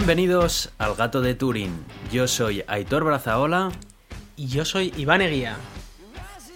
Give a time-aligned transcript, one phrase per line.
[0.00, 1.84] Bienvenidos al Gato de Turín.
[2.10, 3.70] Yo soy Aitor Brazaola.
[4.34, 5.56] Y yo soy Iván Eguía.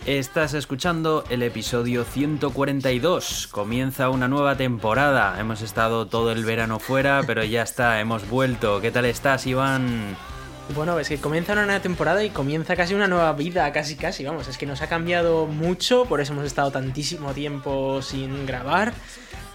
[0.07, 3.49] Estás escuchando el episodio 142.
[3.49, 5.39] Comienza una nueva temporada.
[5.39, 8.81] Hemos estado todo el verano fuera, pero ya está, hemos vuelto.
[8.81, 10.17] ¿Qué tal estás, Iván?
[10.75, 14.25] Bueno, es que comienza una nueva temporada y comienza casi una nueva vida, casi casi,
[14.25, 18.95] vamos, es que nos ha cambiado mucho, por eso hemos estado tantísimo tiempo sin grabar.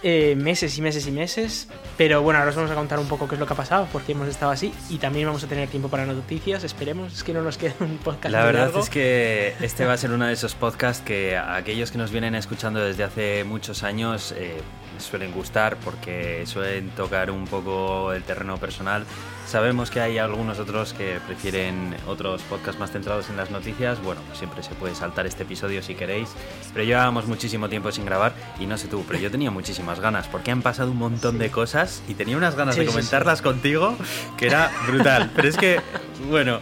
[0.02, 1.68] Eh, meses y meses y meses.
[1.98, 3.86] Pero bueno, ahora os vamos a contar un poco qué es lo que ha pasado,
[3.92, 4.72] porque hemos estado así.
[4.88, 7.12] Y también vamos a tener tiempo para noticias, esperemos.
[7.12, 8.32] Es que no nos quede un podcast.
[8.32, 11.90] La verdad es que este va a ser uno de esos podcasts que a aquellos
[11.90, 14.62] que nos vienen escuchando desde hace muchos años eh,
[14.98, 19.04] suelen gustar, porque suelen tocar un poco el terreno personal.
[19.50, 24.00] Sabemos que hay algunos otros que prefieren otros podcasts más centrados en las noticias.
[24.00, 26.28] Bueno, pues siempre se puede saltar este episodio si queréis.
[26.72, 30.28] Pero llevábamos muchísimo tiempo sin grabar y no sé tú, pero yo tenía muchísimas ganas
[30.28, 33.96] porque han pasado un montón de cosas y tenía unas ganas de comentarlas contigo
[34.38, 35.32] que era brutal.
[35.34, 35.80] pero es que,
[36.28, 36.60] bueno,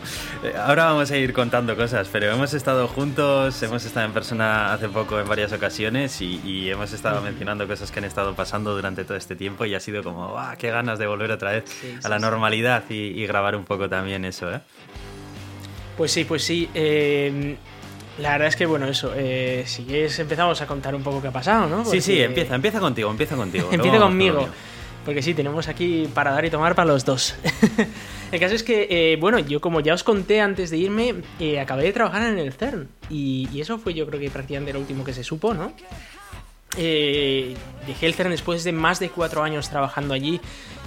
[0.57, 4.89] ahora vamos a ir contando cosas, pero hemos estado juntos, hemos estado en persona hace
[4.89, 9.17] poco en varias ocasiones y, hemos estado mencionando cosas que han estado pasando durante todo
[9.17, 11.65] este tiempo y ha sido como, ¡ah, qué ganas de volver otra vez
[12.03, 12.78] a la normalidad!
[12.89, 14.61] Y, grabar un poco también eso, ¿eh?
[15.97, 16.69] Pues sí, pues sí.
[16.75, 17.57] Eh,
[18.19, 21.29] la verdad es que, bueno, eso, eh, si quieres empezamos a contar un poco qué
[21.29, 21.85] ha pasado, ¿no?
[21.85, 23.69] Sí, sí, empieza, empieza contigo, empieza contigo.
[23.73, 24.49] empieza conmigo.
[25.05, 27.35] Porque sí, tenemos aquí para dar y tomar para los dos.
[28.33, 31.15] el caso es que, eh, bueno, yo como ya os conté antes de irme,
[31.61, 32.89] acabé de trabajar en el CERN.
[33.11, 35.73] Y, y, eso fue yo creo que prácticamente lo último que se supo, ¿no?
[36.77, 40.41] dejé el CERN después de más de cuatro años trabajando allí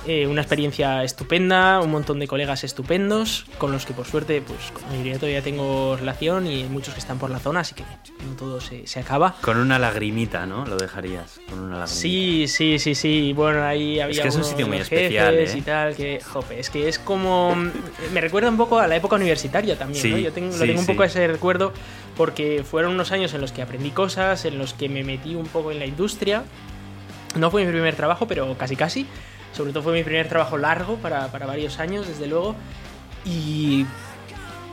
[0.08, 4.72] eh, una experiencia estupenda, un montón de colegas estupendos, con los que por suerte, pues
[4.74, 7.84] con la mayoría todavía tengo relación y muchos que están por la zona, así que
[7.84, 9.36] no todo se, acaba.
[9.42, 10.66] Con una lagrimita, ¿no?
[10.66, 11.88] Lo dejarías, con una lagrimita.
[11.88, 13.34] Sí, sí, sí, sí.
[13.34, 14.16] Bueno, ahí había.
[14.16, 15.36] Es que es un sitio muy especial.
[15.36, 15.54] ¿eh?
[15.56, 17.56] Y tal, que, jope, es que es como.
[18.12, 20.18] Me recuerda un poco a la época universitaria también, ¿no?
[20.18, 21.74] Yo tengo, lo tengo un poco ese recuerdo
[22.18, 25.46] porque fueron unos años en los que aprendí cosas, en los que me metí un
[25.46, 26.44] poco en la industria.
[27.36, 29.08] No fue mi primer trabajo, pero casi casi.
[29.54, 32.56] Sobre todo fue mi primer trabajo largo para, varios años, desde luego.
[33.26, 33.86] Y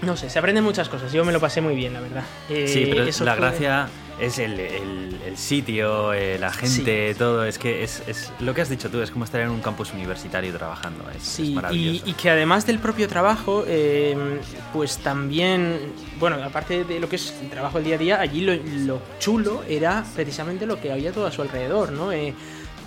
[0.03, 1.12] no sé, se aprenden muchas cosas.
[1.12, 2.25] Yo me lo pasé muy bien, la verdad.
[2.49, 3.89] sí, pero eh, la gracia
[4.21, 7.44] es el, sitio, eh, la gente, todo.
[7.44, 10.53] Es que es, lo que has dicho tú, es como estar en un campus universitario
[10.53, 11.05] trabajando.
[11.16, 12.05] Es, sí, maravilloso.
[12.06, 14.39] Y, que además del propio trabajo, em,
[14.72, 15.78] pues también,
[16.19, 19.03] bueno, aparte de lo que es el trabajo del día a día, allí lo, lo
[19.19, 22.12] chulo era precisamente lo que había todo a su alrededor, ¿no?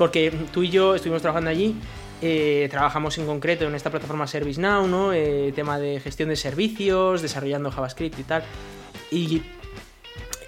[0.02, 1.76] Porque tú y yo estuvimos trabajando allí,
[2.24, 5.14] eh, trabajamos en concreto en esta plataforma ServiceNow, ¿no?
[5.14, 8.42] Eh, tema de gestión de servicios, desarrollando JavaScript y tal.
[9.12, 9.44] Y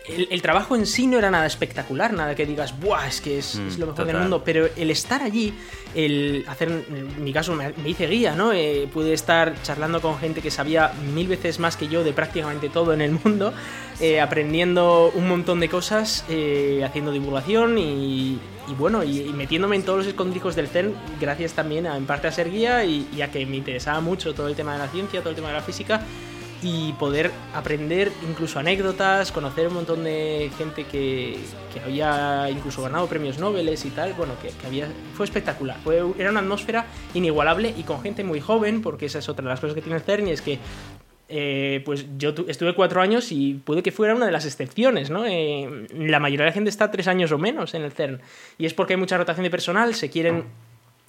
[0.06, 3.08] el, trabajo en sí no era nada espectacular, nada que digas, ¡buah!
[3.08, 4.44] Es que es, mm, lo mejor del mundo.
[4.44, 5.53] Pero el estar allí,
[5.96, 8.52] el hacer, en mi caso me, hice guía, ¿no?
[8.52, 12.68] Eh, pude estar charlando con gente que sabía mil veces más que yo de prácticamente
[12.68, 13.53] todo en el mundo,
[14.02, 18.40] eh, aprendiendo un montón de cosas, eh, haciendo divulgación y,
[18.78, 22.31] bueno, y, metiéndome en todos los escondrijos del CERN, gracias también a, en parte a
[22.31, 25.22] ser guía y, y a que me interesaba mucho todo el tema de la ciencia,
[25.22, 26.02] todo el tema de la física
[26.63, 31.38] y poder aprender incluso anécdotas, conocer un montón de gente que,
[31.74, 36.31] que había incluso ganado premios Nobel y tal, bueno, que, había, fue espectacular, fue, era
[36.31, 39.75] una atmósfera inigualable y con gente muy joven, porque esa es otra de las cosas
[39.75, 40.59] que tiene el CERN y es que
[41.29, 45.25] eh, pues yo estuve cuatro años y puede que fuera una de las excepciones, ¿no?
[45.25, 48.22] Eh, la mayoría de la gente está tres años o menos en el CERN
[48.57, 50.45] y es porque hay mucha rotación de personal, se quieren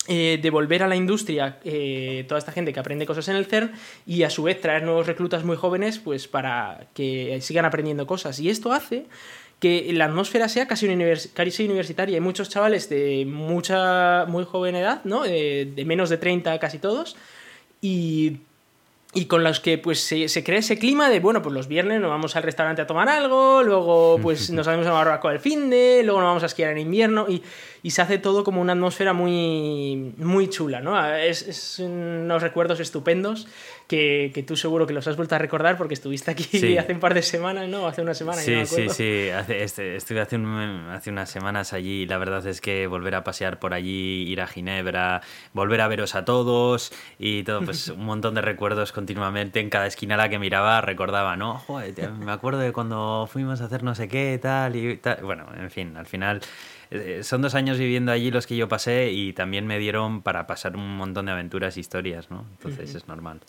[0.06, 3.72] eh, devolver a la industria eh, toda esta gente que aprende cosas en el CERN
[4.06, 8.38] y a su vez traer nuevos reclutas muy jóvenes pues para que sigan aprendiendo cosas.
[8.40, 9.06] Y esto hace
[9.60, 12.16] que la atmósfera sea casi, universitaria.
[12.16, 15.22] Hay muchos chavales de mucha, muy joven edad, ¿no?
[15.22, 17.16] de menos de 30 casi todos.
[17.80, 18.40] Y
[19.14, 22.00] y con los que pues se, se, crea ese clima de, bueno, pues los viernes
[22.00, 25.70] nos vamos al restaurante a tomar algo, luego pues nos vamos a barbacoa el fin
[25.70, 27.40] de, luego nos vamos a esquiar en invierno y,
[27.84, 30.98] y, se hace todo como una atmósfera muy, muy chula, ¿no?
[31.14, 33.46] Es, es unos recuerdos estupendos
[33.86, 36.44] que, tú seguro que los has vuelto a recordar porque estuviste aquí
[36.78, 37.86] hace un par de semanas, ¿no?
[37.86, 38.40] Hace una semana.
[38.40, 39.30] Sí, sí, sí.
[39.30, 40.36] Hace, este, estuve hace,
[40.92, 44.40] hace unas semanas allí y la verdad es que volver a pasear por allí, ir
[44.40, 45.22] a Ginebra,
[45.52, 49.86] volver a veros a todos y todo, pues un montón de recuerdos continuamente en cada
[49.86, 51.58] esquina a la que miraba recordaba, ¿no?
[51.58, 55.18] Joder, me acuerdo de cuando fuimos a hacer no sé qué, tal y tal.
[55.22, 56.40] Bueno, en fin, al final
[56.94, 60.46] eh, son dos años viviendo allí los que yo pasé y también me dieron para
[60.46, 62.46] pasar un montón de aventuras e historias, ¿no?
[62.52, 63.40] Entonces es normal.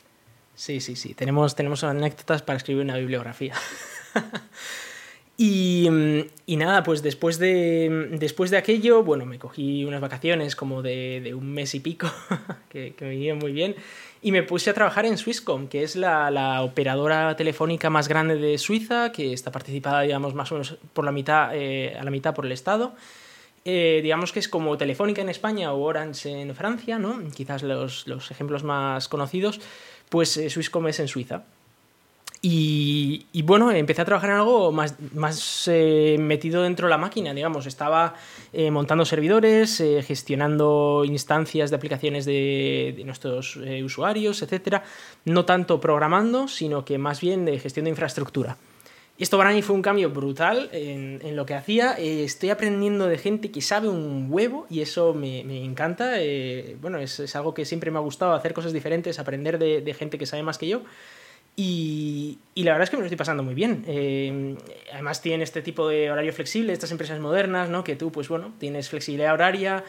[0.55, 1.13] Sí, sí, sí.
[1.13, 3.53] Tenemos, tenemos anécdotas para escribir una bibliografía.
[5.37, 5.89] Y,
[6.45, 11.19] y, nada, pues después de, después de aquello, bueno, me cogí unas vacaciones como de,
[11.21, 12.07] de un mes y pico,
[12.69, 13.75] que, que, me vinieron muy bien,
[14.21, 18.37] y me puse a trabajar en Swisscom, que es la, la, operadora telefónica más grande
[18.37, 22.11] de Suiza, que está participada, digamos, más o menos por la mitad, eh, a la
[22.11, 22.95] mitad por el Estado.
[23.67, 27.19] Eh, digamos que es como Telefónica en España o Orange en Francia, ¿no?
[27.33, 29.59] Quizás los, los ejemplos más conocidos,
[30.09, 31.43] pues eh, Swisscom es en Suiza.
[32.47, 37.33] Y, bueno, empecé a trabajar en algo más, más eh, metido dentro de la máquina,
[37.33, 37.65] digamos.
[37.65, 38.13] Estaba
[38.53, 44.83] eh, montando servidores, gestionando instancias de aplicaciones de, de nuestros usuarios, etc.
[45.23, 48.57] No tanto programando, sino que más bien de gestión de infraestructura.
[49.17, 51.93] Y esto para mí fue un cambio brutal en, en lo que hacía.
[51.93, 56.15] estoy aprendiendo de gente que sabe un huevo y eso me, me encanta.
[56.81, 59.93] bueno, es, es, algo que siempre me ha gustado, hacer cosas diferentes, aprender de, de
[59.93, 60.81] gente que sabe más que yo.
[61.55, 63.85] Y, y, la verdad es que me lo estoy pasando muy bien.
[63.87, 64.57] Eh,
[64.91, 67.83] además tienen este tipo de horario flexible, estas empresas modernas, ¿no?
[67.83, 69.85] Que tú, pues bueno, tienes flexibilidad horaria.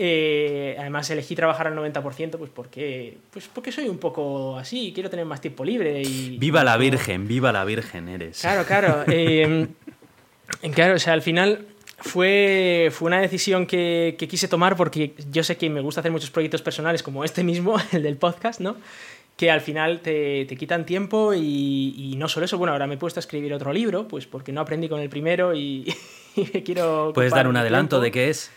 [0.00, 5.10] Eh, además elegí trabajar al 90% pues porque, pues porque soy un poco así, quiero
[5.10, 6.00] tener más tiempo libre.
[6.02, 8.40] Y, viva la Virgen, viva la Virgen eres.
[8.40, 9.04] Claro, claro.
[10.62, 11.66] Eh, claro, o sea, al final
[11.98, 16.10] fue, fue una decisión que, que quise tomar porque yo sé que me gusta hacer
[16.10, 18.76] muchos proyectos personales como este mismo, el del podcast, ¿no?
[19.36, 22.94] que al final te, te quitan tiempo y, y, no solo eso, bueno, ahora me
[22.94, 25.94] he puesto a escribir otro libro, pues porque no aprendí con el primero y,
[26.34, 27.12] y quiero...
[27.14, 28.04] ¿Puedes dar un adelanto tiempo.
[28.04, 28.50] de qué es?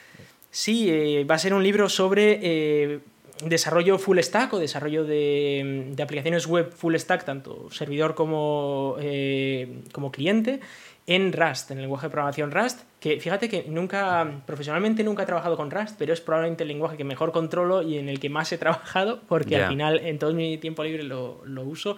[0.51, 2.99] Sí, eh, va a ser un libro sobre eh,
[3.45, 9.81] desarrollo full stack o desarrollo de, de, aplicaciones web full stack, tanto servidor como, eh,
[9.93, 10.59] como cliente
[11.07, 15.25] en Rust, en el lenguaje de programación Rust, que fíjate que nunca, profesionalmente nunca he
[15.25, 18.29] trabajado con Rust, pero es probablemente el lenguaje que mejor controlo y en el que
[18.29, 19.63] más he trabajado, porque yeah.
[19.63, 21.95] al final en todo mi tiempo libre lo, lo uso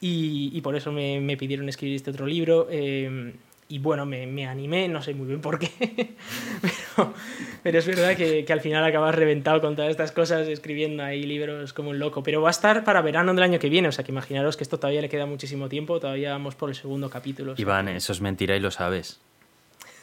[0.00, 2.68] y, y, por eso me, me, pidieron escribir este otro libro.
[2.70, 3.32] Eh,
[3.68, 5.68] y bueno, me, me, animé, no sé muy bien por qué,
[6.60, 7.14] pero,
[7.62, 11.24] pero, es verdad que, que, al final acabas reventado con todas estas cosas, escribiendo ahí
[11.24, 12.22] libros como un loco.
[12.22, 14.62] Pero va a estar para verano del año que viene, o sea que imaginaros que
[14.62, 17.54] esto todavía le queda muchísimo tiempo, todavía vamos por el segundo capítulo.
[17.56, 19.20] Iván, eso es mentira y lo sabes.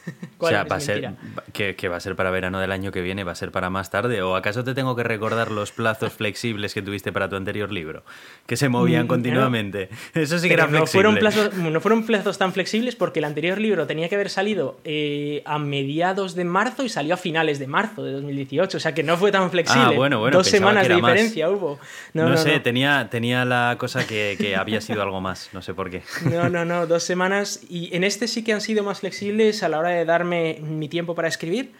[0.38, 1.14] o sea, va a ser
[1.52, 3.70] que, que, va a ser para verano del año que viene, va a ser para
[3.70, 4.22] más tarde.
[4.22, 8.04] ¿O acaso te tengo que recordar los plazos flexibles que tuviste para tu anterior libro?
[8.46, 9.88] Que se movían continuamente.
[10.14, 13.24] No, Eso sí que era no fueron, plazos, no fueron plazos tan flexibles porque el
[13.24, 17.58] anterior libro tenía que haber salido eh, a mediados de marzo y salió a finales
[17.58, 18.76] de marzo de 2018.
[18.76, 19.94] O sea que no fue tan flexible.
[19.94, 21.56] Ah, bueno, bueno, Dos semanas de diferencia más.
[21.56, 21.78] hubo.
[22.12, 25.50] No, no sé, Tenía, tenía la cosa que, que había sido algo más.
[25.52, 26.02] No sé por qué.
[26.30, 26.86] No, no, no.
[26.86, 27.60] Dos semanas.
[27.68, 30.88] Y en este sí que han sido más flexibles a la hora de darme mi
[30.88, 31.72] tiempo para escribir.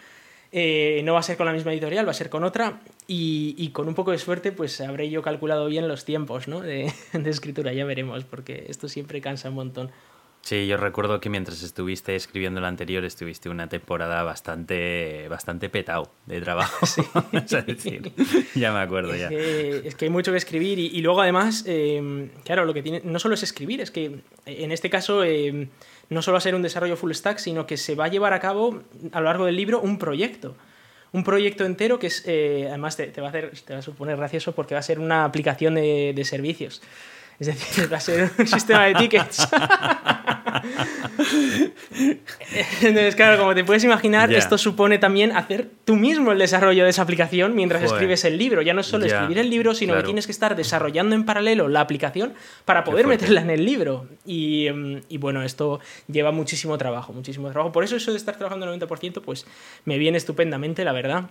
[0.51, 2.79] Eh, no va a ser con la misma editorial, va a ser con otra.
[3.07, 6.61] Y, y, con un poco de suerte, pues habré yo calculado bien los tiempos ¿no?
[6.61, 7.73] de, de, escritura.
[7.73, 9.91] Ya veremos, porque esto siempre cansa un montón.
[10.45, 16.11] Sí, yo recuerdo que mientras estuviste escribiendo el anterior, estuviste una temporada bastante, bastante petado
[16.27, 16.85] de trabajo.
[17.47, 17.55] Sí.
[17.57, 18.11] es decir,
[18.53, 19.29] ya me acuerdo es ya.
[19.29, 22.83] Que, es que hay mucho que escribir y, y luego además, eh, claro, lo que
[22.83, 25.67] tiene, no solo es escribir, es que en este caso eh,
[26.11, 28.33] no solo va a ser un desarrollo full stack, sino que se va a llevar
[28.33, 30.55] a cabo a lo largo del libro un proyecto.
[31.11, 33.81] Un proyecto entero que es, eh, además te, te, va a hacer, te va a
[33.81, 36.83] suponer gracioso porque va a ser una aplicación de, de servicios.
[37.39, 39.47] Es decir, va a ser un sistema de tickets.
[42.81, 44.37] Entonces, claro, como te puedes imaginar, yeah.
[44.37, 47.95] esto supone también hacer tú mismo el desarrollo de esa aplicación mientras Joder.
[47.95, 48.61] escribes el libro.
[48.61, 49.15] Ya no es solo yeah.
[49.15, 50.03] escribir el libro, sino claro.
[50.03, 54.07] que tienes que estar desarrollando en paralelo la aplicación para poder meterla en el libro.
[54.25, 57.71] Y, mm, y, bueno, esto lleva muchísimo trabajo, muchísimo trabajo.
[57.71, 59.45] Por eso eso de estar trabajando el 90%, pues
[59.83, 61.29] me viene estupendamente, la verdad.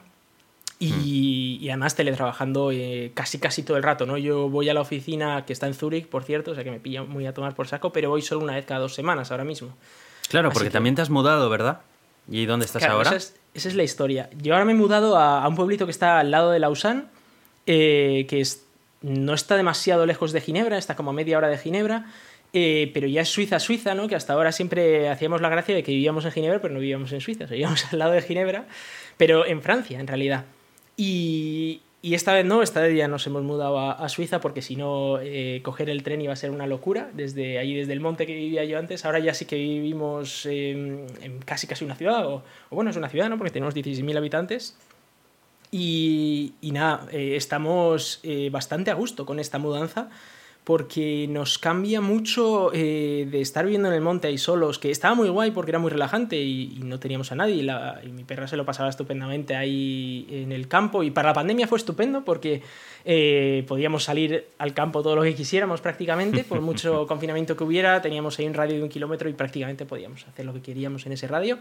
[0.79, 4.19] Y, y, además teletrabajando eh, casi casi todo el rato, ¿no?
[4.19, 6.81] Yo voy a la oficina que está en Zúrich, por cierto, o sea que me
[6.81, 9.45] pilla muy a tomar por saco, pero voy solo una vez cada dos semanas ahora
[9.45, 9.77] mismo.
[10.29, 10.73] Claro, porque que...
[10.73, 11.81] también te has mudado, ¿verdad?
[12.29, 13.11] ¿Y dónde estás claro, ahora?
[13.11, 14.29] Esa es, esa es, la historia.
[14.43, 17.05] Yo ahora me he mudado a, a un pueblito que está al lado de Lausanne,
[17.67, 18.67] eh, que es,
[19.01, 22.07] no está demasiado lejos de Ginebra, está como a media hora de Ginebra,
[22.53, 24.07] eh, pero ya es Suiza, Suiza, ¿no?
[24.07, 27.13] Que hasta ahora siempre hacíamos la gracia de que vivíamos en Ginebra, pero no vivíamos
[27.13, 28.67] en Suiza, vivíamos al lado de Ginebra,
[29.17, 30.45] pero en Francia, en realidad.
[30.97, 34.63] Y, y, esta vez no, esta vez ya nos hemos mudado a, a Suiza porque
[34.63, 37.11] si no, eh, coger el tren iba a ser una locura.
[37.15, 40.71] Desde ahí, desde el monte que vivía yo antes, ahora ya sí que vivimos eh,
[41.23, 43.39] en casi casi una ciudad, o, o, bueno, es una ciudad, ¿no?
[43.39, 44.77] Porque tenemos 16.000 habitantes.
[45.77, 50.09] Y, y nada, eh, estamos eh, bastante a gusto con esta mudanza
[50.65, 55.15] porque nos cambia mucho eh, de estar viviendo en el monte ahí solos, que estaba
[55.15, 57.57] muy guay porque era muy relajante y, no teníamos a nadie
[58.03, 61.69] y, mi perra se lo pasaba estupendamente ahí en el campo y para la pandemia
[61.69, 62.63] fue estupendo porque
[63.05, 68.01] eh, podíamos salir al campo todo lo que quisiéramos prácticamente, por mucho confinamiento que hubiera,
[68.01, 71.13] teníamos ahí un radio de un kilómetro y prácticamente podíamos hacer lo que queríamos en
[71.13, 71.59] ese radio.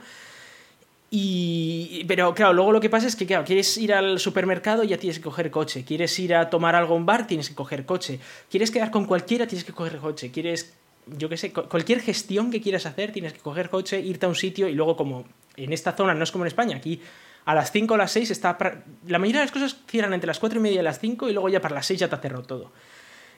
[1.15, 4.97] Y, pero claro, luego lo que pasa es que, claro, quieres ir al supermercado, ya
[4.97, 5.85] tienes que coger coche.
[5.85, 8.19] Quieres ir a tomar algo en un bar, tienes que coger coche.
[8.49, 10.31] Quieres quedar con cualquiera, tienes que coger coche.
[10.31, 10.73] Quieres,
[11.05, 14.33] yo qué sé, cualquier gestión que quieras hacer, tienes que coger coche, irte a un
[14.33, 16.99] sitio y luego como en esta zona no es como en España, aquí
[17.45, 18.57] a las 5 o las 6 está...
[19.05, 21.33] La mayoría de las cosas cierran entre las 4 y media y las 5 y
[21.33, 22.71] luego ya para las 6 ya te ha cerrado todo.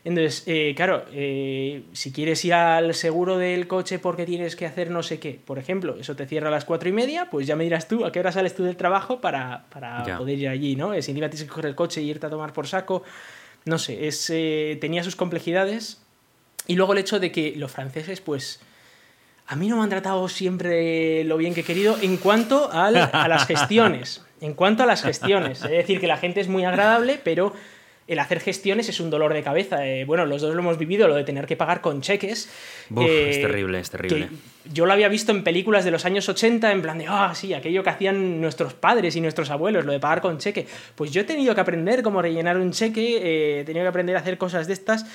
[0.06, 4.92] Entonces, eh, claro, eh, si quieres ir al seguro del coche porque tienes que hacer
[4.92, 7.56] no sé qué, por ejemplo, eso te cierra a las cuatro y media, pues ya
[7.56, 9.66] me dirás tú a qué hora sales tú del trabajo para,
[10.16, 10.92] poder ir allí, ¿no?
[10.92, 13.02] Si encima tienes que coger el coche y irte a tomar por saco,
[13.66, 16.04] no sé, es, eh, tenía sus complejidades.
[16.68, 18.60] Y luego el hecho de que los franceses, pues,
[19.48, 22.92] a mí no me han tratado siempre lo bien que he querido en cuanto a
[22.92, 24.24] las gestiones.
[24.40, 25.64] En cuanto a las gestiones.
[25.64, 27.54] Es decir, que la gente es muy agradable, pero
[28.08, 29.88] el hacer gestiones es un dolor de cabeza.
[29.88, 32.50] Eh, bueno, los dos lo hemos vivido, lo de tener que pagar con cheques.
[32.96, 34.30] es terrible, es terrible.
[34.72, 37.54] Yo lo había visto en películas de los años 80, en plan de, ah, sí,
[37.54, 40.68] aquello que hacían nuestros padres y nuestros abuelos, lo de pagar con cheque.
[40.96, 44.16] Pues yo he tenido que aprender cómo rellenar un cheque, eh, he tenido que aprender
[44.16, 45.06] a hacer cosas de estas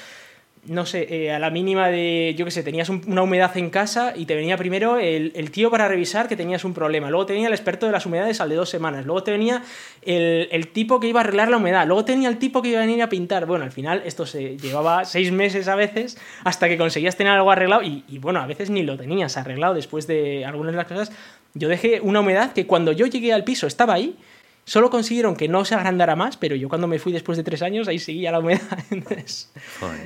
[0.66, 4.12] no sé, eh, a la mínima de, yo qué sé, tenías una humedad en casa
[4.14, 7.54] y te venía primero el, tío para revisar que tenías un problema, luego tenía el
[7.54, 9.62] experto de las humedades al de dos semanas, luego te venía
[10.02, 12.86] el, tipo que iba a arreglar la humedad, luego tenía el tipo que iba a
[12.86, 13.46] venir a pintar.
[13.46, 17.50] Bueno, al final esto se llevaba seis meses a veces hasta que conseguías tener algo
[17.50, 20.86] arreglado y, y bueno, a veces ni lo tenías arreglado después de algunas de las
[20.86, 21.12] cosas.
[21.54, 24.16] Yo dejé una humedad que cuando yo llegué al piso estaba ahí
[24.64, 27.62] Solo consiguieron que no se agrandara más, pero yo cuando me fui después de tres
[27.62, 28.60] años, ahí seguía la humedad.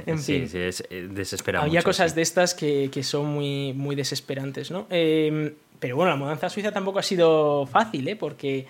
[0.07, 1.67] en sí, sí, es eh, desesperante.
[1.67, 4.87] Había cosas de estas que, que, son muy, muy desesperantes, ¿no?
[4.91, 8.17] Em, pero bueno, la mudanza a Suiza tampoco ha sido fácil, ¿eh?
[8.17, 8.67] Porque,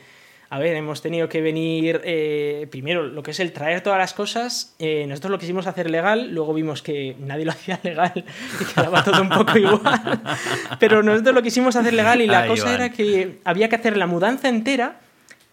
[0.51, 4.15] a ver, hemos tenido que venir, eh, primero, lo que es el traer todas las
[4.15, 4.75] cosas.
[4.81, 8.25] Eh, nosotros lo quisimos hacer legal, luego vimos que nadie lo hacía legal
[8.61, 10.23] y quedaba todo un poco igual.
[10.81, 14.09] Pero nosotros lo quisimos hacer legal y la cosa era que había que hacer la
[14.09, 15.04] mudanza entera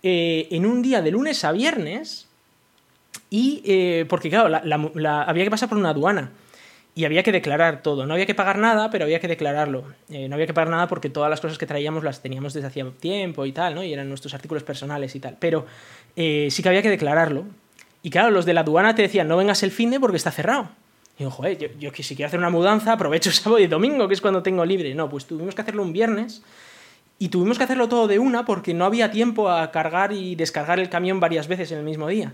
[0.03, 2.27] eh, en un día de lunes a viernes
[3.29, 4.55] y eh, porque claro,
[5.27, 6.31] había que pasar por una aduana
[6.95, 8.05] y había que declarar todo.
[8.05, 9.85] No había que pagar nada, pero había que declararlo.
[10.09, 12.67] Eh, no había que pagar nada porque todas las cosas que traíamos las teníamos desde
[12.67, 13.83] hacía tiempo y tal, ¿no?
[13.83, 15.37] Y eran nuestros artículos personales y tal.
[15.39, 15.65] Pero
[16.15, 17.45] sí que había que declararlo.
[18.03, 20.31] Y claro, los de la aduana te decían, no vengas el fin de porque está
[20.31, 20.69] cerrado.
[21.15, 24.15] Y digo, joder, yo, yo si quiero hacer una mudanza, aprovecho sábado y domingo, que
[24.15, 24.93] es cuando tengo libre.
[24.95, 26.41] No, pues tuvimos que hacerlo un viernes
[27.21, 30.79] y tuvimos que hacerlo todo de una porque no había tiempo a cargar y descargar
[30.79, 32.33] el camión varias veces en el mismo día.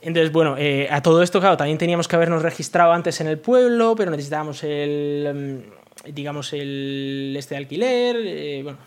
[0.00, 3.38] Entonces, bueno, eh, a todo esto, claro, también teníamos que habernos registrado antes en el
[3.38, 5.60] pueblo, pero necesitábamos el,
[6.06, 8.78] mm, digamos, el este alquiler, eh, bueno,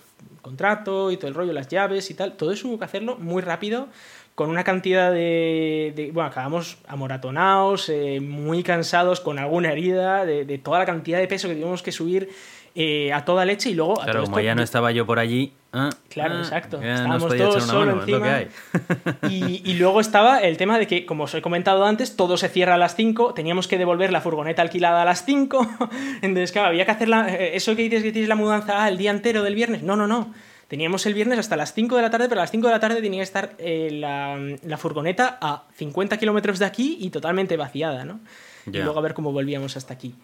[0.42, 2.36] contrato y todo el rollo, las llaves y tal.
[2.36, 3.90] Todo eso hubo que hacerlo muy rápido,
[4.34, 6.10] con una cantidad de...
[6.14, 11.28] bueno, acabamos amoratonados, eh, muy cansados, con alguna herida, de, de, toda la cantidad de
[11.28, 12.30] peso que tuvimos que subir
[12.76, 13.96] eh, a toda leche y luego...
[13.96, 15.54] Claro, como ya no estaba yo por allí...
[15.74, 16.82] Ah, claro, ah, exacto.
[16.82, 18.42] Estábamos todos solo encima.
[19.30, 22.50] Y, y, luego estaba el tema de que, como os he comentado antes, todo se
[22.50, 25.68] cierra a las 5, teníamos que devolver la furgoneta alquilada a las 5,
[26.22, 28.98] entonces claro, había que hacer la, eh, eso que dices que tienes la mudanza el
[28.98, 30.34] día entero del viernes, no, no, no.
[30.68, 32.80] Teníamos el viernes hasta las 5 de la tarde, pero a las 5 de la
[32.80, 37.58] tarde tenía que estar eh, la, la, furgoneta a 50 kilómetros de aquí y totalmente
[37.58, 38.22] vaciada, ¿no?
[38.66, 40.16] Y luego a ver cómo volvíamos hasta aquí.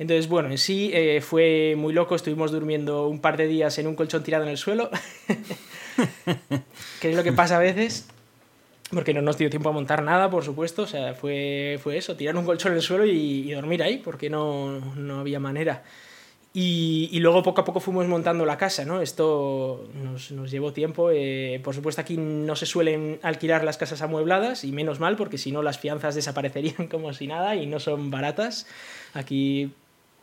[0.00, 3.86] Entonces, bueno, en sí eh, fue muy loco, estuvimos durmiendo un par de días en
[3.86, 4.88] un colchón tirado en el suelo,
[7.02, 8.08] que es lo que pasa a veces,
[8.90, 12.16] porque no nos dio tiempo a montar nada, por supuesto, o sea, fue, fue eso,
[12.16, 15.82] tirar un colchón en el suelo y, dormir ahí, porque no, no había manera.
[16.54, 19.02] Y, y, luego poco a poco fuimos montando la casa, ¿no?
[19.02, 21.10] Esto nos, nos llevó tiempo.
[21.12, 25.36] Eh, por supuesto, aquí no se suelen alquilar las casas amuebladas, y menos mal, porque
[25.36, 28.66] si no las fianzas desaparecerían como si nada y no son baratas.
[29.12, 29.74] Aquí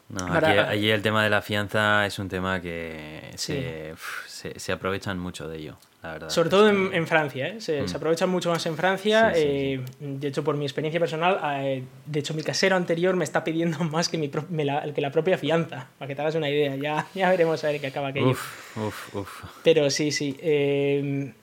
[0.09, 3.93] no, allí el tema de la fianza es un tema que se,
[4.25, 6.29] se, aprovechan mucho de ello, la verdad.
[6.29, 7.59] Sobre todo en, Francia, ¿eh?
[7.59, 7.89] se, mm.
[7.89, 9.33] se, aprovechan mucho más en Francia.
[9.35, 13.43] Eh, de hecho, por mi experiencia personal, eh, de hecho, mi casero anterior me está
[13.43, 14.29] pidiendo más que, mi
[14.63, 16.77] la, que la propia fianza, para que te hagas una idea.
[16.77, 18.29] Ya, ya veremos a ver qué acaba aquello.
[18.29, 19.43] Uf, uf, uf.
[19.63, 20.37] Pero sí, sí.
[20.41, 21.33] el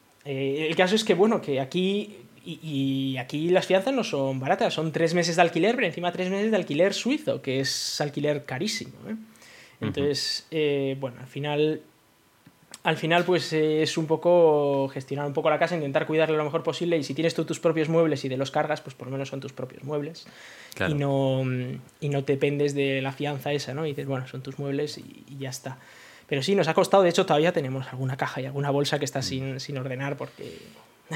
[0.75, 5.15] caso es que, bueno, que aquí y, aquí las fianzas no son baratas, son tres
[5.15, 8.93] meses de alquiler, pero encima tres meses de alquiler suizo, que es alquiler carísimo.
[9.09, 9.17] ¿eh?
[9.81, 11.83] Entonces, eh, bueno, al final
[12.85, 16.45] al final pues eh, es un poco gestionar un poco la casa, intentar cuidarla lo
[16.45, 19.07] mejor posible y si tienes tú tus propios muebles y de los cargas, pues por
[19.07, 20.27] lo menos son tus propios muebles
[20.89, 21.43] y, no,
[22.01, 23.87] y no dependes de la fianza esa, ¿no?
[23.87, 25.79] Y dices, bueno, son tus muebles y, ya está.
[26.27, 29.07] Pero sí, nos ha costado, de hecho todavía tenemos alguna caja y alguna bolsa que
[29.07, 29.61] está mm.
[29.61, 30.59] sin, ordenar porque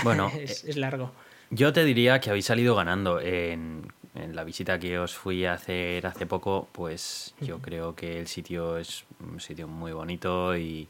[0.03, 1.13] bueno, es, es largo.
[1.51, 5.55] Yo te diría que habéis salido ganando en, en la visita que os fui a
[5.55, 10.89] hacer hace poco, pues yo creo que el sitio es un sitio muy bonito y,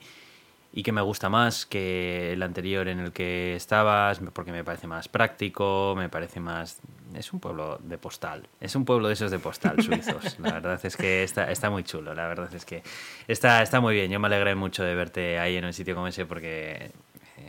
[0.72, 4.86] y que me gusta más que el anterior en el que estabas, porque me parece
[4.86, 6.80] más práctico, me parece más...
[7.14, 10.38] Es un pueblo de postal, es un pueblo de esos de postal suizos.
[10.40, 12.82] La verdad es que está, está muy chulo, la verdad es que
[13.26, 14.10] está, está muy bien.
[14.10, 16.90] Yo me alegré mucho de verte ahí en un sitio como ese porque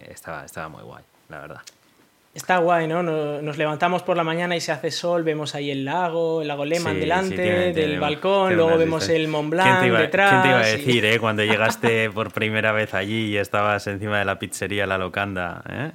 [0.07, 1.61] estaba, estaba muy guay, la verdad.
[2.33, 3.01] Está guay, ¿no?
[3.01, 6.63] Nos levantamos por la mañana y se hace sol, vemos ahí el lago, el lago
[6.63, 10.29] Lehmann delante del balcón, luego vemos el Mont Blanc detrás.
[10.29, 11.19] ¿Quién te iba a decir, eh?
[11.19, 15.91] Cuando llegaste por primera vez allí y estabas encima de la pizzería La Locanda, ¿eh?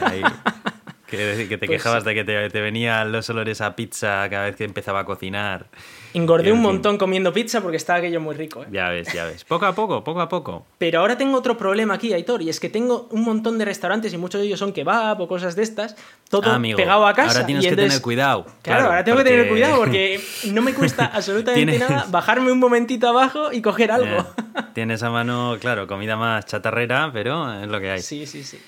[0.00, 0.22] Ahí.
[1.16, 4.56] Que, te pues quejabas de que te, te, venían los olores a pizza cada vez
[4.56, 5.66] que empezaba a cocinar.
[6.14, 8.62] Engordé un montón comiendo pizza porque estaba aquello muy rico.
[8.62, 8.66] ¿eh?
[8.70, 9.44] Ya ves, ya ves.
[9.44, 10.64] Poco a poco, poco a poco.
[10.78, 14.12] Pero ahora tengo otro problema aquí, Aitor, y es que tengo un montón de restaurantes
[14.12, 15.96] y muchos de ellos son kebab o cosas de estas,
[16.30, 17.38] todo ah, pegado a casa.
[17.38, 18.46] Ahora tienes que tener cuidado.
[18.62, 20.20] Claro, ahora tengo que tener cuidado porque
[20.52, 24.24] no me cuesta absolutamente nada bajarme un momentito abajo y coger algo.
[24.72, 28.02] Tienes a mano, claro, comida más chatarrera, pero es lo que hay.
[28.02, 28.60] Sí, sí, sí.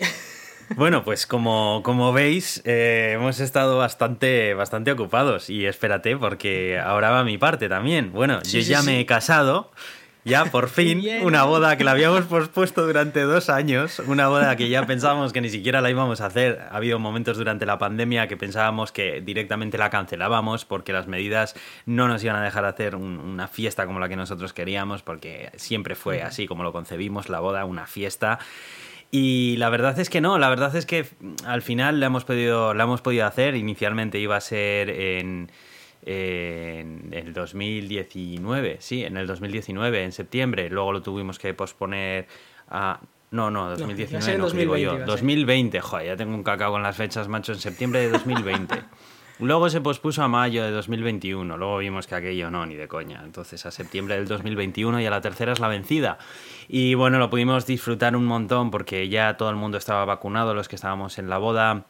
[0.74, 7.10] Bueno, pues como, como veis, eh, hemos estado bastante, bastante ocupados y espérate porque ahora
[7.10, 8.12] va mi parte también.
[8.12, 9.70] Bueno, yo ya me he casado,
[10.24, 14.68] ya por fin, una boda que la habíamos pospuesto durante dos años, una boda que
[14.68, 16.66] ya pensábamos que ni siquiera la íbamos a hacer.
[16.70, 21.54] Ha habido momentos durante la pandemia que pensábamos que directamente la cancelábamos porque las medidas
[21.86, 25.94] no nos iban a dejar hacer una fiesta como la que nosotros queríamos porque siempre
[25.94, 28.40] fue así como lo concebimos, la boda, una fiesta.
[29.10, 31.06] Y la verdad es que no, la verdad es que
[31.44, 33.54] al final la hemos podido, la hemos podido hacer.
[33.54, 35.50] Inicialmente iba a ser en,
[36.04, 40.70] en el 2019, sí, en el 2019, en septiembre.
[40.70, 42.26] Luego lo tuvimos que posponer
[42.68, 43.00] a...
[43.30, 45.04] No, no, 2019 no, 2020, yo.
[45.04, 48.74] 2020, joder, ya tengo un cacao con las fechas, macho, en septiembre de 2020.
[49.38, 53.20] Luego se pospuso a mayo de 2021, luego vimos que aquello no, ni de coña.
[53.22, 56.16] Entonces a septiembre del 2021 y a la tercera es la vencida.
[56.68, 60.68] Y bueno, lo pudimos disfrutar un montón porque ya todo el mundo estaba vacunado, los
[60.68, 61.84] que estábamos en la boda.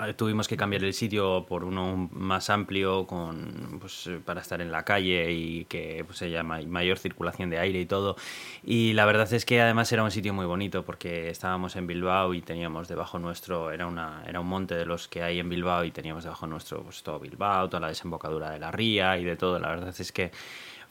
[0.00, 4.70] Eh, tuvimos que cambiar el sitio por uno más amplio con, pues, para estar en
[4.70, 8.14] la calle y que pues, haya mayor circulación de aire y todo.
[8.62, 12.32] Y la verdad es que además era un sitio muy bonito porque estábamos en Bilbao
[12.34, 15.84] y teníamos debajo nuestro, era, una, era un monte de los que hay en Bilbao
[15.84, 19.36] y teníamos debajo nuestro pues, todo Bilbao, toda la desembocadura de la ría y de
[19.36, 19.58] todo.
[19.58, 20.30] La verdad es que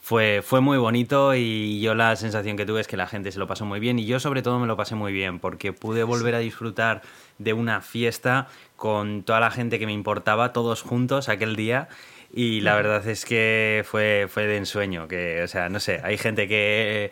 [0.00, 3.38] fue, fue muy bonito y yo la sensación que tuve es que la gente se
[3.38, 6.02] lo pasó muy bien y yo sobre todo me lo pasé muy bien porque pude
[6.04, 7.02] volver a disfrutar
[7.38, 11.88] de una fiesta con toda la gente que me importaba, todos juntos aquel día.
[12.32, 16.18] Y la verdad es que fue, fue de ensueño, que, o sea, no sé, hay
[16.18, 17.10] gente que,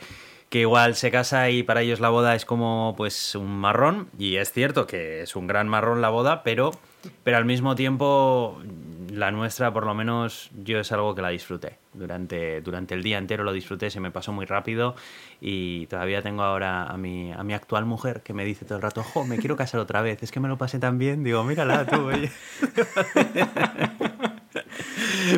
[0.50, 4.36] que igual se casa y para ellos la boda es como pues un marrón, y
[4.36, 6.70] es cierto que es un gran marrón la boda, pero,
[7.24, 8.60] pero al mismo tiempo
[9.10, 11.78] la nuestra, por lo menos, yo es algo que la disfruté.
[11.92, 14.94] Durante, durante el día entero lo disfruté, se me pasó muy rápido
[15.40, 18.82] y todavía tengo ahora a mi, a mi actual mujer que me dice todo el
[18.82, 21.24] rato, jo, me quiero casar otra vez, es que me lo pasé tan bien.
[21.24, 22.30] Digo, mírala tú, oye.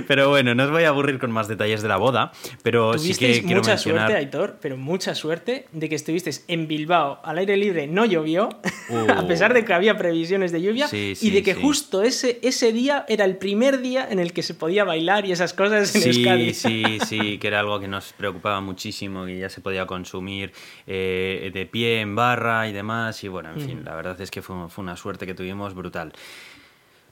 [0.07, 2.33] Pero bueno, no os voy a aburrir con más detalles de la boda,
[2.63, 7.21] pero sí que quiero mucha suerte, Aitor, pero mucha suerte de que estuviste en Bilbao
[7.25, 8.49] al aire libre, no llovió,
[9.17, 13.05] a pesar de que había previsiones de lluvia, y de que justo ese, ese día
[13.09, 16.49] era el primer día en el que se podía bailar y esas cosas en Euskadi.
[16.59, 20.53] Sí, sí, que era algo que nos preocupaba muchísimo, que ya se podía consumir
[20.87, 24.43] eh, de pie, en barra y demás, y bueno, en fin, la verdad es que
[24.43, 26.13] fue, fue una suerte que tuvimos brutal.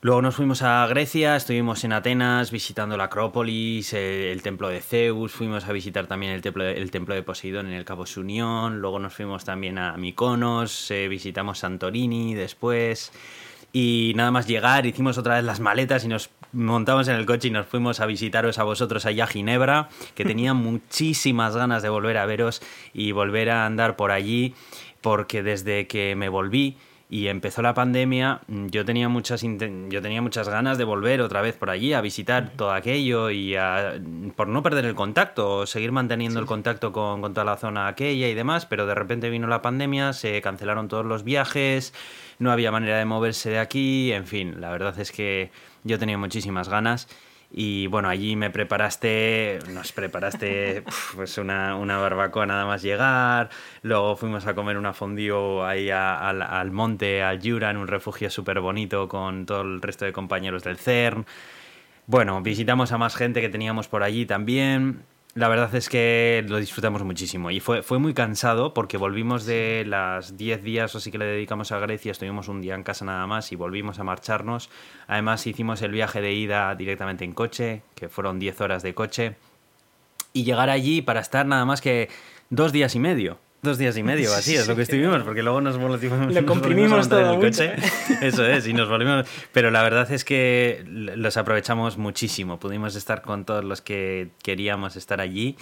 [0.02, 5.32] Luego nos fuimos a Grecia, estuvimos en Atenas visitando la Acrópolis, el, templo de Zeus,
[5.32, 8.98] fuimos a visitar también el templo, el templo de Poseidón en el Cabo Sunión, luego
[8.98, 13.10] nos fuimos también a Mykonos, eh, visitamos Santorini después
[13.72, 17.48] y nada más llegar hicimos otra vez las maletas y nos montamos en el coche
[17.48, 21.88] y nos fuimos a visitaros a vosotros allá a Ginebra, que tenía muchísimas ganas de
[21.88, 22.60] volver a veros
[22.92, 24.54] y volver a andar por allí
[25.00, 26.76] porque desde que me volví
[27.08, 31.40] y empezó la pandemia, mm, yo tenía muchas yo tenía muchas ganas de volver otra
[31.40, 33.54] vez por allí a visitar todo aquello y
[34.34, 38.28] por no perder el contacto, seguir manteniendo el contacto con, con, toda la zona aquella
[38.28, 41.94] y demás, pero de repente vino la pandemia, se cancelaron todos los viajes,
[42.38, 45.50] no había manera de moverse de aquí, en fin, la verdad es que
[45.84, 47.08] yo tenía muchísimas ganas
[47.58, 50.84] Y bueno, allí me preparaste, nos preparaste
[51.16, 53.48] pues una, una, barbacoa nada más llegar.
[53.80, 58.28] Luego fuimos a comer una fondue ahí al, al, monte, al Jura, en un refugio
[58.28, 61.24] súper bonito con todo el resto de compañeros del CERN.
[62.06, 66.56] Bueno, visitamos a más gente que teníamos por allí también la verdad es que lo
[66.56, 67.50] disfrutamos muchísimo.
[67.50, 71.26] Y fue, fue muy cansado porque volvimos de las 10 días o así que le
[71.26, 74.70] dedicamos a Grecia, estuvimos un día en casa nada más y volvimos a marcharnos.
[75.06, 79.36] Además hicimos el viaje de ida directamente en coche, que fueron 10 horas de coche,
[80.32, 82.08] y llegar allí para estar nada más que
[82.48, 85.60] dos días y medio dos días y medio, así es lo que estuvimos, porque luego
[85.60, 87.74] nos volvimos, lo comprimimos todo el coche.
[88.22, 89.26] Eso es, y nos volvimos.
[89.52, 92.58] Pero la verdad es que los aprovechamos muchísimo.
[92.58, 95.56] Pudimos estar con todos los que queríamos estar allí.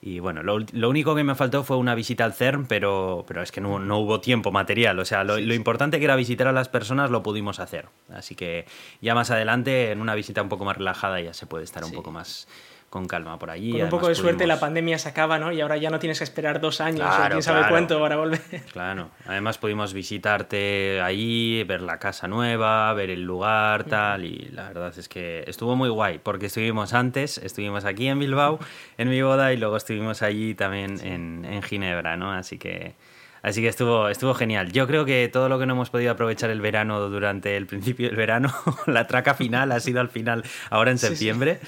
[0.00, 3.42] Y bueno, lo, lo, único que me faltó fue una visita al CERN, pero, pero
[3.42, 4.96] es que no, no hubo tiempo material.
[5.00, 7.86] O sea, lo, lo, importante que era visitar a las personas lo pudimos hacer.
[8.14, 8.64] Así que
[9.00, 11.90] ya más adelante, en una visita un poco más relajada, ya se puede estar un
[11.90, 12.46] poco más
[12.90, 13.72] con calma por allí.
[13.72, 15.52] Con un poco de suerte la pandemia se acaba, ¿no?
[15.52, 18.40] Y ahora ya no tienes que esperar dos años o quién sabe cuánto para volver.
[18.72, 24.68] Claro, además pudimos visitarte allí, ver la casa nueva, ver el lugar, tal, y la
[24.68, 28.58] verdad es que estuvo muy guay, porque estuvimos antes, estuvimos aquí en Bilbao,
[28.96, 32.32] en mi boda, y luego estuvimos allí también en, en Ginebra, ¿no?
[32.32, 32.94] Así que
[33.42, 34.72] Así que estuvo, estuvo genial.
[34.72, 38.08] Yo creo que todo lo que no hemos podido aprovechar el verano durante el principio
[38.08, 38.52] del verano,
[38.86, 41.60] la traca final ha sido al final, ahora en septiembre.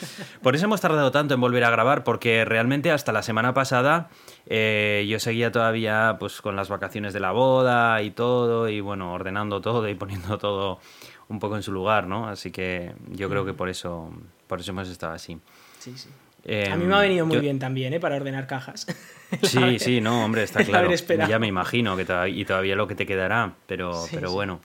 [0.43, 4.11] Por eso hemos tardado tanto en volver a grabar, porque realmente hasta la semana pasada
[4.47, 9.13] eh, yo seguía todavía pues con las vacaciones de la boda y todo, y bueno,
[9.13, 10.81] ordenando todo y poniendo todo
[11.29, 12.29] un poco en su lugar, ¿no?
[12.29, 14.11] Así que yo creo que por eso,
[14.47, 15.39] por eso hemos estado así.
[15.79, 16.09] Sí, sí.
[16.45, 18.01] A mí me ha em, venido muy bien también, ¿eh?
[18.01, 18.87] Para ordenar cajas.
[19.43, 20.91] Sí, sí, no, hombre, está claro.
[21.29, 24.61] Ya me imagino que y todavía lo que te quedará, pero, pero bueno.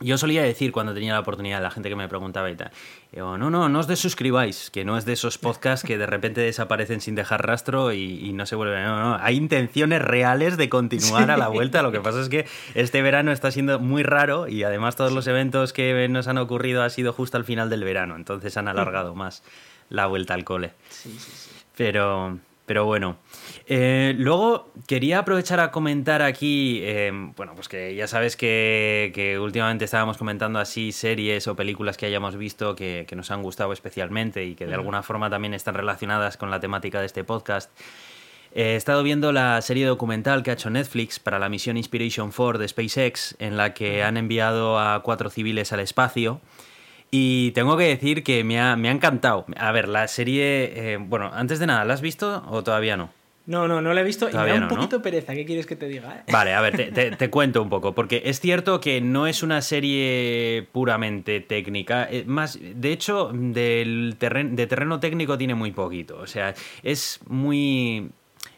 [0.00, 2.72] Yo solía decir cuando tenía la oportunidad, la gente que me preguntaba y tal,
[3.14, 7.00] no, no, no os desuscribáis, que no es de esos podcasts que de repente desaparecen
[7.00, 8.82] sin dejar rastro y, no se vuelven.
[8.82, 11.82] No, no, hay intenciones reales de continuar a la vuelta.
[11.82, 15.26] Lo que pasa es que este verano está siendo muy raro y además todos los
[15.26, 19.14] eventos que nos han ocurrido ha sido justo al final del verano, entonces han alargado
[19.14, 19.44] más
[19.92, 20.72] la vuelta al cole.
[20.88, 21.50] Sí, sí, sí.
[21.76, 23.18] Pero, pero bueno.
[23.66, 29.84] Eh, luego quería aprovechar a comentar aquí, em, bueno, pues que ya sabes que, últimamente
[29.84, 34.54] estábamos comentando así series o películas que hayamos visto que, nos han gustado especialmente y
[34.54, 37.70] que de alguna forma también están relacionadas con la temática de este podcast.
[38.54, 42.58] He estado viendo la serie documental que ha hecho Netflix para la misión Inspiration 4
[42.58, 46.40] de SpaceX, en la que han enviado a cuatro civiles al espacio.
[47.14, 49.44] Y tengo que decir que me ha, encantado.
[49.58, 53.10] A ver, la serie, eh, bueno, antes de nada, ¿la has visto o todavía no?
[53.44, 55.34] No, no, no la he visto y me da un poquito pereza.
[55.34, 56.24] ¿Qué quieres que te diga?
[56.26, 56.32] Eh?
[56.32, 57.94] Vale, a ver, te, cuento un poco.
[57.94, 62.08] Porque es cierto que no es una serie puramente técnica.
[62.10, 66.16] Eh, más, de hecho, del de terreno técnico tiene muy poquito.
[66.18, 68.10] O sea, es muy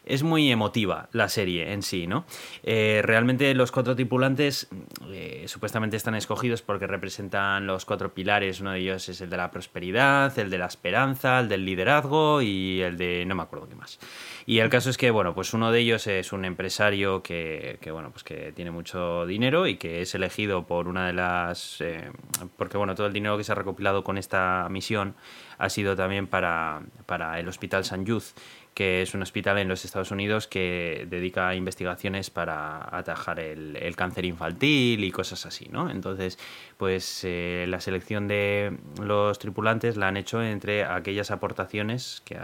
[0.05, 2.25] es muy emotiva la serie en sí, ¿no?
[2.63, 4.67] Eh, realmente los cuatro tripulantes
[5.09, 8.61] eh, supuestamente están escogidos porque representan los cuatro pilares.
[8.61, 12.41] Uno de ellos es el de la prosperidad, el de la esperanza, el del liderazgo
[12.41, 13.99] y el de no me acuerdo qué más.
[14.45, 18.11] Y el caso es que, bueno, pues uno de ellos es un empresario que, bueno,
[18.11, 21.81] pues que tiene mucho dinero y que es elegido por una de las...
[21.81, 22.11] Eh,
[22.55, 25.15] porque, bueno, todo el dinero que se ha recopilado con esta misión
[25.57, 28.35] ha sido también para, para el Hospital San Youth
[28.75, 34.25] que es un hospital en los Estados Unidos que dedica investigaciones para atajar el, cáncer
[34.25, 35.89] infantil y cosas así, ¿no?
[35.89, 36.37] Entonces,
[36.77, 42.37] pues eh, la selección de los tripulantes la han hecho entre aquellas aportaciones que,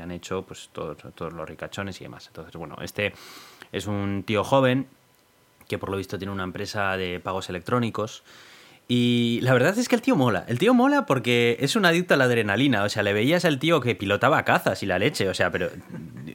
[0.00, 2.26] han hecho pues todos, todos los ricachones y demás.
[2.26, 3.12] Entonces, bueno, este
[3.70, 4.88] es un tío joven
[5.68, 8.24] que por lo visto tiene una empresa de pagos electrónicos
[8.88, 10.44] y la verdad es que el tío mola.
[10.46, 12.84] El tío mola porque es un adicto a la adrenalina.
[12.84, 15.28] O sea, le veías al tío que pilotaba cazas y la leche.
[15.28, 15.70] O sea, pero.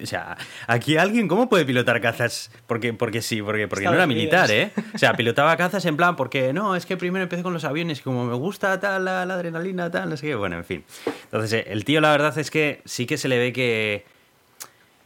[0.02, 0.36] O sea,
[0.68, 2.52] aquí alguien, ¿cómo puede pilotar cazas?
[2.68, 4.72] Porque, porque sí, porque, porque no era militar, ¿eh?
[4.94, 8.00] O sea, pilotaba cazas en plan, porque no, es que primero empecé con los aviones
[8.00, 10.36] y como me gusta tal, la, la adrenalina, tal, no sé qué.
[10.36, 10.84] Bueno, en fin.
[11.26, 14.04] Entonces, eh, el tío, la verdad es que sí que se le ve que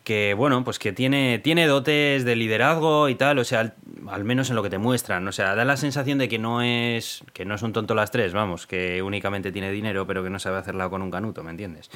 [0.06, 3.74] que bueno, pues que tiene, tiene dotes de liderazgo y tal, o sea,
[4.08, 6.62] al, menos en lo que te muestran, o sea, da la sensación de que no
[6.62, 10.30] es que no es un tonto las tres, vamos, que únicamente tiene dinero, pero que
[10.30, 11.90] no sabe hacerla con un canuto, ¿me entiendes?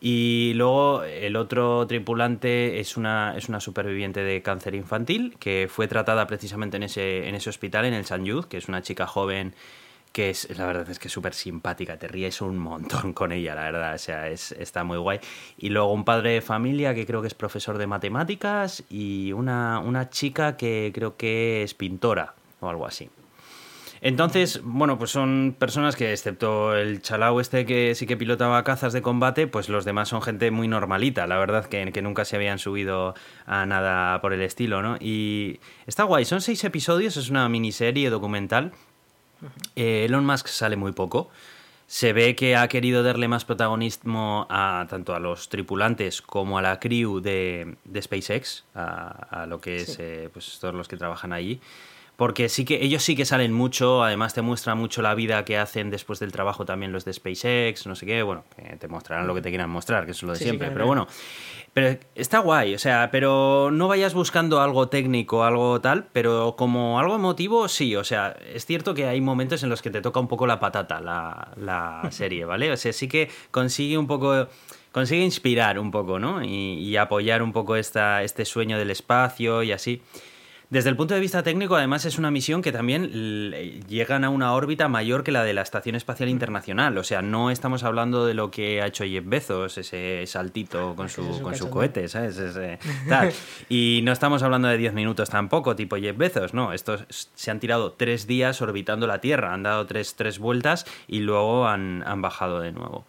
[0.00, 5.88] Y luego el otro tripulante es una, es una superviviente de cáncer infantil que fue
[5.88, 9.06] tratada precisamente en ese, en ese hospital, en el San Jude, que es una chica
[9.06, 9.54] joven
[10.16, 13.54] que es, la verdad es que es súper simpática, te ríes un montón con ella,
[13.54, 15.20] la verdad, o sea, es, está muy guay.
[15.58, 19.78] Y luego un padre de familia que creo que es profesor de matemáticas y una,
[19.78, 23.10] una chica que creo que es pintora o algo así.
[24.00, 28.94] Entonces, bueno, pues son personas que, excepto el chalau este que sí que pilotaba cazas
[28.94, 32.36] de combate, pues los demás son gente muy normalita, la verdad que, que nunca se
[32.36, 34.96] habían subido a nada por el estilo, ¿no?
[34.98, 38.72] Y está guay, son seis episodios, es una miniserie documental.
[39.74, 41.30] Eh, Elon Musk sale muy poco.
[41.86, 46.62] Se ve que ha querido darle más protagonismo a tanto a los tripulantes como a
[46.62, 51.32] la crew de, de SpaceX, a, lo que es eh, pues todos los que trabajan
[51.32, 51.60] allí
[52.16, 55.58] porque sí que ellos sí que salen mucho, además te muestran mucho la vida que
[55.58, 59.26] hacen después del trabajo también los de SpaceX, no sé qué, bueno, que te mostrarán
[59.26, 61.06] lo que te quieran mostrar, que es lo de siempre, pero bueno,
[61.74, 66.98] pero está guay, o sea, pero no vayas buscando algo técnico, algo tal, pero como
[66.98, 70.18] algo emotivo, sí, o sea, es cierto que hay momentos en los que te toca
[70.18, 72.72] un poco la patata la, la serie, ¿vale?
[72.72, 74.48] O sea, sí que consigue un poco
[74.90, 76.42] consigue inspirar un poco, ¿no?
[76.42, 80.00] Y, y apoyar un poco esta, este sueño del espacio y así.
[80.68, 83.52] Desde el punto de vista técnico, además, es una misión que también
[83.88, 86.98] llegan a una órbita mayor que la de la Estación Espacial Internacional.
[86.98, 91.08] O sea, no estamos hablando de lo que ha hecho Jeff Bezos, ese saltito con
[91.08, 92.40] su, con su cohete, ¿sabes?
[93.68, 96.72] Y no estamos hablando de 10 minutos tampoco, tipo Jeff Bezos, no.
[96.72, 101.20] Estos se han tirado tres días orbitando la Tierra, han dado tres, tres vueltas y
[101.20, 103.06] luego han, han bajado de nuevo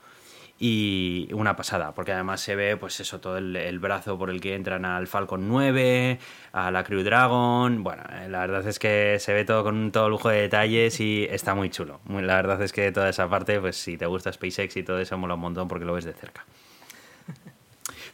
[0.59, 4.55] y una pasada, porque además se ve, pues eso, todo el, brazo por el que
[4.55, 6.19] entran al Falcon 9,
[6.51, 7.83] a la Crew Dragon.
[7.83, 11.27] Bueno, eh, la verdad es que se ve todo con todo lujo de detalles y
[11.29, 11.99] está muy chulo.
[12.09, 15.17] La verdad es que toda esa parte, pues si te gusta SpaceX y todo eso,
[15.17, 16.43] mola un montón porque lo ves de cerca.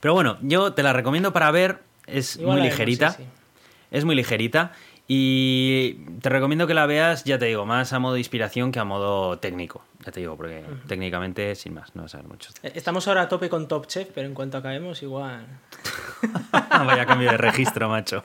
[0.01, 3.15] Pero bueno, yo te la recomiendo para ver, es muy ligerita.
[3.89, 4.73] Es muy ligerita
[5.07, 8.79] y te recomiendo que la veas, ya te digo, más a modo de inspiración que
[8.79, 9.83] a modo técnico.
[10.05, 12.51] Ya te digo, porque técnicamente, sin más, no vas a ver mucho.
[12.63, 15.45] Eh, estamos ahora a tope con Top Chef, pero en cuanto acabemos, igual.
[16.51, 18.23] Vaya cambio de registro, macho.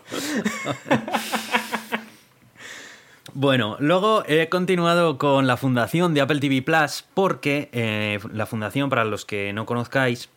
[3.34, 8.90] Bueno, luego he continuado con la fundación de Apple TV Plus porque eh, la fundación,
[8.90, 10.28] para los que no conozcáis,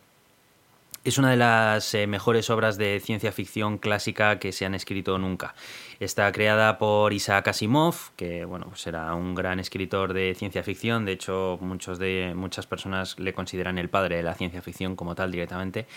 [1.04, 5.18] es una de las eh, mejores obras de ciencia ficción clásica que se han escrito
[5.18, 5.56] nunca.
[6.00, 11.06] Está creada por Isaac Asimov, que bueno, será pues un gran escritor de ciencia ficción.
[11.06, 15.16] De hecho, muchos de, muchas personas le consideran el padre de la ciencia ficción como
[15.16, 15.88] tal directamente.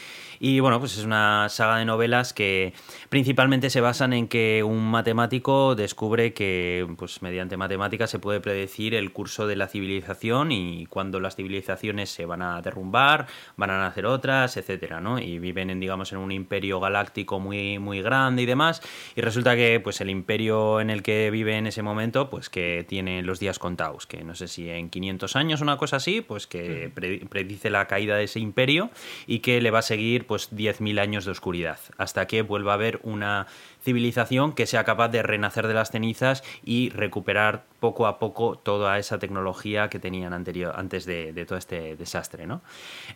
[0.41, 2.73] Y bueno, pues es una saga de novelas que
[3.09, 8.95] principalmente se basan en que un matemático descubre que pues, mediante matemáticas se puede predecir
[8.95, 13.79] el curso de la civilización y cuando las civilizaciones se van a derrumbar, van a
[13.79, 15.19] nacer otras, etcétera, ¿no?
[15.19, 18.83] Y viven en, digamos, en un imperio galáctico muy, muy grande y demás.
[19.17, 22.49] Y resulta que pues pues el imperio en el que vive en ese momento, pues
[22.49, 26.21] que tiene los días contados, que no sé si en 500 años una cosa así,
[26.21, 26.91] pues que
[27.31, 28.91] predice la caída de ese imperio
[29.29, 32.75] y que le va a seguir pues 10.000 años de oscuridad, hasta que vuelva a
[32.75, 33.47] haber una
[33.85, 38.99] civilización que sea capaz de renacer de las cenizas y recuperar poco a poco toda
[38.99, 42.63] esa tecnología que tenían anterior, antes de, todo este desastre, ¿no?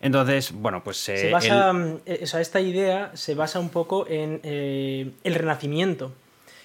[0.01, 0.99] Entonces, bueno, pues...
[0.99, 6.13] se basa, mm, eh, esta idea se basa un poco en eh, el renacimiento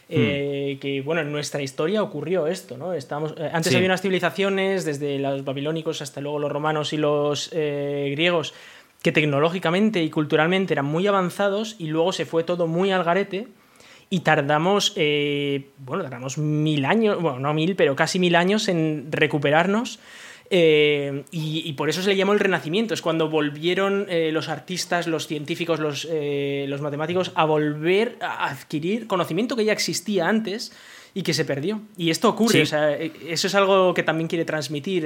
[0.10, 2.94] eh, que bueno, en nuestra historia ocurrió esto, ¿no?
[2.94, 7.50] Estamos, eh, antes había unas civilizaciones, desde los babilónicos hasta luego los romanos y los
[7.54, 8.54] eh, griegos,
[9.02, 13.48] que tecnológicamente y culturalmente eran muy avanzados y luego se fue todo muy al garete
[14.14, 14.94] y tardamos,
[15.80, 20.00] bueno, tardamos mil años, bueno, no mil, pero casi mil años en recuperarnos
[20.56, 22.94] eh, y, por eso se le llamó el Renacimiento.
[22.94, 28.50] Es cuando volvieron eh, los artistas, los científicos, los, eh, los, matemáticos a volver a
[28.52, 30.72] adquirir conocimiento que ya existía antes
[31.16, 31.82] y que se perdió.
[31.98, 32.62] Y esto ocurre.
[32.62, 35.06] eso es algo que también quiere transmitir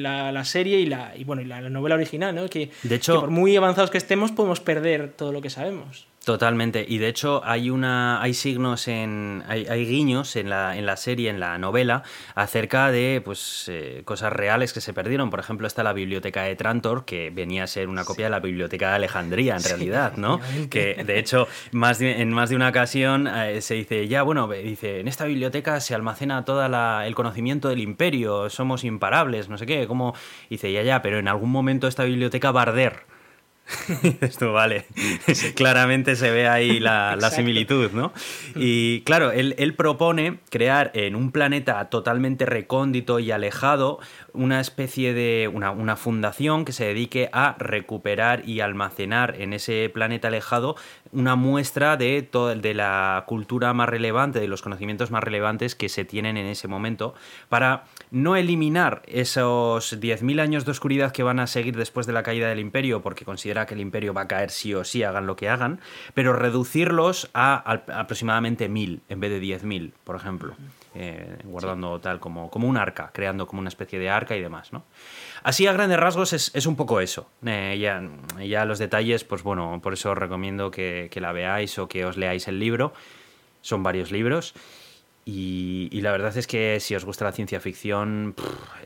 [0.00, 2.48] la, serie y la, y, bueno, y la, novela original, ¿no?
[2.48, 6.06] Que, de hecho, por muy avanzados que estemos podemos perder todo lo que sabemos.
[6.26, 6.84] Totalmente.
[6.88, 8.20] Y de hecho hay una.
[8.20, 9.44] hay signos en.
[9.46, 12.02] hay, guiños en la, en la serie, en la novela,
[12.34, 15.30] acerca de pues eh, cosas reales que se perdieron.
[15.30, 18.40] Por ejemplo, está la biblioteca de Trantor, que venía a ser una copia de la
[18.40, 20.40] biblioteca de Alejandría, en realidad, ¿no?
[20.68, 24.98] Que de hecho, más en más de una ocasión eh, se dice, ya, bueno, dice,
[24.98, 26.66] en esta biblioteca se almacena todo
[27.04, 30.12] el conocimiento del imperio, somos imparables, no sé qué, como.
[30.50, 33.15] Dice, ya, ya, pero en algún momento esta biblioteca va a arder.
[34.20, 34.86] Esto vale.
[35.56, 38.12] Claramente se ve ahí la, similitud, ¿no?
[38.54, 43.98] Y claro, él, él, propone crear en un planeta totalmente recóndito y alejado
[44.32, 45.50] una especie de.
[45.52, 50.76] Una, una, fundación que se dedique a recuperar y almacenar en ese planeta alejado
[51.12, 55.88] una muestra de, todo, de la cultura más relevante, de los conocimientos más relevantes que
[55.88, 57.14] se tienen en ese momento,
[57.48, 62.22] para no eliminar esos 10.000 años de oscuridad que van a seguir después de la
[62.22, 65.26] caída del imperio, porque considera que el imperio va a caer sí o sí, hagan
[65.26, 65.80] lo que hagan,
[66.14, 67.56] pero reducirlos a,
[67.98, 70.54] aproximadamente 1.000 en vez de 10.000, por ejemplo.
[70.98, 74.72] Eh, guardando tal como, como un arca, creando como una especie de arca y demás,
[74.72, 74.84] ¿no?
[75.42, 77.28] Así a grandes rasgos es, un poco eso.
[77.44, 78.02] Eh, ya,
[78.42, 82.06] ya, los detalles, pues bueno, por eso os recomiendo que, que la veáis o que
[82.06, 82.94] os leáis el libro.
[83.60, 84.54] Son varios libros.
[85.28, 88.36] Y, la verdad es que si os gusta la ciencia ficción,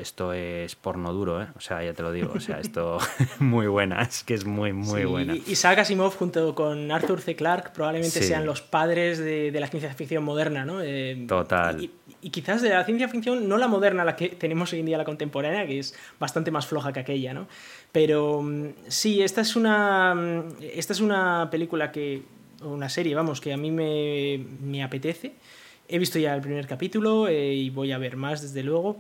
[0.01, 1.49] esto es porno duro, ¿eh?
[1.55, 2.97] O sea, ya te lo digo, o sea, esto
[3.41, 5.37] muy buena, es que es muy, muy buena.
[5.37, 7.37] Y Isaac Asimov junto con Arthur C.
[7.37, 10.81] Clarke probablemente sean los padres de, la ciencia ficción moderna, ¿no?
[10.83, 11.91] Eh, Total.
[12.23, 14.97] Y, quizás de la ciencia ficción, no la moderna, la que tenemos hoy en día,
[14.97, 17.49] la contemporánea, que es bastante más floja que aquella, ¿no?
[17.93, 22.23] Pero mm, sí, esta es una, mm, esta es una película que,
[22.63, 25.35] o una serie, vamos, que a mí me, me apetece
[25.91, 28.99] He visto ya el primer capítulo eh, y voy a ver más, desde luego.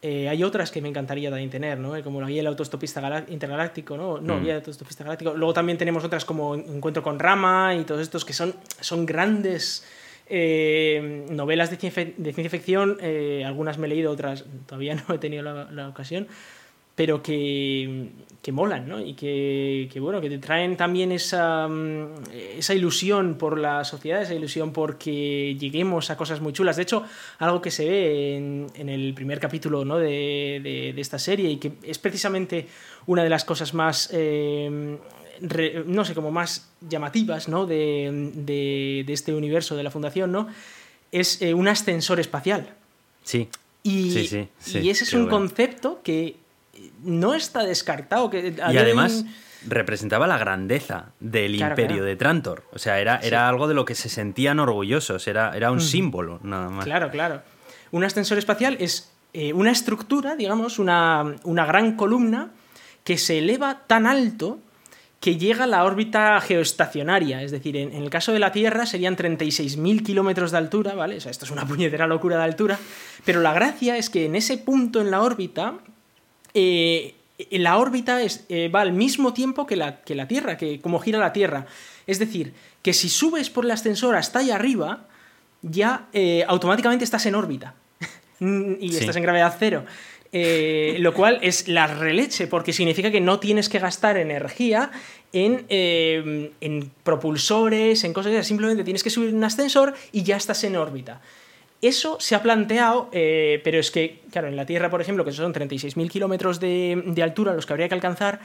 [0.00, 1.94] Eh, hay otras que me encantaría también tener, ¿no?
[1.94, 4.18] Eh, como la guía del autostopista intergaláctico, ¿no?
[4.18, 4.42] No, mm.
[4.42, 5.34] guía del autostopista galáctico.
[5.34, 9.86] Luego también tenemos otras como Encuentro con Rama y todos estos que son, son grandes
[10.30, 12.96] novelas de ciencia, de ciencia ficción.
[13.44, 16.26] algunas me he leído, otras todavía no he tenido la, la ocasión
[16.94, 18.10] pero que,
[18.42, 19.00] que molan, ¿no?
[19.00, 22.24] Y que, que, bueno, que te traen también esa, mm,
[22.58, 26.76] esa ilusión por la sociedad, esa ilusión porque lleguemos a cosas muy chulas.
[26.76, 27.04] De hecho,
[27.38, 29.96] algo que se ve en, en el primer capítulo ¿no?
[29.98, 30.60] de,
[30.94, 32.66] de, esta serie y que es precisamente
[33.06, 34.98] una de las cosas más, eh,
[35.86, 37.64] no sé, como más llamativas, ¿no?
[37.64, 40.48] De, de, este universo de la Fundación, ¿no?
[41.10, 42.74] Es eh, un ascensor espacial.
[43.24, 43.48] Sí.
[43.82, 46.36] Y, sí, sí, sí, y ese es un concepto que
[47.02, 48.30] no está descartado.
[48.30, 49.24] Que y además
[49.66, 52.64] representaba la grandeza del imperio de Trantor.
[52.72, 56.40] O sea, era, era algo de lo que se sentían orgullosos, era, era un símbolo,
[56.42, 56.84] nada más.
[56.84, 57.42] Claro, claro.
[57.90, 62.50] Un ascensor espacial es eh, una estructura, digamos, una, una gran columna
[63.04, 64.58] que se eleva tan alto
[65.20, 67.42] que llega a la órbita geoestacionaria.
[67.42, 71.16] Es decir, en, el caso de la Tierra serían 36.000 kilómetros de altura, ¿vale?
[71.16, 72.78] O sea, esto es una puñetera locura de altura.
[73.24, 75.74] Pero la gracia es que en ese punto en la órbita
[76.54, 77.14] eh,
[77.50, 81.18] la órbita eh, va al mismo tiempo que la, que la Tierra, que como gira
[81.18, 81.66] la Tierra.
[82.06, 85.06] Es decir, que si subes por el ascensor hasta allá arriba,
[85.62, 87.74] ya eh, automáticamente estás en órbita.
[88.40, 89.84] y estás en gravedad cero.
[90.32, 94.90] lo cual es la releche, porque significa que no tienes que gastar energía
[95.32, 100.64] en, en propulsores, en cosas así, simplemente tienes que subir un ascensor y ya estás
[100.64, 101.20] en órbita.
[101.82, 105.32] Eso se ha planteado, eh, pero es que, claro, en la Tierra, por ejemplo, que
[105.32, 108.38] son 36.000 kilómetros de, altura los que habría que alcanzar,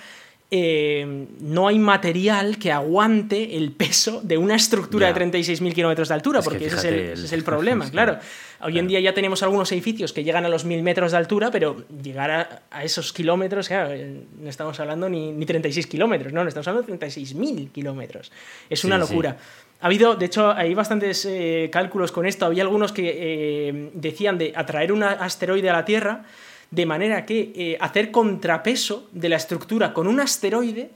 [0.49, 6.15] eh, no hay material que aguante el peso de una estructura de 36.000 kilómetros de
[6.15, 8.17] altura, porque ese, es el, problema, claro.
[8.61, 11.51] Hoy en día ya tenemos algunos edificios que llegan a los 1.000 metros de altura,
[11.51, 16.41] pero llegar a, esos kilómetros, claro, eh, no estamos hablando ni, ni 36 kilómetros, no,
[16.41, 18.31] no estamos hablando de 36.000 kilómetros.
[18.67, 19.37] Es una locura.
[19.79, 22.45] Ha habido, de hecho, hay bastantes eh, cálculos con esto.
[22.45, 26.23] Había algunos que eh, decían de atraer un asteroide a la Tierra
[26.71, 30.89] de manera que eh, hacer contrapeso de la estructura con un asteroide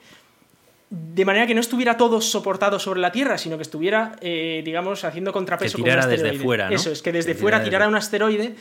[0.89, 5.32] de manera que no estuviera todo soportado sobre la Tierra, sino que estuviera, digamos, haciendo
[5.32, 6.24] contrapeso con un asteroide.
[6.24, 8.56] desde fuera, Eso, es que desde fuera tirara un asteroide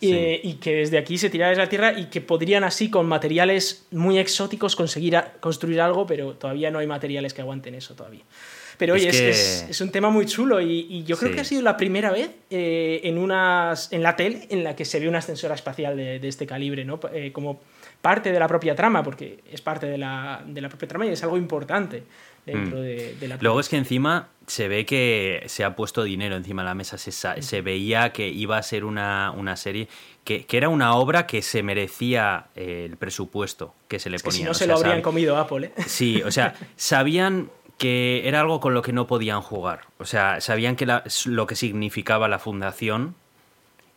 [0.00, 3.86] y que desde aquí se tirara desde la Tierra y que podrían así, con materiales
[3.92, 8.24] muy exóticos, conseguir construir algo, pero todavía no hay materiales que aguanten eso todavía.
[8.78, 12.10] Pero oye, es, un tema muy chulo y, yo creo que ha sido la primera
[12.10, 15.96] vez eh, en, unas, en la tele en la que se ve una ascensora espacial
[15.96, 17.00] de, este calibre, ¿no?
[17.12, 17.60] Eh, como
[18.02, 21.10] parte de la propia trama, porque es parte de la, de la propia trama y
[21.10, 22.04] es algo importante
[22.44, 22.82] dentro mm.
[22.82, 26.66] de, la Luego es que encima se ve que se ha puesto dinero encima de
[26.66, 29.88] la mesa, se, se veía que iba a ser una, una serie
[30.24, 34.38] que, que, era una obra que se merecía el presupuesto que se le ponía.
[34.38, 35.82] si no se lo habrían comido Apple, ¿eh?
[35.86, 39.82] Sí, o sea, sabían que era algo con lo que no podían jugar.
[39.98, 43.14] O sea, sabían que lo que significaba la fundación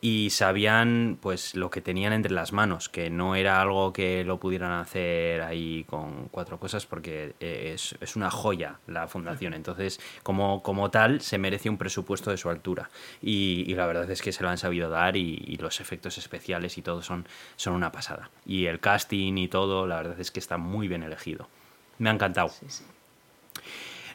[0.02, 4.40] y sabían pues lo que tenían entre las manos, que no era algo que lo
[4.40, 9.54] pudieran hacer ahí con cuatro cosas porque eh, es, una joya la fundación.
[9.54, 12.90] Entonces, como, como tal, se merece un presupuesto de su altura.
[13.22, 16.82] Y, la verdad es que se lo han sabido dar y, los efectos especiales y
[16.82, 18.30] todo son, son una pasada.
[18.46, 21.50] Y el casting y todo, la verdad es que está muy bien elegido.
[21.98, 22.48] Me ha encantado.
[22.48, 22.84] Sí, sí.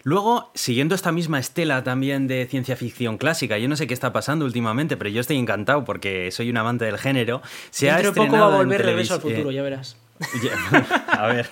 [0.05, 4.13] Luego, siguiendo esta misma estela también de ciencia ficción clásica, yo no sé qué está
[4.13, 7.41] pasando últimamente, pero yo estoy encantado porque soy un amante del género.
[7.71, 9.97] Se ha estrenado poco va a volver Regreso al futuro, ya verás.
[11.09, 11.51] a ver.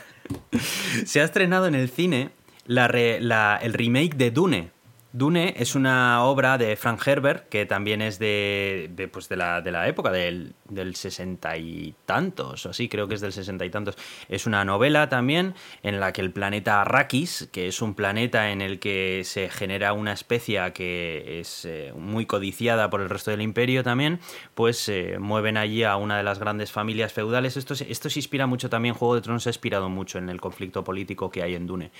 [1.06, 2.30] Se ha estrenado en el cine
[2.66, 4.70] el remake de Dune.
[5.12, 9.70] Dune es una obra de Frank Herbert, que también es de, pues de, la, de
[9.70, 13.70] la época del, del sesenta y tantos, o así, creo que es del sesenta y
[13.70, 13.96] tantos.
[14.28, 18.62] Es una novela también en la que el planeta Arrakis, que es un planeta en
[18.62, 23.42] el que se genera una especie que es eh, muy codiciada por el resto del
[23.42, 24.20] imperio también,
[24.54, 27.56] pues se mueven allí a una de las grandes familias feudales.
[27.56, 30.40] Esto, esto se inspira mucho también, Juego de Tronos se ha inspirado mucho en el
[30.40, 31.90] conflicto político que hay en Dune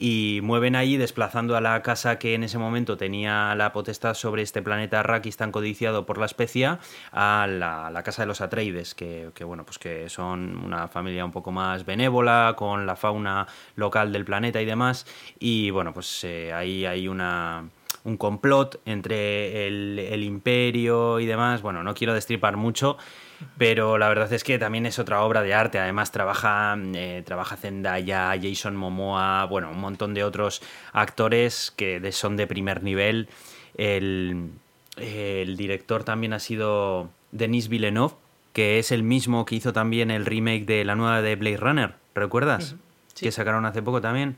[0.00, 4.40] y mueven allí desplazando a la casa que en ese momento tenía la potestad sobre
[4.40, 6.80] este planeta Arrakis tan codiciado por la especia
[7.12, 11.52] a la, casa de los Atreides, que, bueno, pues que son una familia un poco
[11.52, 13.46] más benévola con la fauna
[13.76, 15.06] local del planeta y demás.
[15.38, 17.68] Y bueno, pues eh, ahí hay una
[18.02, 21.60] un complot entre el, el imperio y demás.
[21.60, 22.96] Bueno, no quiero destripar mucho
[23.58, 25.78] pero la verdad es que también es otra obra de arte.
[25.78, 30.62] Además trabaja, eh, trabaja Zendaya, Jason Momoa, bueno, un montón de otros
[30.92, 33.28] actores que son de primer nivel.
[33.76, 34.50] El,
[34.96, 38.14] director también ha sido Denis Villeneuve,
[38.52, 41.94] que es el mismo que hizo también el remake de la nueva de Blade Runner,
[42.14, 42.76] ¿recuerdas?
[43.18, 44.36] Que sacaron hace poco también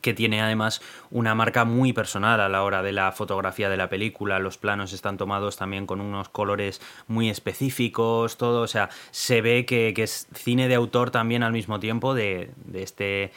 [0.00, 3.88] que tiene además una marca muy personal a la hora de la fotografía de la
[3.88, 9.40] película, los planos están tomados también con unos colores muy específicos, todo, o sea, se
[9.40, 13.32] ve que, es cine de autor también al mismo tiempo de, este...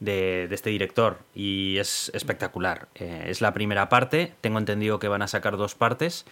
[0.00, 2.88] De, este director y es espectacular.
[2.94, 6.26] Eh, es la primera parte, tengo entendido que van a sacar dos partes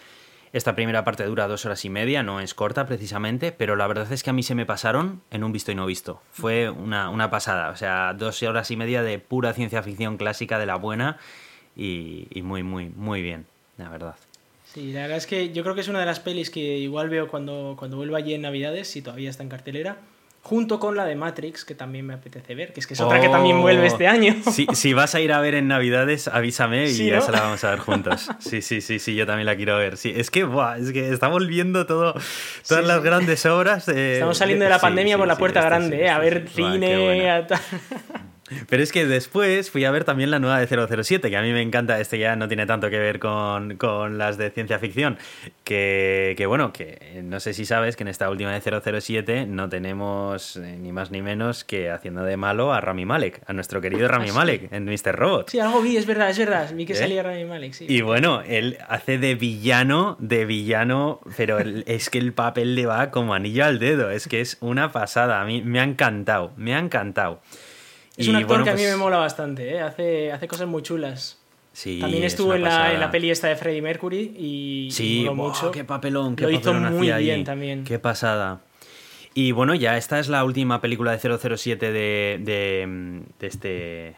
[0.53, 4.11] esta primera parte dura dos horas y media, no es corta precisamente, pero la verdad
[4.11, 6.21] es que a mí se me pasaron en un visto y no visto.
[6.31, 10.67] Fue una, pasada, o sea, dos horas y media de pura ciencia ficción clásica de
[10.67, 11.17] la buena
[11.75, 13.47] y, muy, muy, muy bien,
[13.79, 14.15] la verdad.
[14.71, 17.09] Sí, la verdad es que yo creo que es una de las pelis que igual
[17.09, 19.97] veo cuando, cuando vuelvo allí en Navidades, si todavía está en cartelera
[20.43, 23.21] junto con la de Matrix, que también me apetece ver, que es que es otra
[23.21, 24.35] que también vuelve este año.
[24.53, 27.63] Si, si, vas a ir a ver en Navidades, avísame y ya se la vamos
[27.63, 28.29] a ver juntos.
[28.39, 29.95] Sí, sí, sí, sí, yo también la quiero ver.
[29.95, 32.13] Sí, es que, buah, es que estamos viendo todo,
[32.67, 33.87] todas las grandes obras.
[33.87, 36.09] estamos saliendo de la pandemia por la puerta grande, ¿eh?
[36.09, 37.59] a ver cine, a tal.
[38.69, 41.51] Pero es que después fui a ver también la nueva de 007, que a mí
[41.51, 43.77] me encanta, este ya no tiene tanto que ver con,
[44.17, 45.17] las de ciencia ficción,
[45.63, 50.57] que, bueno, que no sé si sabes que en esta última de 007 no tenemos
[50.57, 54.07] eh, ni más ni menos que haciendo de malo a Rami Malek, a nuestro querido
[54.07, 55.15] Rami ah, Malek en Mr.
[55.15, 55.49] Robot.
[55.49, 56.97] Sí, algo vi, es verdad, es verdad, vi que ¿Eh?
[56.97, 57.85] salía Rami Malek, sí.
[57.87, 63.11] Y bueno, él hace de villano, de villano, pero es que el papel le va
[63.11, 66.75] como anillo al dedo, es que es una pasada, a mí me ha encantado, me
[66.75, 67.41] ha encantado.
[68.17, 69.81] Es un actor que a mí pues me mola bastante, ¿eh?
[69.81, 71.39] hace, hace cosas muy chulas.
[71.71, 75.71] Sí, También estuvo en la, en la, peli esta de Freddie Mercury y sí, mucho.
[75.71, 77.83] qué papelón, qué Lo hizo muy bien también.
[77.83, 78.61] Qué pasada.
[79.33, 81.17] Y bueno, ya esta es la última película de
[81.57, 84.15] 007 de, de, de este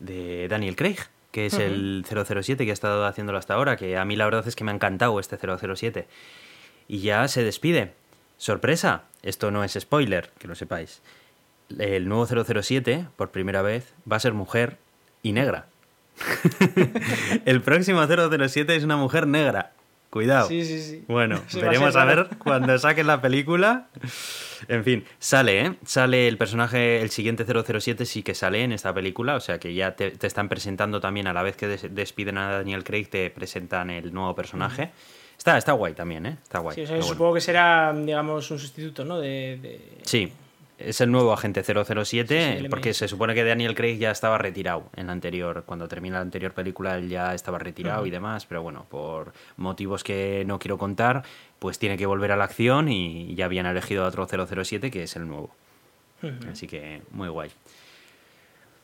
[0.00, 0.96] de Daniel Craig,
[1.30, 4.48] que es el 007 que ha estado haciéndolo hasta ahora, que a mí la verdad
[4.48, 6.08] es que me ha encantado este 007.
[6.88, 7.92] Y ya se despide.
[8.36, 11.00] Sorpresa, esto no es spoiler, que lo sepáis
[11.78, 14.78] el nuevo 007, por primera vez, va a ser mujer
[15.22, 15.66] y negra.
[17.44, 19.72] el próximo 007 es una mujer negra.
[20.10, 20.48] Cuidado.
[20.48, 21.04] Sí, sí, sí.
[21.06, 23.86] Bueno, veremos a, ver cuando saquen la película.
[24.66, 25.74] En fin, sale, ¿eh?
[25.84, 29.72] Sale el personaje, el siguiente 007 sí que sale en esta película, o sea que
[29.72, 33.90] ya te, están presentando también a la vez que despiden a Daniel Craig, te presentan
[33.90, 34.90] el nuevo personaje.
[35.38, 36.36] Está, está guay también, ¿eh?
[36.42, 36.74] Está guay.
[36.74, 39.20] Sí, supongo que será, digamos, un sustituto, ¿no?
[39.20, 40.00] de...
[40.02, 40.30] Sí,
[40.80, 45.06] es el nuevo agente 007, porque se supone que Daniel Craig ya estaba retirado en
[45.06, 48.86] la anterior, cuando termina la anterior película él ya estaba retirado y demás, pero bueno,
[48.88, 51.22] por motivos que no quiero contar,
[51.58, 55.04] pues tiene que volver a la acción y ya habían elegido a otro 007 que
[55.04, 55.50] es el nuevo.
[56.50, 57.50] Así que muy guay.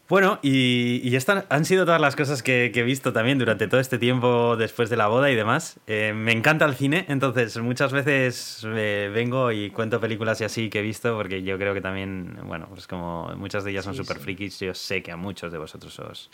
[0.09, 3.99] Bueno, y, estas han sido todas las cosas que, he visto también durante todo este
[3.99, 5.81] tiempo después de la boda y demás.
[5.89, 10.71] Eh, me encanta el cine, entonces muchas veces eh, vengo y cuento películas y así
[10.71, 13.97] que he visto, porque yo creo que también, bueno, pues como muchas de ellas son
[13.97, 16.31] súper frikis, yo sé que a muchos de vosotros os,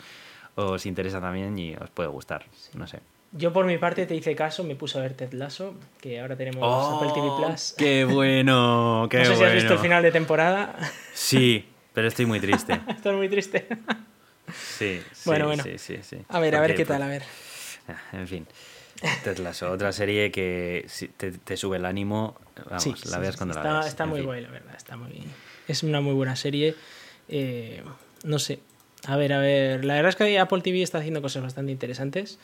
[0.53, 2.45] os interesa también y os puede gustar,
[2.75, 2.99] no sé.
[3.35, 6.35] Yo por mi parte te hice caso, me puse a ver Ted Lasso, que ahora
[6.35, 7.73] tenemos oh, Apple TV Plus.
[7.75, 9.07] ¡Qué bueno!
[9.09, 10.75] ¡Qué no sé si has visto el final de temporada.
[11.15, 12.73] Sí, pero estoy muy triste.
[12.87, 13.67] Estás muy triste.
[14.53, 15.63] sí, bueno, bueno.
[15.63, 16.17] Sí, sí, sí.
[16.29, 17.23] A ver, a ver qué tal, a ver.
[17.87, 18.47] Ah, en fin.
[19.23, 20.87] Ted Lasso, otra serie que
[21.17, 22.37] te, te sube el ánimo.
[22.69, 23.87] Vamos, la veas cuando la veas.
[23.87, 24.75] Está muy guay, la verdad.
[24.75, 25.23] Está muy...
[25.67, 26.75] Es una muy buena serie.
[27.27, 27.83] Eh,
[28.23, 28.59] no sé.
[29.05, 29.83] A ver, a ver.
[29.83, 32.39] La verdad es que Apple TV está haciendo cosas bastante interesantes.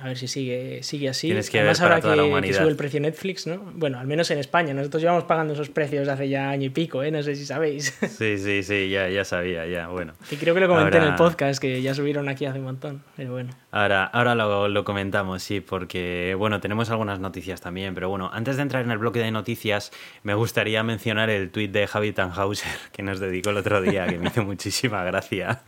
[0.00, 1.28] A ver si sigue, sigue así.
[1.28, 3.58] Tienes que Además, ver para ahora toda la que, sube el precio Netflix, ¿no?
[3.74, 4.72] Bueno, al menos en España.
[4.72, 7.10] Nosotros llevamos pagando esos precios hace ya año y pico, ¿eh?
[7.10, 7.98] No sé si sabéis.
[8.20, 10.12] Sí, sí, sí, ya, ya sabía, ya, bueno.
[10.28, 13.02] que creo que lo comenté en el podcast, que ya subieron aquí hace un montón.
[13.16, 13.50] Pero bueno.
[13.70, 18.56] Ahora, ahora lo, lo comentamos, sí, porque bueno, tenemos algunas noticias también, pero bueno, antes
[18.56, 19.92] de entrar en el bloque de noticias,
[20.22, 24.18] me gustaría mencionar el tuit de Javi Tannhauser que nos dedicó el otro día, que
[24.18, 25.62] me hizo muchísima gracia,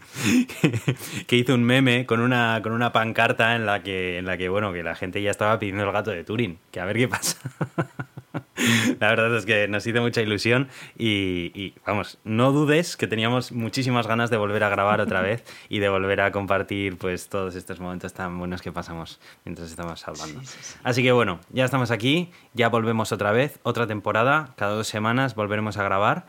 [1.26, 4.48] que hizo un meme con una, con una pancarta en la que, en la que,
[4.48, 7.08] bueno, que la gente ya estaba pidiendo el gato de Turing, que a ver qué
[7.08, 7.38] pasa.
[9.00, 13.50] La verdad es que nos hizo mucha ilusión y, y, vamos, no dudes que teníamos
[13.50, 17.56] muchísimas ganas de volver a grabar otra vez y de volver a compartir pues todos
[17.56, 20.40] estos momentos tan buenos que pasamos mientras estamos hablando.
[20.40, 20.78] Sí, sí, sí.
[20.84, 25.34] Así que bueno, ya estamos aquí, ya volvemos otra vez, otra temporada, cada dos semanas
[25.34, 26.26] volveremos a grabar.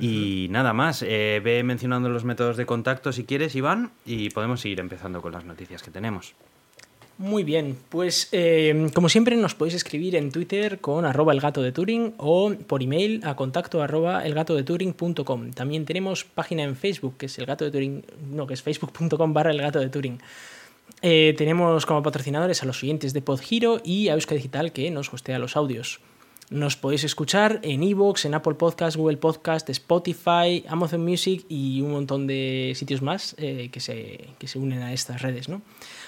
[0.00, 4.60] Y nada más, eh, ve mencionando los métodos de contacto si quieres, Iván, y podemos
[4.60, 6.34] seguir empezando con las noticias que tenemos.
[7.18, 11.62] Muy bien, pues eh, como siempre nos podéis escribir en Twitter con arroba el gato
[11.62, 15.52] de Turing o por email a contacto arroba elgatodeturing.com.
[15.52, 19.32] También tenemos página en Facebook que es el gato de Turing, no, que es facebook.com
[19.32, 20.18] barra el gato de Turing.
[21.00, 25.10] Eh, tenemos como patrocinadores a los oyentes de PodGiro y a Euska Digital que nos
[25.12, 26.00] hostea los audios.
[26.50, 31.92] Nos podéis escuchar en Evox, en Apple Podcast, Google Podcast, Spotify, Amazon Music y un
[31.92, 35.48] montón de sitios más eh, que, se, que se unen a estas redes.
[35.48, 35.62] ¿no?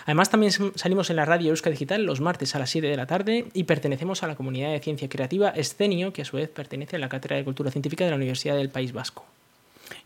[0.09, 3.05] Además, también salimos en la radio Euska Digital los martes a las 7 de la
[3.05, 6.97] tarde y pertenecemos a la comunidad de ciencia creativa Escenio, que a su vez pertenece
[6.97, 9.27] a la Cátedra de Cultura Científica de la Universidad del País Vasco.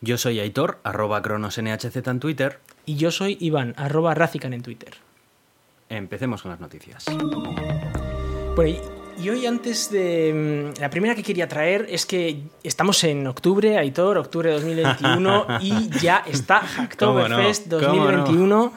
[0.00, 2.58] Yo soy Aitor, arroba cronosnhz en Twitter.
[2.84, 4.94] Y yo soy Iván, arroba Razican en Twitter.
[5.88, 7.04] Empecemos con las noticias.
[8.56, 10.72] Bueno, y- y hoy antes de...
[10.76, 15.46] mm, La primera que quería traer es que estamos en octubre, Aitor, octubre de 2021,
[15.60, 17.88] y ya está Hacktoberfest ¿Cómo no?
[17.88, 18.16] ¿Cómo no?
[18.18, 18.72] 2021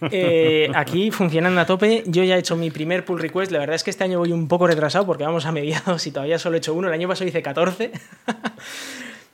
[0.10, 2.04] eh, aquí funcionando a tope.
[2.06, 4.32] Yo ya he hecho mi primer pull request, la verdad es que este año voy
[4.32, 7.08] un poco retrasado porque vamos a mediados y todavía solo he hecho uno, el año
[7.08, 7.92] pasado hice 14.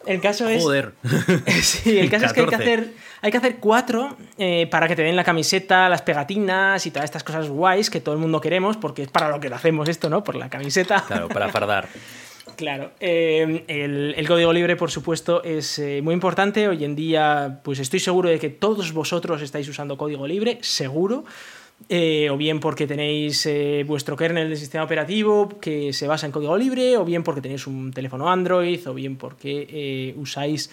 [0.06, 0.62] El caso es...
[0.62, 0.92] Joder.
[1.62, 2.72] Sí, el caso es que hay que 14.
[2.72, 2.92] hacer,
[3.22, 7.04] hay que hacer cuatro eh, para que te den la camiseta, las pegatinas y todas
[7.04, 9.88] estas cosas guays que todo el mundo queremos, porque es para lo que lo hacemos
[9.88, 10.22] esto, ¿no?
[10.22, 11.04] Por la camiseta.
[11.06, 11.88] Claro, para fardar.
[12.56, 12.92] Claro.
[13.00, 16.68] Eh, el, el código libre, por supuesto, es eh, muy importante.
[16.68, 21.24] Hoy en día, pues estoy seguro de que todos vosotros estáis usando código libre, seguro.
[21.88, 26.32] Eh, o bien porque tenéis eh, vuestro kernel del sistema operativo que se basa en
[26.32, 30.70] código libre, o bien porque tenéis un teléfono Android, o bien porque eh, usáis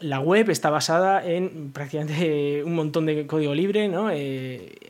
[0.00, 4.08] la web, está basada en prácticamente un montón de código libre, ¿no?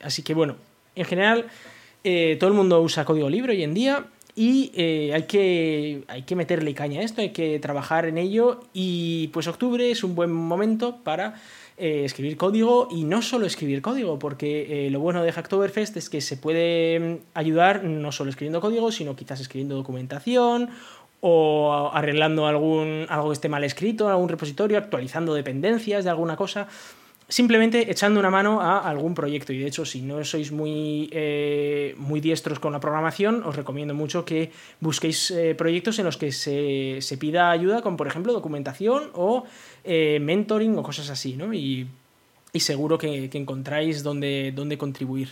[0.03, 0.57] Así que bueno,
[0.95, 1.47] en general
[2.03, 4.05] todo el mundo usa código libre hoy en día
[4.37, 4.71] y
[5.13, 9.47] hay, que, hay que meterle caña a esto, hay que trabajar en ello y pues
[9.47, 11.41] octubre es un buen momento para
[11.81, 16.11] eh, escribir código y no solo escribir código, porque eh, lo bueno de Hacktoberfest es
[16.11, 20.71] que se puede mm, ayudar no solo escribiendo código, sino quizás escribiendo documentación
[21.21, 26.35] o arreglando algún, algo que esté mal escrito en algún repositorio, actualizando dependencias de alguna
[26.35, 26.67] cosa
[27.31, 29.53] simplemente echando una mano a algún proyecto.
[29.53, 33.93] Y de hecho, si no sois muy, eh, muy diestros con la programación, os recomiendo
[33.93, 34.51] mucho que
[34.81, 39.45] busquéis proyectos en los que se, se pida ayuda con, por ejemplo, documentación o
[39.89, 41.55] eh, mentoring o cosas así, ¿no?
[41.55, 41.89] Y,
[42.55, 45.31] seguro que, que encontráis dónde, dónde contribuir.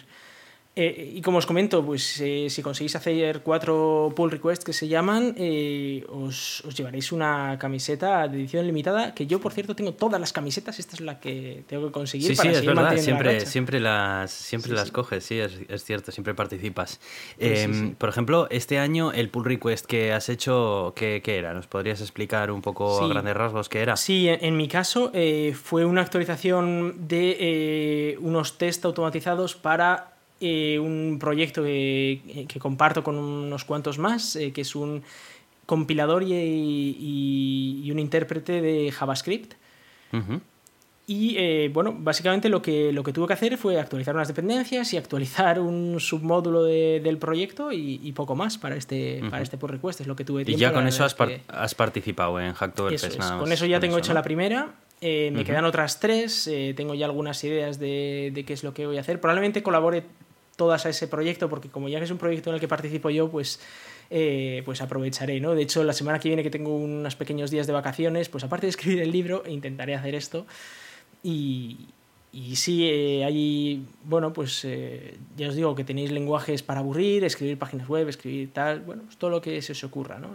[0.79, 4.89] Eh, y como os comento, pues eh, si conseguís hacer cuatro pull requests que se
[4.89, 9.95] llaman, eh, os, os llevaréis una camiseta de edición limitada, que yo por cierto tengo
[9.95, 12.93] todas las camisetas, esta es la que tengo que conseguir Sí, para sí, es verdad,
[12.93, 14.93] la siempre, siempre las, siempre Sí, las sí.
[14.93, 17.01] coges, sí, es, es cierto, siempre participas.
[17.41, 17.95] sí, sí.
[17.97, 21.55] Por ejemplo, este año el pull request que has hecho, ¿qué, qué era?
[21.55, 23.97] ¿Nos podrías explicar un poco a grandes rasgos qué era?
[23.97, 30.79] Sí, en, en mi caso eh, fue una actualización de unos test automatizados para eh,
[30.79, 35.03] un proyecto que, que comparto con unos cuantos más, eh, que es un
[35.67, 39.55] compilador y, y- y un intérprete de JavaScript.
[41.09, 44.93] Y eh, bueno, básicamente lo que, lo que tuve que hacer fue actualizar unas dependencias
[44.93, 49.43] y actualizar un submódulo de- del proyecto y, y poco más para este, para Ujú.
[49.45, 50.61] este pull request, es lo que tuve Y tiempo.
[50.61, 53.19] ya la con eso has, es par- que- has participado en Hacktoberfest eso es.
[53.21, 53.41] nada más.
[53.41, 54.15] Con eso ya tengo hecha ¿no?
[54.15, 54.75] la primera.
[55.01, 56.49] eh, me quedan otras tres.
[56.49, 59.21] eh, tengo ya algunas ideas de, de qué es lo que voy a hacer.
[59.21, 60.03] Probablemente colabore
[60.57, 63.11] todas a ese proyecto, porque como ya que es un proyecto en el que participo
[63.11, 63.61] yo, pues,
[64.11, 65.41] eh, pues aprovecharé.
[65.41, 65.55] ¿no?
[65.55, 68.67] De hecho, la semana que viene que tengo unos pequeños días de vacaciones, pues aparte
[68.67, 70.47] de escribir el libro, intentaré hacer esto.
[71.23, 71.89] Y,
[72.33, 77.59] y sí, eh, bueno, pues eh, ya os digo que tenéis lenguajes para aburrir, escribir
[77.59, 80.31] páginas web, escribir tal, bueno, pues todo lo que se os ocurra, ¿no?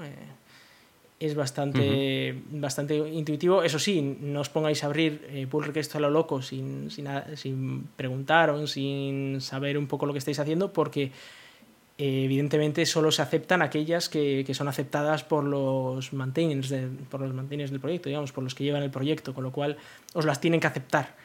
[1.22, 3.61] Es bastante, bastante intuitivo.
[3.61, 7.05] Eso sí, no os pongáis a abrir eh, pull request a lo loco sin, sin,
[7.36, 11.11] sin preguntar o sin saber un poco lo que estáis haciendo, porque
[11.99, 16.74] eh, evidentemente solo se aceptan aquellas que, que son aceptadas por los maintainers
[17.11, 19.78] por los maintainers del proyecto, digamos, por los que llevan el proyecto, con lo cual
[20.15, 21.20] os las tienen que aceptar.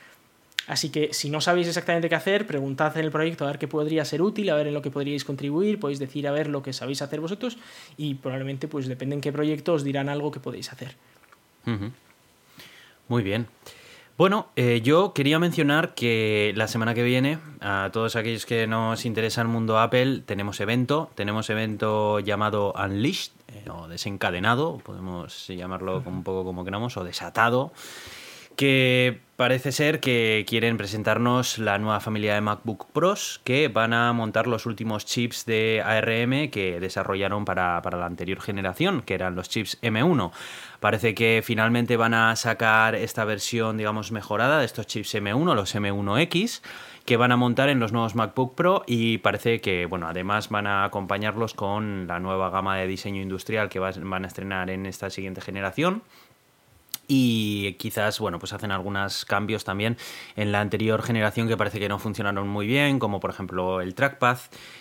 [0.67, 3.69] Así que si no sabéis exactamente qué hacer, preguntad en el proyecto a ver qué
[3.69, 6.63] podría ser útil, a ver en lo que podríais contribuir, podéis decir a ver lo
[6.63, 7.57] que sabéis hacer vosotros
[7.97, 10.97] y probablemente pues depende en qué proyecto os dirán algo que podéis hacer.
[13.09, 13.47] Muy bien.
[14.19, 19.05] Bueno, eh, yo quería mencionar que la semana que viene, a todos aquellos que nos
[19.05, 21.11] interesa el mundo Apple, tenemos evento.
[21.15, 27.73] Tenemos evento llamado Unleashed, eh, o desencadenado, podemos llamarlo un poco como queramos, o desatado
[28.57, 34.13] que parece ser que quieren presentarnos la nueva familia de MacBook Pros que van a
[34.15, 39.51] montar los últimos chips de ARM que desarrollaron para, la anterior generación, que eran los
[39.51, 40.33] chips M1.
[40.81, 45.75] Parece que finalmente van a sacar esta versión, digamos, mejorada de estos chips M1, los
[45.75, 46.63] M1X
[47.05, 50.67] que van a montar en los nuevos MacBook Pro y parece que, bueno, además van
[50.67, 55.09] a acompañarlos con la nueva gama de diseño industrial que van a estrenar en esta
[55.09, 56.03] siguiente generación
[57.09, 59.97] y quizás, bueno, pues hacen algunos cambios también
[60.35, 63.95] en la anterior generación que parece que no funcionaron muy bien, como por ejemplo el
[63.95, 64.39] trackpad,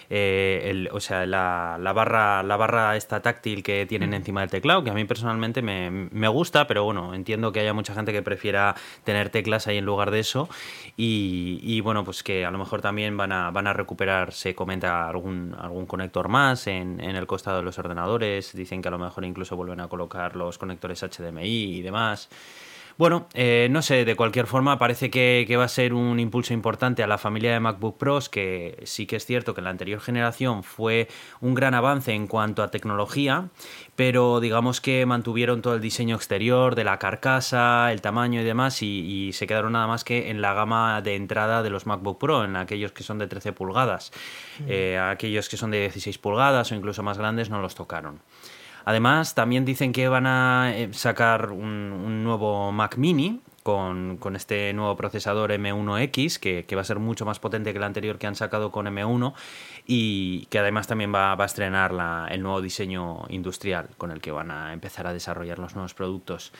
[0.09, 4.15] eh, o sea, la, barra, la barra esta táctil que tienen mm.
[4.15, 7.93] encima del teclado, que a mí personalmente me, gusta, pero bueno, entiendo que haya mucha
[7.93, 10.49] gente que prefiera tener teclas ahí en lugar de eso.
[10.97, 15.07] Y, bueno, pues que a lo mejor también van a, van a recuperar, se comenta
[15.07, 18.97] algún, algún conector más en, en el costado de los ordenadores, dicen que a lo
[18.97, 22.14] mejor incluso vuelven a colocar los conectores HDMI y demás
[22.97, 27.03] bueno, eh, no sé, de cualquier forma parece que, va a ser un impulso importante
[27.03, 30.63] a la familia de MacBook Pros, que sí que es cierto que la anterior generación
[30.63, 31.09] fue
[31.41, 33.49] un gran avance en cuanto a tecnología,
[33.97, 38.81] pero digamos que mantuvieron todo el diseño exterior de la carcasa, el tamaño y demás,
[38.81, 42.45] y, se quedaron nada más que en la gama de entrada de los MacBook Pro,
[42.45, 44.11] en aquellos que son de 13 pulgadas.
[44.59, 44.63] Mm.
[44.69, 48.21] Eh, aquellos que son de 16 pulgadas o incluso más grandes no los tocaron.
[48.85, 54.95] Además, también dicen que van a eh, sacar un, nuevo Mac Mini con, este nuevo
[54.95, 58.71] procesador M1X, que, va a ser mucho más potente que el anterior que han sacado
[58.71, 59.33] con M1
[59.87, 61.91] y que además también va, a estrenar
[62.29, 66.53] el nuevo diseño industrial con el que van a empezar a desarrollar los nuevos productos.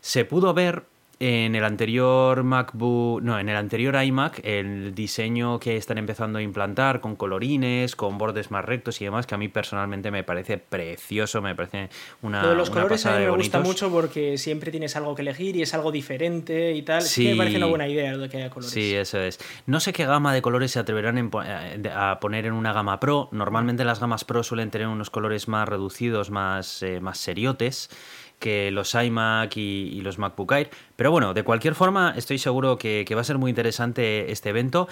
[0.00, 0.84] Se pudo ver
[1.26, 6.42] en el anterior MacBook, no, en el anterior iMac, el diseño que están empezando a
[6.42, 10.58] implantar con colorines, con bordes más rectos y demás, que a mí personalmente me parece
[10.58, 11.88] precioso, me parece
[12.20, 12.42] una.
[12.42, 15.56] Lo de los colores a mí me gusta mucho porque siempre tienes algo que elegir
[15.56, 17.00] y es algo diferente y tal.
[17.00, 18.70] Sí, me parece una buena idea lo de que haya colores.
[18.70, 19.38] Sí, eso es.
[19.64, 23.30] No sé qué gama de colores se atreverán eh, a poner en una gama Pro.
[23.32, 27.88] Normalmente las gamas Pro suelen tener unos colores más reducidos, más, eh, más seriotes
[28.44, 30.70] que los iMac y, los MacBook Air.
[30.96, 34.86] Pero bueno, de cualquier forma, estoy seguro que, va a ser muy interesante este evento.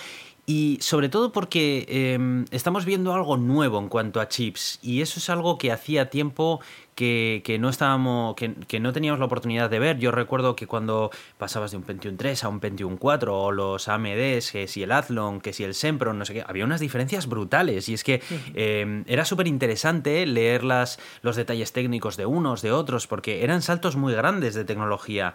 [0.45, 4.80] Y sobre todo porque em, estamos viendo algo nuevo en cuanto a chips.
[4.82, 6.61] Y eso es algo que hacía tiempo
[6.97, 8.34] que, no estábamos.
[8.34, 9.99] Que, no teníamos la oportunidad de ver.
[9.99, 13.86] Yo recuerdo que cuando pasabas de un Pentium 3 a un Pentium 4, o los
[13.86, 17.28] AMDs, que si el Athlon, que si el Sempron, no sé qué, había unas diferencias
[17.28, 17.88] brutales.
[17.88, 18.20] Y es que
[18.55, 23.62] em, era súper interesante leer las, los detalles técnicos de unos, de otros, porque eran
[23.62, 25.34] saltos muy grandes de tecnología.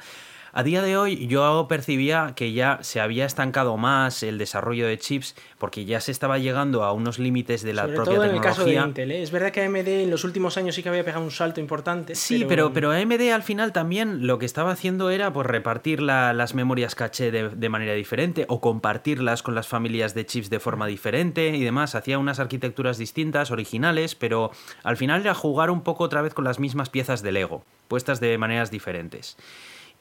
[0.57, 4.97] A día de hoy yo percibía que ya se había estancado más el desarrollo de
[4.97, 8.41] chips porque ya se estaba llegando a unos límites de la propia todo en el
[8.41, 9.21] caso de Intel, ¿eh?
[9.21, 12.15] Es verdad que AMD en los últimos años sí que había pegado un salto importante.
[12.15, 16.55] Sí, pero, pero, AMD al final también lo que estaba haciendo era pues, repartir las
[16.55, 20.87] memorias caché de, de, manera diferente o compartirlas con las familias de chips de forma
[20.87, 21.93] diferente y demás.
[21.93, 24.49] Hacía unas arquitecturas distintas, originales, pero
[24.81, 28.19] al final era jugar un poco otra vez con las mismas piezas de Lego, puestas
[28.19, 29.37] de maneras diferentes.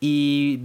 [0.00, 0.64] Y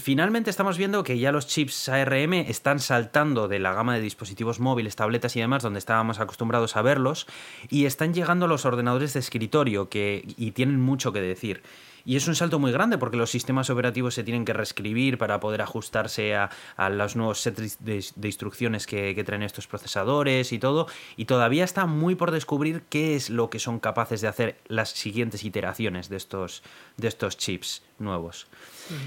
[0.00, 4.58] finalmente estamos viendo que ya los chips ARM están saltando de la gama de dispositivos
[4.58, 7.26] móviles, tabletas y demás, donde estábamos acostumbrados a verlos,
[7.70, 11.62] y están llegando a los ordenadores de escritorio, que, y tienen mucho que decir.
[12.04, 15.40] Y es un salto muy grande porque los sistemas operativos se tienen que reescribir para
[15.40, 16.50] poder ajustarse a,
[16.90, 20.86] los nuevos sets de, instrucciones que, que, traen estos procesadores y todo.
[21.16, 24.90] Y todavía está muy por descubrir qué es lo que son capaces de hacer las
[24.90, 26.62] siguientes iteraciones de estos,
[26.96, 28.46] de estos chips nuevos.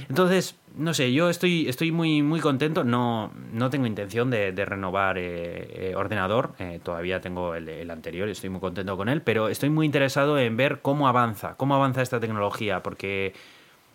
[0.10, 2.84] Entonces, no sé, yo estoy, estoy muy, muy contento.
[2.84, 6.54] No, no tengo intención de, renovar eh, eh, ordenador.
[6.60, 9.22] Eh, todavía tengo el, el, anterior, estoy muy contento con él.
[9.22, 12.84] Pero estoy muy interesado en ver cómo avanza, cómo avanza esta tecnología.
[12.84, 13.34] Porque,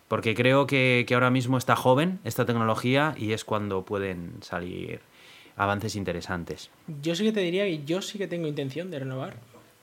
[0.09, 5.01] porque creo que, que ahora mismo está joven esta tecnología y es cuando pueden salir
[5.61, 6.71] avances interesantes.
[7.03, 9.37] Yo sí que te diría que yo sí que tengo intención de renovar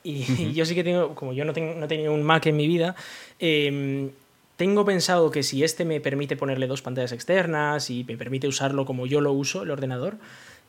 [0.04, 2.58] Y yo sí que tengo, como yo no, tengo, no he tenido un Mac en
[2.58, 2.96] mi vida,
[3.40, 4.10] em,
[4.58, 8.86] tengo pensado que si este me permite ponerle dos pantallas externas y me permite usarlo
[8.86, 10.18] como yo lo uso, el ordenador,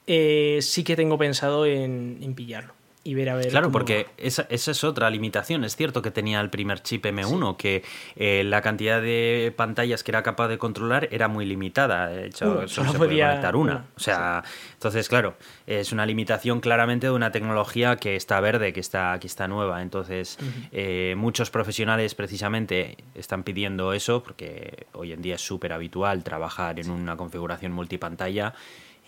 [0.07, 2.78] eh, sí que tengo pensado en, en pillarlo
[3.09, 3.49] y ver a ver.
[3.49, 5.65] Claro, porque esa, esa, es otra limitación.
[5.65, 7.83] Es cierto que tenía el primer chip M1, que
[8.17, 12.09] eh, la cantidad de pantallas que era capaz de controlar era muy limitada.
[12.09, 13.87] De hecho, solo, se podía conectar una.
[13.97, 14.45] o sea,
[14.75, 15.37] entonces, claro,
[15.67, 19.81] es una limitación claramente de una tecnología que está verde, que está, que está nueva.
[19.81, 20.37] Entonces,
[20.71, 26.79] eh, muchos profesionales precisamente están pidiendo eso, porque hoy en día es súper habitual trabajar
[26.79, 28.53] en una configuración multipantalla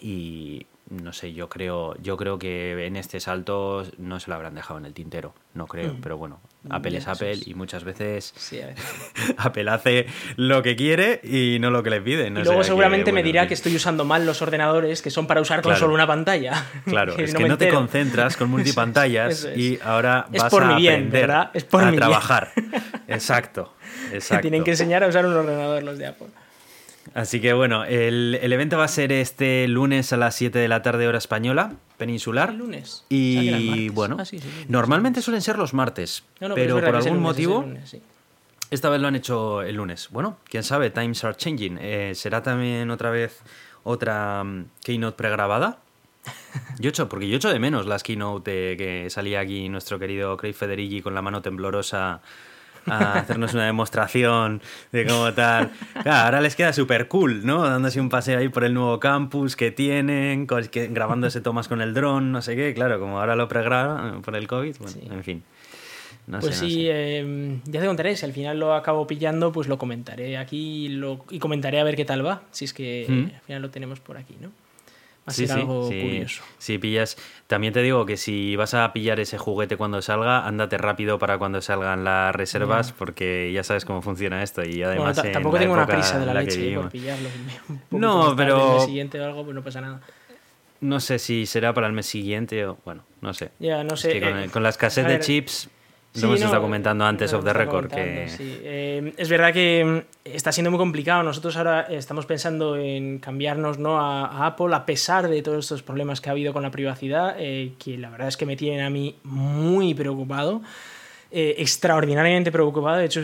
[0.01, 4.57] y no sé, yo creo, yo creo que en este salto no se lo habrán
[4.57, 6.01] dejado en el tintero, no creo, mm.
[6.01, 8.35] pero bueno, Apple es Apple y muchas veces,
[9.37, 12.37] Apple hace lo que quiere y no lo que le piden.
[12.37, 15.63] y luego seguramente me dirá que estoy usando mal los ordenadores que son para usar
[15.63, 16.67] con solo una pantalla.
[16.85, 21.53] Claro, es que no te concentras con multipantallas y ahora vas a aprender a
[21.95, 22.51] trabajar.
[23.07, 23.75] exacto,
[24.13, 24.43] exacto.
[24.43, 26.29] tienen que enseñar a usar un ordenador los de Apple.
[27.15, 30.83] Así que bueno, el, evento va a ser este lunes a las 7 de la
[30.83, 32.55] tarde hora española, peninsular.
[32.55, 33.05] lunes.
[33.09, 34.25] Y bueno, ah,
[34.69, 37.65] normalmente suelen ser los martes, pero, por algún motivo...
[38.71, 40.11] Esta vez lo han hecho el lunes.
[40.13, 41.77] Bueno, quién sabe, times are changing.
[41.81, 43.41] Eh, ¿Será también otra vez
[43.83, 45.79] otra um, keynote pregrabada?
[46.79, 50.55] Yo echo, porque yo echo de menos las keynote que salía aquí nuestro querido Craig
[50.55, 52.21] Federighi con la mano temblorosa
[52.87, 54.63] a hacernos una demostración
[54.93, 55.71] de cómo tal.
[56.03, 57.63] Claro, ahora les queda súper cool, ¿no?
[57.67, 62.33] Dándose un paseo ahí por el nuevo campus que tienen, grabándose tomas con el dron,
[62.33, 62.75] no sé qué.
[62.75, 65.43] Claro, como ahora lo pregraba por el COVID, bueno, en fin.
[66.41, 70.37] pues sí, em, ya te contaré, si al final lo acabo pillando, pues lo comentaré
[70.39, 73.35] aquí lo, y comentaré a ver qué tal va, si es que ¿Mm?
[73.35, 74.51] al final lo tenemos por aquí, ¿no?
[75.31, 76.43] Ser algo curioso.
[76.59, 77.17] Si pillas,
[77.47, 81.39] también te digo que si vas a pillar ese juguete cuando salga, ándate rápido para
[81.39, 84.63] cuando salgan las reservas, porque ya sabes cómo funciona esto.
[84.65, 85.23] Y además.
[85.33, 87.29] tampoco tengo una prisa de la, leche por pillarlo.
[87.91, 88.67] no, pero.
[88.67, 90.01] El mes siguiente o algo, pues no pasa nada.
[90.81, 92.79] No sé si será para el mes siguiente o.
[92.85, 93.51] Bueno, no sé.
[93.59, 94.21] Ya, no sé.
[94.21, 95.69] con, eh, con, la escasez de chips
[96.15, 97.89] lo hemos estado comentando antes of the record.
[97.89, 98.27] Que...
[98.39, 101.23] Eh, es verdad que mm, está siendo muy complicado.
[101.23, 104.01] Nosotros ahora estamos pensando en cambiarnos ¿no?
[104.01, 107.75] a, Apple a pesar de todos estos problemas que ha habido con la privacidad, eh,
[107.79, 110.63] que la verdad es que me tienen a mí muy preocupado.
[111.31, 112.97] Eh, extraordinariamente preocupado.
[112.97, 113.23] De hecho,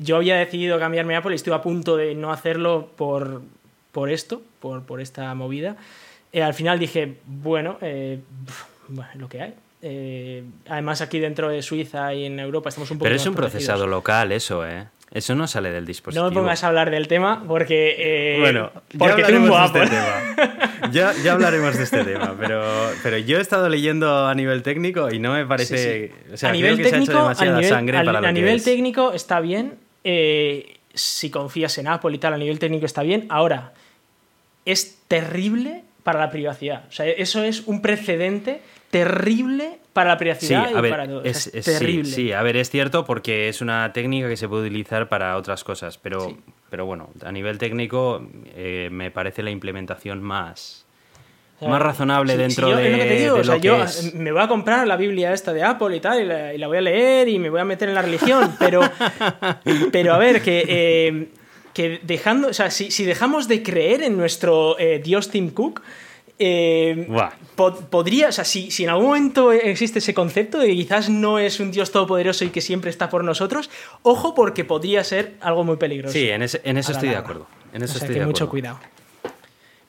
[0.00, 3.42] yo había decidido cambiarme a Apple y estoy a punto de no hacerlo por,
[3.92, 5.76] por esto, por, por esta movida.
[6.34, 7.78] al final dije, bueno,
[8.88, 9.54] bueno, lo que hay.
[9.86, 13.04] Eh, además, aquí dentro de Suiza y en Europa estamos un poco.
[13.04, 14.86] Pero es un procesado local, eso, ¿eh?
[15.12, 16.24] Eso no sale del dispositivo.
[16.24, 17.94] No me pongas a hablar del tema porque.
[17.98, 20.90] Eh, bueno, porque ya hablaremos de este tema.
[21.22, 22.64] ya, hablaremos de este tema, pero,
[23.02, 26.12] pero yo he estado leyendo a nivel técnico y no me parece.
[26.32, 28.32] O sea, a nivel creo que técnico, se ha hecho demasiada sangre para lo A
[28.32, 29.74] nivel técnico está bien.
[30.02, 33.26] Eh, si confías en Apple y tal, a nivel técnico está bien.
[33.28, 33.74] Ahora,
[34.64, 36.84] es terrible para la privacidad.
[36.88, 38.62] O sea, eso es un precedente
[38.94, 41.24] terrible para la privacidad y para todo.
[41.24, 42.04] Es, terrible.
[42.04, 45.64] Sí, a ver, es cierto porque es una técnica que se puede utilizar para otras
[45.64, 46.36] cosas, pero,
[46.70, 48.24] pero bueno, a nivel técnico
[48.54, 50.86] eh, me parece la implementación más,
[51.60, 53.84] más razonable dentro de, lo que te digo, o sea, yo
[54.14, 56.22] me voy a comprar la Biblia esta de Apple y tal,
[56.54, 58.80] y la, voy a leer y me voy a meter en la religión, pero,
[59.90, 61.28] pero a ver, que, eh,
[61.72, 65.82] que dejando, o sea, si, si, dejamos de creer en nuestro eh, Dios Tim Cook,
[66.38, 67.08] eh,
[67.90, 71.38] podría, o sea, si, si, en algún momento existe ese concepto de que quizás no
[71.38, 73.70] es un Dios todopoderoso y que siempre está por nosotros,
[74.02, 76.12] ojo porque podría ser algo muy peligroso.
[76.12, 77.46] Sí, en, eso estoy de acuerdo.
[77.72, 78.78] En eso estoy que mucho cuidado.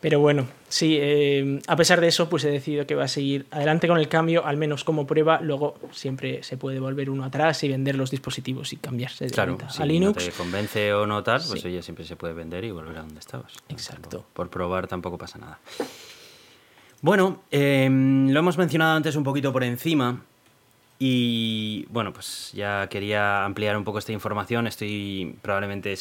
[0.05, 3.47] Pero bueno, sí, eh, a pesar de eso, pues he decidido que va a seguir
[3.49, 5.39] adelante con el cambio, al menos como prueba.
[5.41, 9.57] Luego siempre se puede volver uno atrás y vender los dispositivos y cambiarse de claro,
[9.67, 10.23] si a Linux.
[10.23, 13.01] No te convence o no tal, pues oye, siempre se puede vender y volver a
[13.01, 13.53] donde estabas.
[13.67, 14.27] Exacto.
[14.33, 15.59] por probar tampoco pasa nada.
[17.05, 20.23] Bueno, em, lo hemos mencionado antes un poquito por encima.
[20.97, 24.65] Y bueno, pues ya quería ampliar un poco esta información.
[24.65, 25.93] Estoy probablemente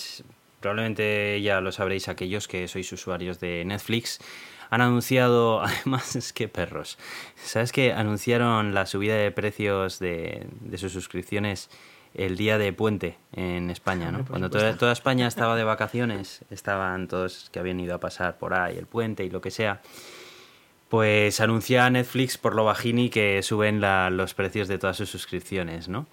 [0.61, 4.19] probablemente ya lo sabréis aquellos que sois usuarios de Netflix.
[4.71, 6.97] Han anunciado, además es que perros,
[7.37, 10.47] ¿sabes que anunciaron la subida de precios de,
[10.79, 11.69] sus suscripciones
[12.15, 14.25] el día de puente en España, ¿no?
[14.25, 18.55] Cuando toda, toda, España estaba de vacaciones, estaban todos que habían ido a pasar por
[18.55, 19.83] ahí el puente y lo que sea
[20.89, 23.81] pues anuncia Netflix por lo bajini que suben
[24.17, 26.07] los precios de todas sus suscripciones, ¿no?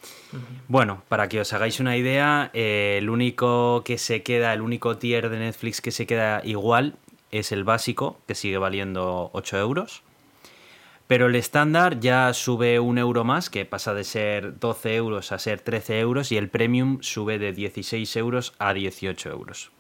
[0.68, 4.98] Bueno, para que os hagáis una idea, eh, el único que se queda, el único
[4.98, 6.96] tier de Netflix que se queda igual
[7.32, 10.04] es el básico, que sigue valiendo 8 euros.
[11.08, 15.40] Pero el estándar ya sube un euro más, que pasa de ser 12 euros a
[15.40, 19.72] ser 13 euros, y el premium sube de 16 euros a 18 euros.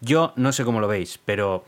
[0.00, 1.64] Yo no sé cómo lo veis, pero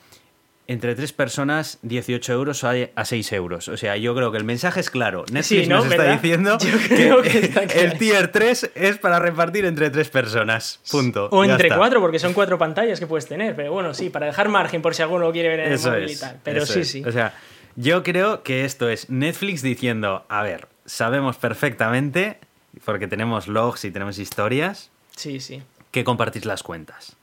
[0.68, 3.68] entre tres personas 18 euros a 6 euros.
[3.68, 5.24] O sea, yo creo que el mensaje es claro.
[5.30, 10.80] Netflix nos está diciendo que, el tier 3 es para repartir entre tres personas.
[10.90, 11.28] Punto.
[11.30, 13.56] O entre cuatro, porque son cuatro pantallas que puedes tener.
[13.56, 16.16] Pero bueno, sí, para dejar margen por si alguno quiere ver en el móvil y
[16.16, 16.40] tal.
[16.42, 17.02] Pero sí, sí.
[17.04, 17.34] O sea,
[17.76, 22.38] yo creo que esto es Netflix diciendo, a ver, sabemos perfectamente,
[22.84, 25.62] porque tenemos logs y tenemos historias, sí, sí.
[25.90, 27.16] que compartís las cuentas.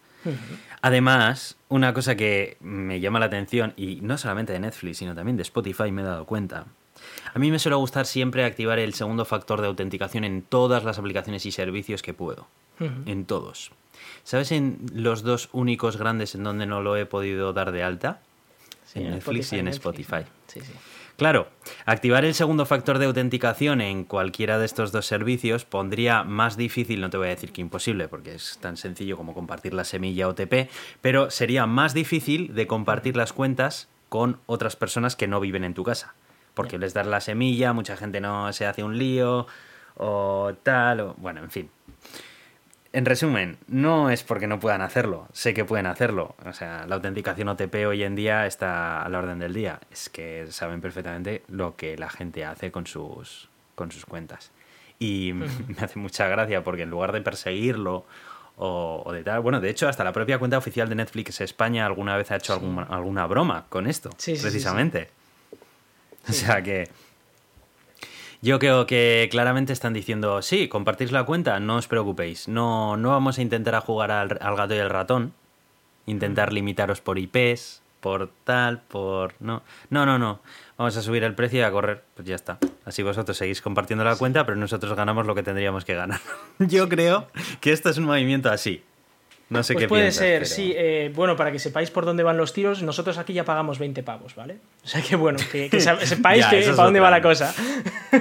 [0.82, 5.38] Además, una cosa que me llama la atención, y no solamente de Netflix, sino también
[5.38, 6.66] de Spotify, me he dado cuenta.
[7.34, 11.00] A mí me suele gustar siempre activar el segundo factor de autenticación en todas las
[11.00, 12.48] aplicaciones y servicios que puedo.
[13.06, 13.72] En todos.
[14.24, 18.22] ¿Sabes en los dos únicos grandes en donde no lo he podido dar de alta?
[18.96, 20.24] en, Netflix y en Spotify.
[20.48, 20.74] Sí, sí.
[21.20, 21.50] Claro,
[21.86, 27.02] activar el segundo factor de autenticación en cualquiera de estos dos servicios pondría más difícil,
[27.02, 30.30] no te voy a decir que imposible, porque es tan sencillo como compartir la semilla
[30.30, 30.70] OTP,
[31.02, 35.74] pero sería más difícil de compartir las cuentas con otras personas que no viven en
[35.74, 36.14] tu casa.
[36.54, 39.46] Porque les das la semilla, mucha gente no se hace un lío
[39.98, 41.70] o tal, o bueno, en fin
[42.92, 46.36] en resumen, no es porque no puedan hacerlo, sé que pueden hacerlo.
[46.46, 49.80] O sea, la autenticación OTP hoy en día está a la orden del día.
[49.92, 54.52] Es que saben perfectamente lo que la gente hace con sus, con sus cuentas.
[54.98, 55.48] Y me
[55.82, 58.06] hace mucha gracia porque en lugar de perseguirlo
[58.62, 62.18] o, de tal, bueno, de hecho, hasta la propia cuenta oficial de Netflix España alguna
[62.18, 65.10] vez ha hecho alguna broma con esto, precisamente.
[66.28, 66.90] o sea que
[68.42, 73.10] yo creo que claramente están diciendo, sí, compartís la cuenta, no os preocupéis, no, no
[73.10, 75.34] vamos a intentar a jugar al, gato y el ratón,
[76.06, 79.34] intentar limitaros por IPs, por tal, por...
[79.42, 80.40] No, no, no, no,
[80.78, 82.58] vamos a subir el precio y a correr, pues ya está.
[82.86, 86.22] Así vosotros seguís compartiendo la cuenta, pero nosotros ganamos lo que tendríamos que ganar.
[86.60, 87.28] Yo creo
[87.60, 88.84] que esto es un movimiento así.
[89.50, 90.74] No sé pues qué puede ser, sí.
[90.76, 94.04] Eh, bueno, para que sepáis por dónde van los tiros, nosotros aquí ya pagamos 20
[94.04, 94.58] pavos, ¿vale?
[94.84, 97.54] O sea que bueno, que, sepáis que, para dónde va la cosa.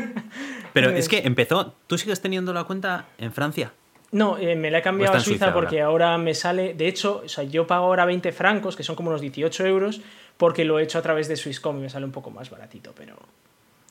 [0.72, 1.74] Pero es que empezó.
[1.86, 3.72] ¿Tú sigues teniendo la cuenta en Francia?
[4.10, 6.16] No, eh, me la he cambiado a Suiza, porque ahora?
[6.16, 6.72] me sale.
[6.72, 10.00] De hecho, o sea, yo pago ahora 20 francos, que son como unos 18 euros,
[10.38, 12.94] porque lo he hecho a través de Swisscom y me sale un poco más baratito,
[12.96, 13.16] pero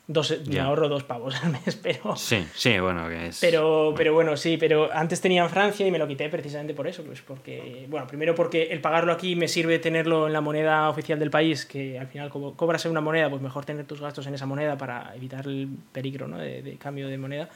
[0.08, 2.16] me ahorro dos pavos al mes, pero...
[2.16, 3.40] Sí, sí, bueno, que es...
[3.42, 6.88] Pero, pero bueno, sí, pero antes tenía en Francia y me lo quité precisamente por
[6.88, 10.90] eso, pues porque, bueno, primero porque el pagarlo aquí me sirve tenerlo en la moneda
[10.90, 14.00] oficial del país, que al final como cobras en una moneda, pues mejor tener tus
[14.00, 16.38] gastos en esa moneda para evitar el peligro ¿no?
[16.38, 17.50] de, cambio de moneda,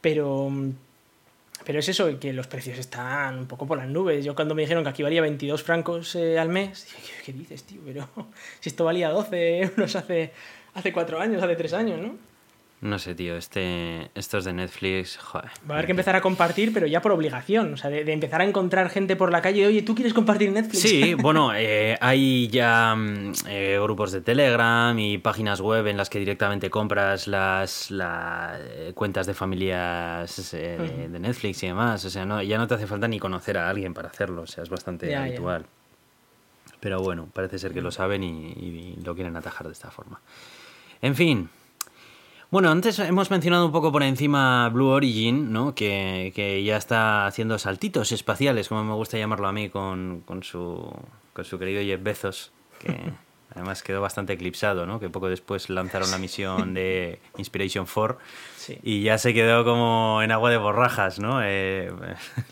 [0.00, 0.50] pero...
[1.64, 4.24] Pero es eso, que los precios están un poco por las nubes.
[4.24, 7.32] Yo cuando me dijeron que aquí valía 22 francos eh, al mes, dije, ¿qué, ¿qué
[7.36, 7.80] dices, tío?
[7.84, 8.08] Pero
[8.60, 10.30] si esto valía 12 euros hace
[10.78, 12.16] hace cuatro años, hace tres años, ¿no?
[12.80, 15.50] No sé, tío, este, estos de Netflix, joder.
[15.68, 17.74] Va a haber que empezar a compartir, pero ya por obligación.
[17.74, 20.82] O sea, de, empezar a encontrar gente por la calle, oye, ¿tú quieres compartir Netflix?
[20.82, 26.08] Sí, bueno, eh, hay ya mm, eh, grupos de Telegram y páginas web en las
[26.08, 32.04] que directamente compras las, eh, cuentas de familias de, Netflix y demás.
[32.04, 34.42] O sea, no, ya no te hace falta ni conocer a alguien para hacerlo.
[34.42, 35.66] O sea, es bastante habitual.
[36.78, 40.20] Pero bueno, parece ser que lo saben y lo quieren atajar de esta forma.
[41.02, 41.50] En fin.
[42.50, 45.74] Bueno, antes hemos mencionado un poco por encima Blue Origin, ¿no?
[45.74, 50.90] Que, ya está haciendo saltitos espaciales, como me gusta llamarlo a mí, con, su,
[51.34, 52.96] con su querido Jeff Bezos, que
[53.54, 54.98] además quedó bastante eclipsado, ¿no?
[54.98, 58.18] Que poco después lanzaron la misión de Inspiration 4
[58.82, 61.40] y ya se quedó como en agua de borrajas, ¿no?
[61.44, 61.92] Eh,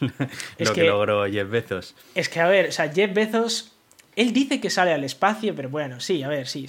[0.59, 1.95] lo que, que logró Jeff Bezos.
[2.15, 3.76] Es que, a ver, o sea, Jeff Bezos
[4.17, 6.67] él dice que sale al espacio, pero bueno, sí, a ver, sí,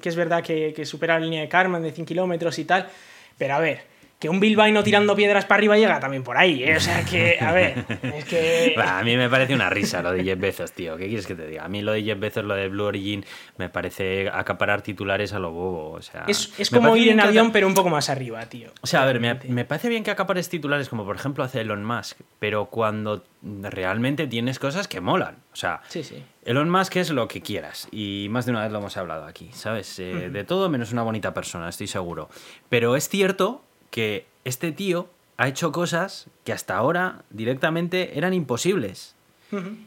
[0.00, 2.88] que es verdad que, supera la línea de Karman de 100 kilómetros y tal,
[3.36, 3.82] pero a ver,
[4.18, 6.76] que un bilbaíno tirando piedras para arriba llega también por ahí, ¿eh?
[6.76, 8.74] O sea que, a ver, es que...
[8.82, 10.96] a mí me parece una risa lo de Jeff Bezos, tío.
[10.96, 11.64] ¿Qué quieres que te diga?
[11.64, 13.26] A mí lo de Jeff Bezos, lo de Blue Origin,
[13.58, 16.24] me parece acaparar titulares a lo bobo, o sea...
[16.26, 18.70] Es, como ir en avión, pero un poco más arriba, tío.
[18.80, 21.84] O sea, a ver, me, parece bien que acapares titulares como, por ejemplo, hace Elon
[21.84, 25.82] Musk, pero cuando realmente tienes cosas que molan, o sea...
[25.88, 26.22] Sí, sí.
[26.46, 29.50] Elon Musk es lo que quieras, y más de una vez lo hemos hablado aquí,
[29.52, 29.98] ¿sabes?
[29.98, 32.30] Eh, de todo menos una bonita persona, estoy seguro.
[32.70, 33.62] Pero es cierto
[33.96, 39.14] que este tío ha hecho cosas que hasta ahora directamente eran imposibles.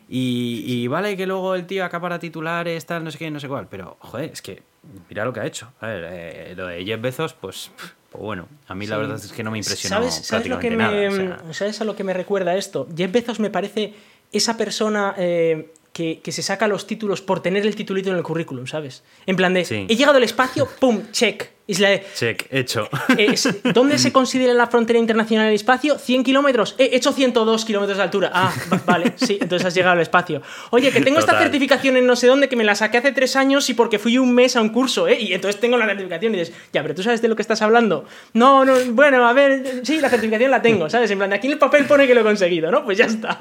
[0.10, 3.68] y, vale que luego el tío acapara titulares, tal, no sé qué, no sé cuál,
[3.70, 4.64] pero joder, es que
[5.10, 5.72] mira lo que ha hecho.
[5.80, 7.70] A ver, eh, lo de Jeff Bezos, pues,
[8.10, 10.72] pues, bueno, a mí la verdad es que no me impresionó ¿Sabes, ¿sabes lo que
[10.72, 12.88] me, ¿Sabes a lo que me recuerda esto?
[12.98, 13.94] Jeff Bezos me parece
[14.32, 18.66] esa persona eh, que, se saca los títulos por tener el titulito en el currículum,
[18.66, 19.04] ¿sabes?
[19.28, 21.04] En plan de, he llegado al espacio, ¡pum!
[21.12, 22.04] check Isla de...
[22.16, 22.90] Check, hecho.
[23.18, 25.98] Es- ¿Dónde se considera la frontera internacional del espacio?
[26.00, 26.76] 100 kilómetros.
[26.80, 28.32] He hecho 102 kilómetros de altura.
[28.34, 30.42] Ah, va- vale, sí, entonces has llegado al espacio.
[30.72, 33.36] Oye, que tengo esta certificación en no sé dónde, que me la saqué hace tres
[33.36, 35.20] años y porque fui un mes a un curso, ¿eh?
[35.22, 37.62] Y entonces tengo la certificación y dices, ya, pero tú sabes de lo que estás
[37.62, 38.06] hablando.
[38.34, 41.12] No, no, bueno, a ver, sí, la certificación la tengo, ¿sabes?
[41.12, 42.84] En plan, aquí en el papel pone que lo he conseguido, ¿no?
[42.84, 43.40] Pues ya está.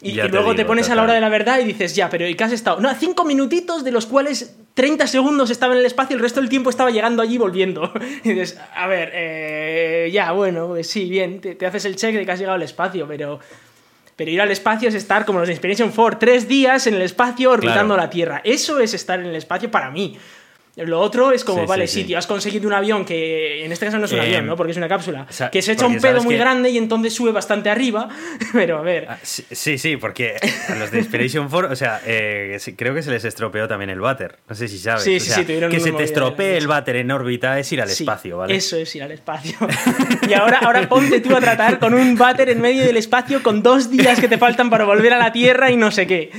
[0.00, 2.28] Y, luego te digo, pones a la hora de la verdad y dices, ya, pero
[2.28, 2.80] ¿y qué has estado?
[2.80, 6.48] No, cinco minutitos de los cuales 30 segundos estaba en el espacio, el resto del
[6.48, 7.92] tiempo estaba llegando allí y volviendo.
[8.24, 12.14] Y dices, a ver, eh, ya, bueno, pues sí, bien, te, te haces el check
[12.14, 13.40] de que has llegado al espacio, pero...
[14.14, 17.02] Pero ir al espacio es estar como los de Inspiration 4, tres días en el
[17.02, 18.02] espacio orbitando Claro.
[18.02, 18.40] la Tierra.
[18.42, 20.18] Eso es estar en el espacio para mí.
[20.86, 23.72] Lo otro es como, Sí, vale, sí, sí, tío, has conseguido un avión que en
[23.72, 24.56] este caso no es un Eh, avión, ¿no?
[24.56, 25.26] Porque es una cápsula.
[25.28, 28.08] o sea, que se echa un pedo muy que- grande y entonces sube bastante arriba.
[28.52, 29.06] Pero a ver.
[29.08, 30.36] Ah, Sí, sí, porque
[30.68, 34.00] a los de Inspiration 4, o sea, eh, creo que se les estropeó también el
[34.00, 34.36] váter.
[34.48, 35.02] No sé si sabes.
[35.02, 37.72] Sí, O sí, sea, sí, tuvieron Que se te estropee el váter en órbita es
[37.72, 38.54] ir al espacio, ¿vale?
[38.54, 39.56] Eso es ir al espacio.
[40.28, 43.62] y ahora, ahora ponte tú a tratar con un váter en medio del espacio con
[43.62, 46.30] dos días que te faltan para volver a la Tierra y no sé qué.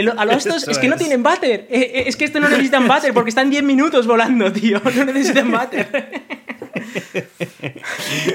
[0.00, 1.00] El- a los estos Eso es que no es.
[1.00, 1.66] tienen váter.
[1.70, 4.80] Eh, eh, Es que esto no necesitan váter porque están 10 minutos volando, tío.
[4.94, 5.88] No necesitan váter.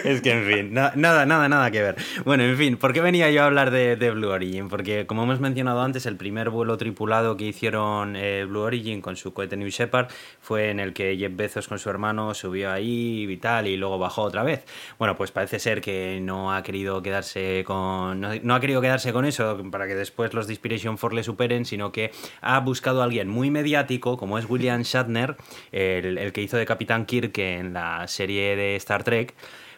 [0.03, 1.95] es que, en fin, na- nada, nada, nada que ver.
[2.25, 4.69] Bueno, en fin, ¿por qué venía yo a hablar de, de Blue Origin?
[4.69, 9.15] Porque, como hemos mencionado antes, el primer vuelo tripulado que hicieron eh, Blue Origin con
[9.15, 10.07] su cohete New Shepard
[10.41, 13.97] fue en el que Jeff Bezos con su hermano subió ahí y tal, y luego
[13.97, 14.63] bajó otra vez.
[14.99, 18.21] Bueno, pues parece ser que no ha querido quedarse con.
[18.21, 21.23] No, no ha querido quedarse con eso para que después los de Inspiration 4 le
[21.23, 25.35] superen, sino que ha buscado a alguien muy mediático, como es William Shatner,
[25.71, 29.33] el, el que hizo de Capitán Kirk en la serie de Star Trek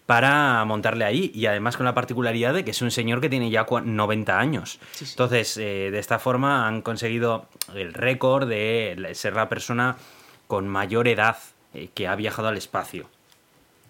[0.06, 3.50] para montarle ahí y además con la particularidad de que es un señor que tiene
[3.50, 4.80] ya cua- 90 años.
[4.92, 5.12] Sí, sí.
[5.14, 9.98] Entonces, eh, de esta forma han conseguido el récord de ser la persona
[10.48, 11.38] con mayor edad
[11.74, 13.10] eh, que ha viajado al espacio.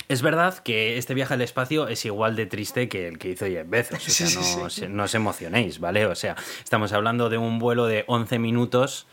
[0.08, 3.46] Es verdad que este viaje al espacio es igual de triste que el que hizo
[3.48, 3.98] Jeff Bezos.
[4.08, 4.86] O sea, Sí, no, sí.
[4.88, 6.06] no os emocionéis, ¿vale?
[6.06, 9.08] O sea, estamos hablando de un vuelo de 11 minutos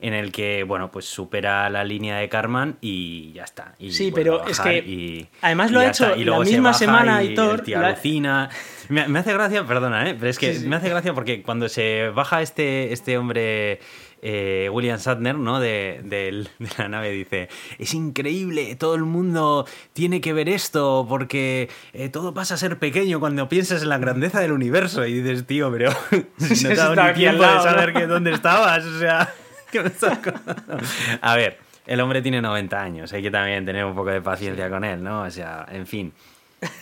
[0.00, 3.74] en el que, bueno, pues supera la línea de Karman y ya está.
[3.80, 6.14] Y Sí, pero es que y- además lo ha hecho.
[6.16, 8.48] Y la se misma semana y todo, la- alucina.
[8.88, 10.14] Me, me hace gracia, perdona, ¿eh?
[10.18, 10.66] Pero es que sí.
[10.68, 13.80] me hace gracia porque cuando se baja este, este hombre,
[14.22, 15.60] eh, William Shatner, ¿no?
[15.68, 16.46] De,
[16.78, 17.48] la nave, dice:
[17.78, 22.78] Es increíble, todo el mundo tiene que ver esto porque eh, todo pasa a ser
[22.78, 25.04] pequeño cuando piensas en la grandeza del universo.
[25.06, 28.84] Y dices, tío, pero no te ha dado ni de saber que dónde estabas.
[28.84, 29.32] O sea,
[29.72, 30.78] ¿qué me estás contando?
[31.20, 31.68] A ver.
[31.86, 35.02] El hombre tiene 90 años, hay que también tener un poco de paciencia con él,
[35.02, 35.22] ¿no?
[35.22, 36.12] O sea, en fin.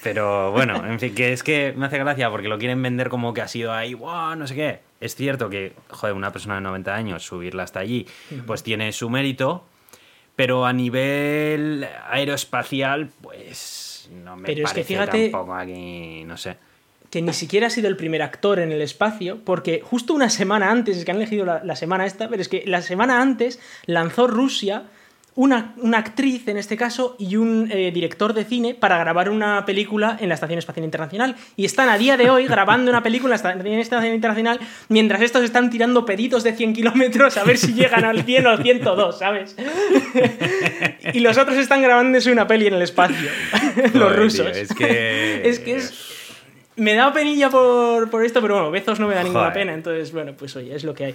[0.02, 3.32] Pero bueno, en fin, que es que me hace gracia porque lo quieren vender como
[3.32, 4.80] que ha sido ahí, wow, no sé qué.
[5.00, 8.06] Es cierto que, joder, una persona de 90 años, subirla hasta allí,
[8.46, 9.64] pues tiene su mérito,
[10.36, 16.36] pero a nivel aeroespacial, pues no me Pero es que parece fíjate- tampoco aquí, no
[16.36, 16.56] sé.
[17.10, 20.70] que ni siquiera ha sido el primer actor en el espacio, porque justo una semana
[20.70, 23.60] antes, es que han elegido la, la semana esta, pero es que la semana antes
[23.86, 24.84] lanzó Rusia
[25.36, 29.64] una, una actriz, en este caso, y un eh, director de cine para grabar una
[29.64, 31.36] película en la Estación Espacial Internacional.
[31.56, 35.20] Y están a día de hoy grabando una película en la Estación Espacial Internacional mientras
[35.20, 38.62] estos están tirando pedidos de 100 kilómetros a ver si llegan al 100 o al
[38.62, 39.56] 102, ¿sabes?
[41.12, 43.28] y los otros están grabándose una peli en el espacio,
[43.94, 44.50] los rusos.
[44.52, 45.48] tío, es que...
[45.48, 46.15] Es que es.
[46.76, 49.54] Me da penilla por, por esto, pero bueno, Bezos no me da ninguna Joder.
[49.54, 51.14] pena, entonces, bueno, pues oye, es lo que hay.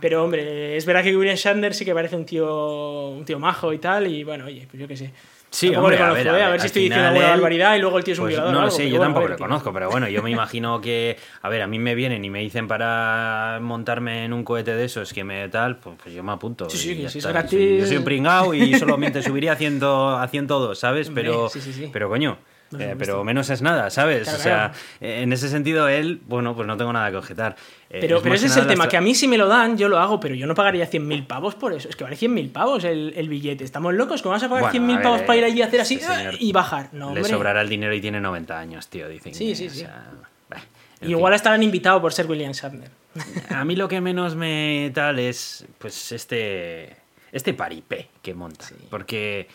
[0.00, 3.72] Pero hombre, es verdad que William Shatner sí que parece un tío, un tío majo
[3.72, 5.10] y tal, y bueno, oye, pues yo qué sé.
[5.52, 6.42] Sí, hombre, le a conozco, ver, a ¿eh?
[6.42, 8.34] a ver, ver si estoy diciendo alguna barbaridad y luego el tío es un Pues
[8.34, 8.54] violador.
[8.54, 11.16] no lo sé, yo bueno, a tampoco lo conozco, pero bueno, yo me imagino que,
[11.42, 14.84] a ver, a mí me vienen y me dicen para montarme en un cohete de
[14.84, 16.70] esos que me tal, pues, pues yo me apunto.
[16.70, 17.30] Sí, sí, es está.
[17.32, 21.08] gratis- Yo soy un pringao y solamente subiría haciendo todo, ¿sabes?
[21.08, 21.90] Hombre, Pero, sí, sí, sí.
[21.92, 22.38] pero coño.
[22.78, 24.22] Eh, pero menos es nada, ¿sabes?
[24.24, 24.74] Claro, o sea, claro.
[25.00, 27.56] eh, en ese sentido él, bueno, pues no tengo nada que objetar.
[27.88, 29.88] Eh, Pero, pero ese es el tema, que a mí si me lo dan, yo
[29.88, 31.88] lo hago, pero yo no pagaría 100.000 pavos por eso.
[31.88, 33.64] Es que vale 100.000 pavos el, el billete.
[33.64, 35.66] Estamos locos, ¿cómo vas a pagar Bueno, 100.000 a ver, pavos para ir allí a
[35.66, 36.90] hacer así este señor y bajar?
[36.92, 37.24] No, Le hombre.
[37.24, 39.34] sobrará el dinero y tiene 90 años, tío, dicen.
[39.34, 39.78] Sí, sí, o sí.
[39.80, 40.04] sea,
[40.48, 40.58] bah,
[41.00, 42.90] en Igual estarán invitados por ser William Shatner.
[43.50, 46.96] A mí lo que menos me tal es pues este
[47.32, 49.48] este paripé que monta, porque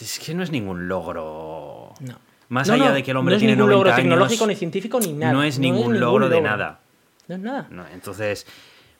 [0.00, 1.92] es que no es ningún logro.
[2.00, 2.18] No.
[2.48, 4.02] Más No, allá no, de que el hombre no es tiene ningún 90 logro años,
[4.02, 5.32] tecnológico, ni científico, ni nada.
[5.32, 6.80] No es ningún logro de nada.
[7.28, 7.66] No es nada.
[7.70, 8.46] No, entonces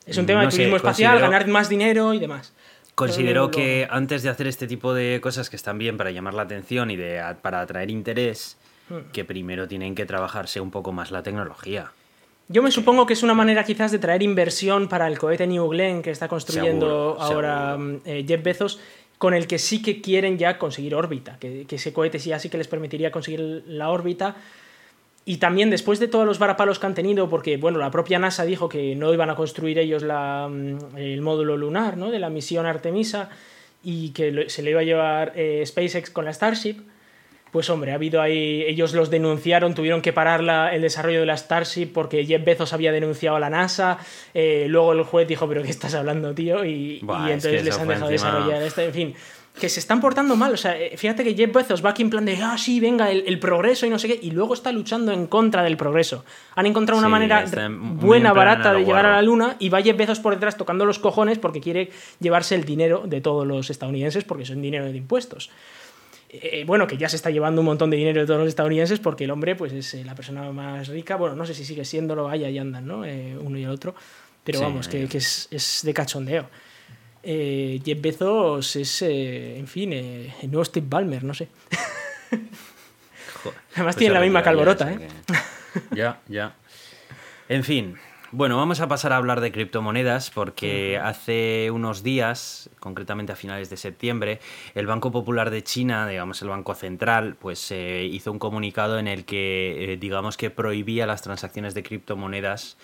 [0.07, 2.53] Es un tema de sé, turismo espacial, ganar más dinero y demás.
[2.95, 6.43] Considero que antes de hacer este tipo de cosas que están bien para llamar la
[6.43, 8.57] atención y de, para atraer interés,
[8.89, 9.13] Hmm.
[9.13, 11.93] que primero tienen que trabajarse un poco más la tecnología.
[12.49, 15.69] Yo me supongo que es una manera quizás de traer inversión para el cohete New
[15.69, 17.79] Glenn que está construyendo Seguro, ahora seguro.
[17.95, 18.81] mm, eh, Jeff Bezos
[19.23, 22.59] con el que sí que quieren ya conseguir órbita, que, ese cohete sí, sí que
[22.59, 24.35] les permitiría conseguir la órbita.
[25.25, 28.45] Y también después de todos los varapalos que han tenido, porque bueno, la propia NASA
[28.45, 32.11] dijo que no iban a construir ellos mm, el módulo lunar ¿no?
[32.11, 33.31] de la misión Artemisa
[33.85, 36.79] y que se le iba a llevar eh, SpaceX con la Starship,
[37.53, 41.27] pues hombre, ha habido ahí, ellos los denunciaron, tuvieron que parar la, el desarrollo de
[41.27, 43.99] la Starship porque Jeff Bezos había denunciado a la NASA,
[44.33, 46.65] eh, luego el juez dijo, pero ¿qué estás hablando, tío?
[46.65, 49.15] Y, entonces les han dejado desarrollar este, en fin,
[49.61, 52.09] que se están portando mal, o sea, eh, fíjate que Jeff Bezos va aquí en
[52.09, 55.13] plan de, ah, sí, venga, el, progreso y no sé qué, y luego está luchando
[55.13, 56.25] en contra del progreso.
[56.55, 57.45] Han encontrado una manera
[57.81, 60.99] buena, barata de llegar a la luna y va Jeff Bezos por detrás tocando los
[60.99, 65.51] cojones porque quiere llevarse el dinero de todos los estadounidenses porque son dinero de impuestos.
[66.35, 68.99] Eh, bueno, que ya se está llevando un montón de dinero de todos los estadounidenses
[68.99, 71.85] porque el hombre pues es eh, la persona más rica, bueno, no sé si sigue
[71.85, 73.05] siéndolo, ahí ahí andan, ¿no?
[73.05, 73.95] Eh, uno y el otro,
[74.43, 76.49] pero vamos, que, es, es, de cachondeo.
[77.23, 81.49] Jeff Bezos es, en fin, el nuevo Steve Ballmer, no sé.
[83.75, 85.09] Además pues tiene la misma calvorota, ¿eh?
[85.95, 86.55] Ya, ya.
[87.49, 87.97] En fin,
[88.33, 93.69] bueno, vamos a pasar a hablar de criptomonedas porque hace unos días, concretamente a finales
[93.69, 94.41] de septiembre,
[94.75, 99.07] el Banco Popular de China, digamos el Banco Central, pues eh, hizo un comunicado en
[99.07, 102.79] el que, eh, digamos que prohibía las transacciones de criptomonedas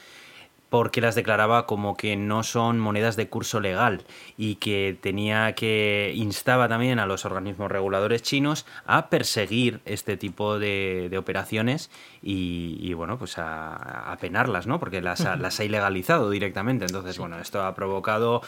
[0.69, 4.05] porque las declaraba como que no son monedas de curso legal
[4.37, 10.59] y que tenía que instaba también a los organismos reguladores chinos a perseguir este tipo
[10.59, 11.91] de, operaciones
[12.23, 16.85] y, bueno pues a, penarlas no porque las ha, las ha ilegalizado directamente.
[16.85, 18.43] Entonces bueno esto ha provocado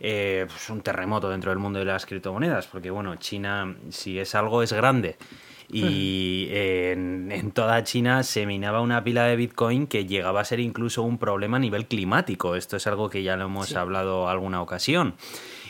[0.00, 4.34] eh, pues un terremoto dentro del mundo de las criptomonedas porque bueno China si es
[4.34, 5.16] algo es grande
[5.68, 11.02] y en, toda China se minaba una pila de Bitcoin que llegaba a ser incluso
[11.02, 12.56] un problema a nivel climático.
[12.56, 15.14] Esto es algo que ya lo hemos hablado alguna ocasión.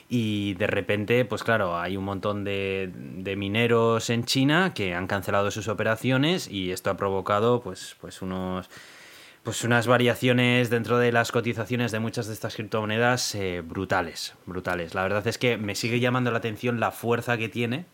[0.09, 2.92] Y de repente, pues claro, hay un montón de,
[3.36, 8.68] mineros en China que han cancelado sus operaciones y esto ha provocado pues, pues unos
[9.42, 14.97] pues unas variaciones dentro de las cotizaciones de muchas de estas criptomonedas eh, brutales, brutales.
[14.97, 17.86] La verdad es que me sigue llamando la atención la fuerza que tiene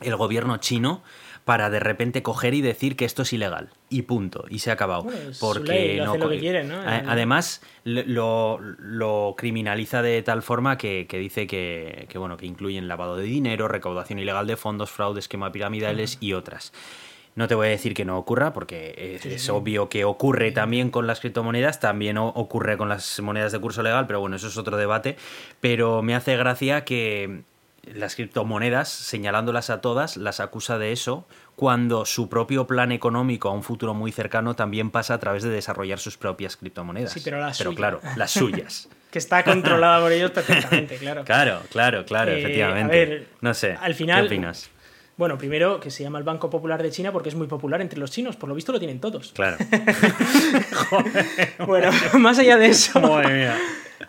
[0.00, 1.02] el gobierno chino
[1.46, 3.70] para de repente coger y decir que esto es ilegal.
[3.88, 4.46] Y punto.
[4.50, 5.06] Y se ha acabado.
[5.38, 6.80] Porque no, lo que quieren, ¿no?
[6.84, 13.22] además lo, lo, criminaliza de tal forma que, dice que, bueno que incluyen lavado de
[13.22, 16.72] dinero recaudación ilegal de fondos fraude esquema piramidales y otras.
[17.36, 21.06] No te voy a decir que no ocurra, porque es, obvio que ocurre también con
[21.06, 24.76] las criptomonedas, también ocurre con las monedas de curso legal, pero bueno, eso es otro
[24.76, 25.16] debate.
[25.60, 27.44] Pero me hace gracia que
[27.94, 33.52] las criptomonedas, señalándolas a todas, las acusa de eso, cuando su propio plan económico a
[33.52, 37.12] un futuro muy cercano también pasa a través de desarrollar sus propias criptomonedas.
[37.12, 38.88] Sí, pero las Pero claro, las suyas.
[39.10, 41.24] que está controlada por ellos perfectamente, claro.
[41.24, 43.28] Claro, claro, claro, eh, efectivamente.
[43.40, 44.70] no sé, al final, ¿qué opinas?
[45.16, 47.98] Bueno, primero que se llama el Banco Popular de China porque es muy popular entre
[47.98, 49.32] los chinos, por lo visto lo tienen todos.
[49.32, 49.56] Claro.
[51.66, 53.00] Bueno, más allá de eso.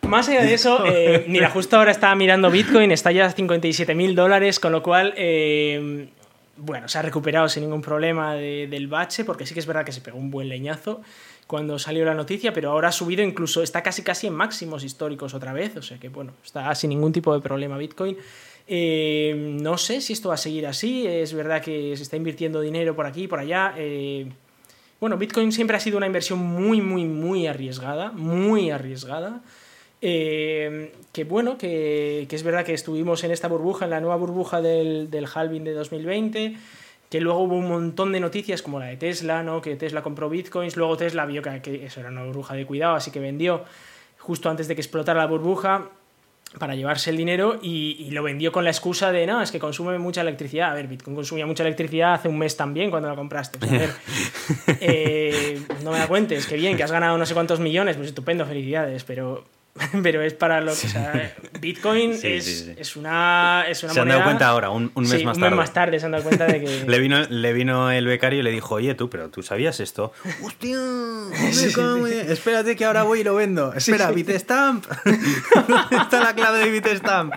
[0.08, 3.96] Más allá de eso, eh, mira, justo ahora estaba mirando Bitcoin, está ya a 57
[3.96, 6.10] mil dólares, con lo cual, eh,
[6.58, 9.92] bueno, se ha recuperado sin ningún problema del bache, porque sí que es verdad que
[9.92, 11.02] se pegó un buen leñazo
[11.46, 15.34] cuando salió la noticia, pero ahora ha subido incluso, está casi casi en máximos históricos
[15.34, 18.18] otra vez, o sea que bueno, está sin ningún tipo de problema Bitcoin.
[18.70, 22.60] Eh, no sé si esto va a seguir así, es verdad que se está invirtiendo
[22.60, 23.74] dinero por aquí y por allá.
[25.00, 29.42] bueno, Bitcoin siempre ha sido una inversión muy, muy, muy arriesgada, muy arriesgada.
[30.02, 34.62] Eh, que bueno, que, es verdad que estuvimos en esta burbuja, en la nueva burbuja
[34.62, 36.56] del, del halving de 2020,
[37.10, 39.62] que luego hubo un montón de noticias como la de Tesla, ¿no?
[39.62, 43.12] que Tesla compró bitcoins, luego Tesla vio que, eso era una burbuja de cuidado, así
[43.12, 43.64] que vendió
[44.20, 45.89] justo antes de que explotara la burbuja
[46.60, 49.98] para llevarse el dinero y, lo vendió con la excusa de, no, es que consume
[50.00, 50.72] mucha electricidad.
[50.72, 53.60] A ver, Bitcoin consumía mucha electricidad hace un mes también cuando la compraste.
[53.62, 53.89] a ver,
[54.80, 58.10] eh, no me da cuentes, que bien, que has ganado no sé cuántos millones, pues
[58.10, 59.43] estupendo, felicidades, pero
[60.03, 60.88] pero es para lo que.
[60.88, 63.93] O sea, Bitcoin es, una, es una.
[63.93, 65.38] Se han dado cuenta ahora, un, mes más tarde.
[65.38, 66.84] Un mes más tarde se han dado cuenta de que.
[66.88, 70.13] le, vino, le vino el becario y le dijo, oye, tú, pero tú sabías esto.
[70.43, 70.78] ¡Hostia!
[72.28, 73.73] Espérate que ahora voy y lo vendo.
[73.73, 74.86] Espera, Bitstamp.
[75.91, 77.34] Está la clave de Bitstamp.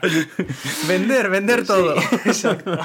[0.89, 1.97] vender, vender todo.
[2.25, 2.79] exacto.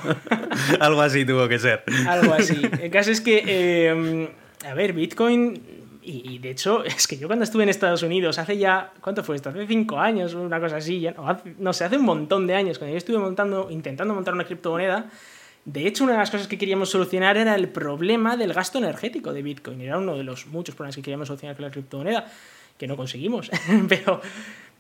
[0.79, 1.83] Algo así tuvo que ser.
[2.07, 2.61] Algo así.
[2.81, 3.43] El caso es que.
[3.45, 4.29] Eh,
[4.65, 5.74] a ver, Bitcoin
[6.05, 9.35] y, de hecho, es que yo cuando estuve en Estados Unidos, hace ya, ¿cuánto fue
[9.35, 9.49] esto?
[9.49, 11.15] Hace cinco años, una cosa así, ya,
[11.57, 15.09] no, sé, hace un montón de años, cuando yo estuve montando, intentando montar una criptomoneda,
[15.65, 19.33] de hecho, una de las cosas que queríamos solucionar era el problema del gasto energético
[19.33, 19.81] de Bitcoin.
[19.81, 22.27] Era uno de los muchos problemas que queríamos solucionar con la criptomoneda,
[22.77, 23.49] que no conseguimos.
[23.89, 24.21] pero,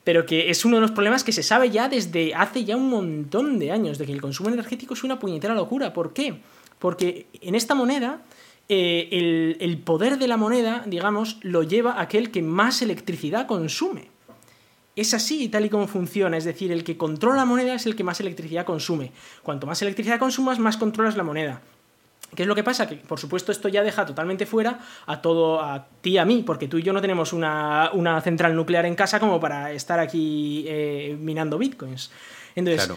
[0.03, 2.87] pero que es uno de los problemas que se sabe ya desde hace ya un
[2.87, 5.91] montón de años, de que el consumo energético es una puñetera locura.
[5.91, 6.35] ¿Por qué?
[6.77, 8.21] Porque en esta moneda,
[8.67, 14.09] eh, el, poder de la moneda, digamos, lo lleva aquel que más electricidad consume.
[14.95, 17.95] Es así tal y como funciona, es decir, el que controla la moneda es el
[17.95, 19.11] que más electricidad consume.
[19.43, 21.61] Cuanto más electricidad consumas, más controlas la moneda.
[22.33, 22.87] ¿Qué es lo que pasa?
[22.87, 26.43] Que por supuesto esto ya deja totalmente fuera a todo, a ti y a mí,
[26.45, 27.91] porque tú y yo no tenemos una,
[28.23, 32.11] central nuclear en casa como para estar aquí eh, minando bitcoins.
[32.55, 32.89] Entonces,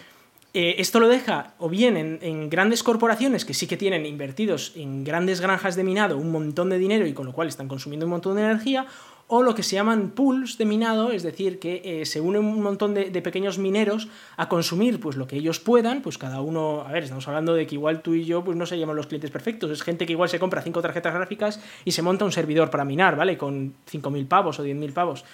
[0.60, 5.04] eh, esto lo deja o bien en, grandes corporaciones que sí que tienen invertidos en
[5.04, 8.10] grandes granjas de minado un montón de dinero y con lo cual están consumiendo un
[8.10, 8.88] montón de energía,
[9.28, 12.60] o lo que se llaman pools de minado, es decir, que eh, se unen un
[12.60, 16.90] montón de, pequeños mineros a consumir pues lo que ellos puedan, pues cada uno, a
[16.90, 19.70] ver, estamos hablando de que igual tú y yo pues no seríamos los clientes perfectos,
[19.70, 22.84] es gente que igual se compra cinco tarjetas gráficas y se monta un servidor para
[22.84, 23.38] minar, ¿vale?
[23.38, 25.24] Con 5.000 pavos o 10.000 pavos.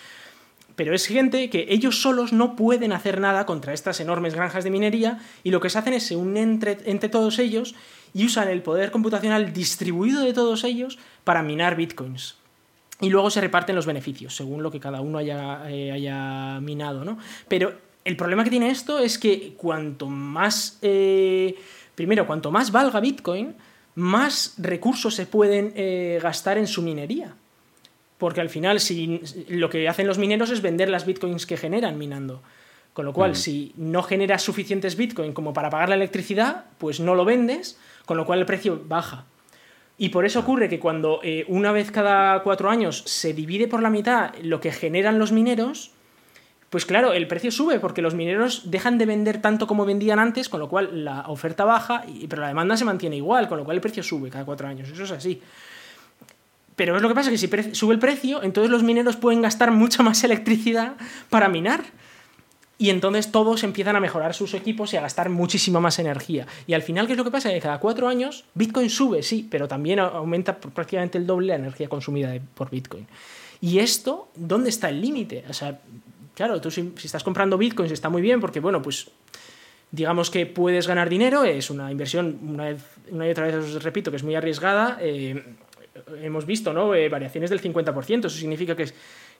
[0.77, 4.71] Pero es gente que ellos solos no pueden hacer nada contra estas enormes granjas de
[4.71, 7.75] minería y lo que se hacen es se unen entre, todos ellos
[8.13, 12.37] y usan el poder computacional distribuido de todos ellos para minar bitcoins
[13.01, 17.19] y luego se reparten los beneficios, según lo que cada uno haya, eh, minado, ¿no?
[17.49, 17.75] Pero
[18.05, 21.57] el problema que tiene esto es que cuanto más, eh,
[21.95, 23.55] primero, cuanto más valga Bitcoin,
[23.95, 27.35] más recursos se pueden eh, gastar en su minería.
[28.19, 31.99] Porque al final, si lo que hacen los mineros es vender las bitcoins que generan
[31.99, 32.43] minando.
[32.93, 37.17] Con lo cual, si no generas suficientes bitcoin como para pagar la electricidad, pues no
[37.17, 37.77] lo vendes,
[38.07, 39.25] con lo cual el precio baja.
[39.99, 43.83] Y por eso ocurre que cuando eh, una vez cada cuatro años se divide por
[43.83, 45.91] la mitad lo que generan los mineros,
[46.71, 50.49] pues claro, el precio sube porque los mineros dejan de vender tanto como vendían antes,
[50.49, 53.77] con lo cual la oferta baja, pero la demanda se mantiene igual, con lo cual
[53.77, 54.89] el precio sube cada cuatro años.
[54.89, 55.41] Eso es así.
[56.77, 59.71] Pero es lo que pasa que si sube el precio, entonces los mineros pueden gastar
[59.71, 60.95] mucha más electricidad
[61.31, 61.85] para minar
[62.77, 66.47] y entonces todos empiezan a mejorar sus equipos y a gastar muchísima más energía.
[66.67, 67.51] Y al final, ¿qué es lo que pasa?
[67.51, 71.89] Que cada cuatro años Bitcoin sube, sí, pero también aumenta prácticamente el doble la energía
[71.89, 73.07] consumida por Bitcoin.
[73.61, 75.45] Y esto, ¿dónde está el límite?
[75.49, 75.81] O sea,
[76.35, 79.09] claro, tú si, estás comprando Bitcoins está muy bien porque, bueno, pues
[79.93, 84.17] digamos que puedes ganar dinero, es una inversión, una, y otra vez os repito, que
[84.17, 84.99] es muy arriesgada.
[85.01, 85.43] Eh,
[86.23, 86.95] hemos visto, ¿no?
[86.95, 88.87] Eh, variaciones del 50%, eso significa que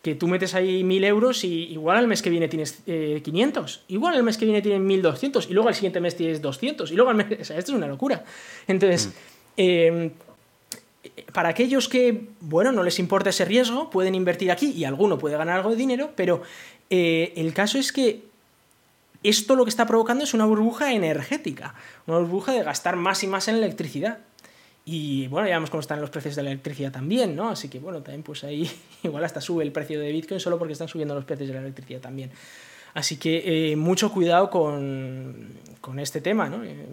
[0.05, 3.81] que tú metes ahí 1000 euros y igual al mes que viene tienes 500, eh,
[3.89, 6.95] igual al mes que viene tienes 1200 y luego al siguiente mes tienes 200 y
[6.95, 7.27] luego al mes...
[7.41, 8.23] O sea, esto es una locura.
[8.69, 9.11] Entonces, mm.
[9.57, 10.11] em,
[11.33, 15.39] para aquellos que, bueno, no les importa ese riesgo, pueden invertir aquí y alguno puede
[15.39, 16.43] ganar algo de dinero, pero
[16.91, 18.25] eh, el caso es que
[19.23, 21.77] esto lo que está provocando es una burbuja energética,
[22.07, 24.19] una burbuja de gastar más y más en electricidad.
[24.87, 27.49] Y bueno, ya vemos cómo están los precios de la electricidad también, ¿no?
[27.49, 28.71] Así que bueno, también pues ahí
[29.03, 31.61] igual hasta sube el precio de Bitcoin solo porque están subiendo los precios de la
[31.61, 32.31] electricidad también.
[32.93, 35.49] Así que eh, mucho cuidado con,
[35.81, 36.63] con, este tema, ¿no?
[36.63, 36.87] Eh,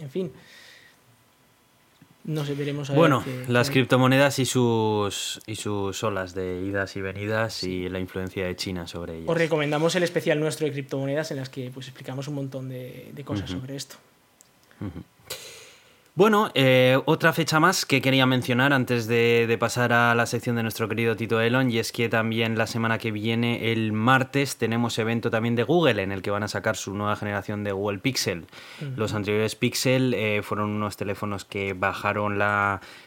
[0.00, 0.32] en fin.
[2.22, 7.00] No sé, veremos a Bueno, las criptomonedas y sus, y sus olas de idas y
[7.00, 9.28] venidas y la influencia de China sobre ellas.
[9.28, 13.10] Os recomendamos el especial nuestro de criptomonedas en las que pues explicamos un montón de,
[13.12, 13.96] de cosas sobre esto.
[16.20, 20.62] Bueno, eh, otra fecha más que quería mencionar antes de, pasar a la sección de
[20.62, 24.98] nuestro querido Tito Elon, y es que también la semana que viene, el martes, tenemos
[24.98, 28.00] evento también de Google, en el que van a sacar su nueva generación de Google
[28.00, 28.44] Pixel.
[28.96, 32.38] Los anteriores Pixel eh, fueron unos teléfonos que bajaron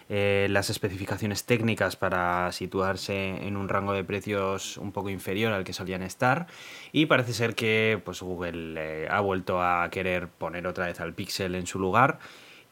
[0.09, 5.63] eh, las especificaciones técnicas para situarse en un rango de precios un poco inferior al
[5.63, 6.47] que solían estar,
[6.91, 11.53] y parece ser que pues, Google ha vuelto a querer poner otra vez al Pixel
[11.53, 12.17] en su lugar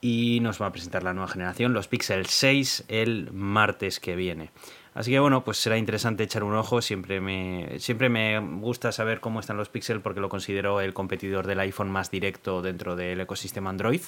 [0.01, 4.49] y nos va a presentar la nueva generación, los Pixel 6, el martes que viene.
[4.93, 6.81] Así que bueno, pues será interesante echar un ojo.
[6.81, 11.47] Siempre me, siempre me gusta saber cómo están los Pixel porque lo considero el competidor
[11.47, 14.01] del iPhone más directo dentro del ecosistema Android.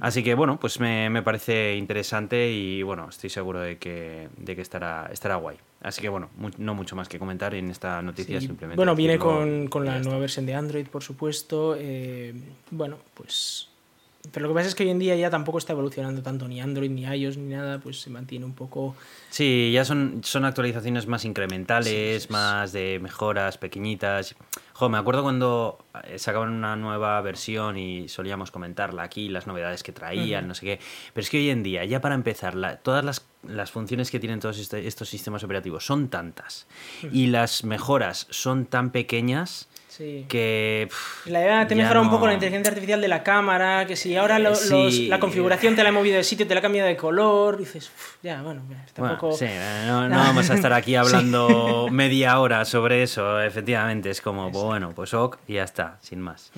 [0.00, 4.56] Así que bueno, pues me, me parece interesante y bueno, estoy seguro de que, de
[4.56, 5.58] que estará, estará guay.
[5.82, 8.76] Así que bueno, no mucho más que comentar en esta noticia simplemente.
[8.76, 11.76] Bueno, viene con, con la nueva versión de Android, por supuesto.
[11.78, 12.32] Eh,
[12.70, 13.68] bueno, pues
[14.32, 16.60] pero lo que pasa es que hoy en día ya tampoco está evolucionando tanto ni
[16.60, 18.96] Android ni iOS ni nada, pues se mantiene un poco...
[19.30, 24.34] Sí, ya son, son actualizaciones más incrementales, más de mejoras pequeñitas.
[24.72, 29.82] Jo, me acuerdo cuando eh, sacaban una nueva versión y solíamos comentarla aquí, las novedades
[29.82, 30.80] que traían, no sé qué.
[31.12, 34.40] Pero es que hoy en día, ya para empezar, todas las, las, funciones que tienen
[34.40, 36.66] todos este, estos sistemas operativos son tantas
[37.12, 40.26] y las mejoras son tan pequeñas Sí.
[40.28, 40.88] Que.
[41.26, 43.94] La idea te ya mejora un no- poco la inteligencia artificial de la cámara, que
[43.94, 44.68] si ahora lo- sí.
[44.70, 47.56] los- la configuración te la he movido de sitio, te la he cambiado de color,
[47.56, 49.36] dices, "Uf, ya, bueno, mira, Bueno, tampoco...
[49.36, 49.46] sí,
[49.86, 54.10] no, no vamos a estar aquí hablando media hora sobre eso, efectivamente.
[54.10, 56.50] Es como, pues bueno, pues ok, y ya está, sin más.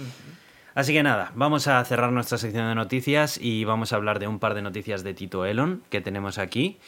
[0.75, 4.29] Así que nada, vamos a cerrar nuestra sección de noticias y vamos a hablar de
[4.29, 6.79] un par de noticias de Tito Elon que tenemos aquí.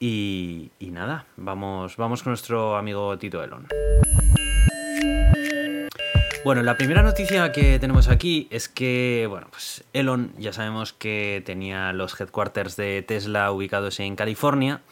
[0.00, 3.66] Y, y nada, vamos, vamos con nuestro amigo Tito Elon.
[6.44, 11.42] Bueno, la primera noticia que tenemos aquí es que, bueno, pues Elon ya sabemos que
[11.46, 14.82] tenía los headquarters de Tesla ubicados en California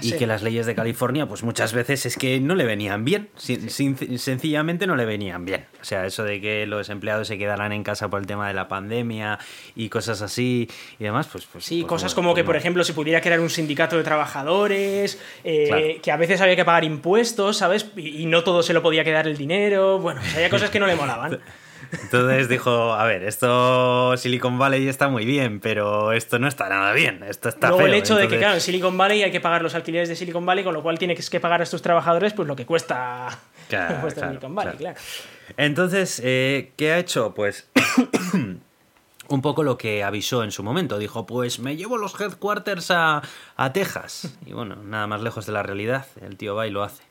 [0.00, 0.18] y sede.
[0.18, 3.70] que las leyes de California, pues muchas veces es que no le venían bien, sin-
[3.70, 5.66] sin- sencillamente no le venían bien.
[5.80, 8.54] O sea, eso de que los empleados se quedaran en casa por el tema de
[8.54, 9.38] la pandemia
[9.74, 10.68] y cosas así
[10.98, 11.46] y demás, pues...
[11.50, 14.02] pues Sí, pues, cosas como que, pues por ejemplo, se pudiera crear un sindicato de
[14.04, 15.86] trabajadores, eh, Claro.
[16.02, 17.86] que a veces había que pagar impuestos, ¿sabes?
[17.96, 19.98] Y, y no todo se lo podía quedar el dinero.
[19.98, 21.40] Bueno, pues había cosas que no le molaban.
[21.92, 26.92] Entonces dijo, a ver, esto Silicon Valley está muy bien, pero esto no está nada
[26.92, 27.86] bien, esto está Luego feo.
[27.88, 30.46] el hecho de que, claro, en Silicon Valley hay que pagar los alquileres de Silicon
[30.46, 33.28] Valley, con lo cual tienes que pagar a estos trabajadores pues lo que cuesta,
[33.68, 34.96] Claro, lo que cuesta claro, Silicon Valley, claro.
[34.96, 35.54] claro.
[35.56, 37.34] Entonces, eh, ¿qué ha hecho?
[37.34, 37.68] Pues
[39.28, 40.98] un poco lo que avisó en su momento.
[40.98, 43.22] Dijo, pues me llevo los headquarters a,
[43.56, 44.36] a Texas.
[44.44, 46.06] Y bueno, nada más lejos de la realidad.
[46.20, 47.02] El tío va y lo hace.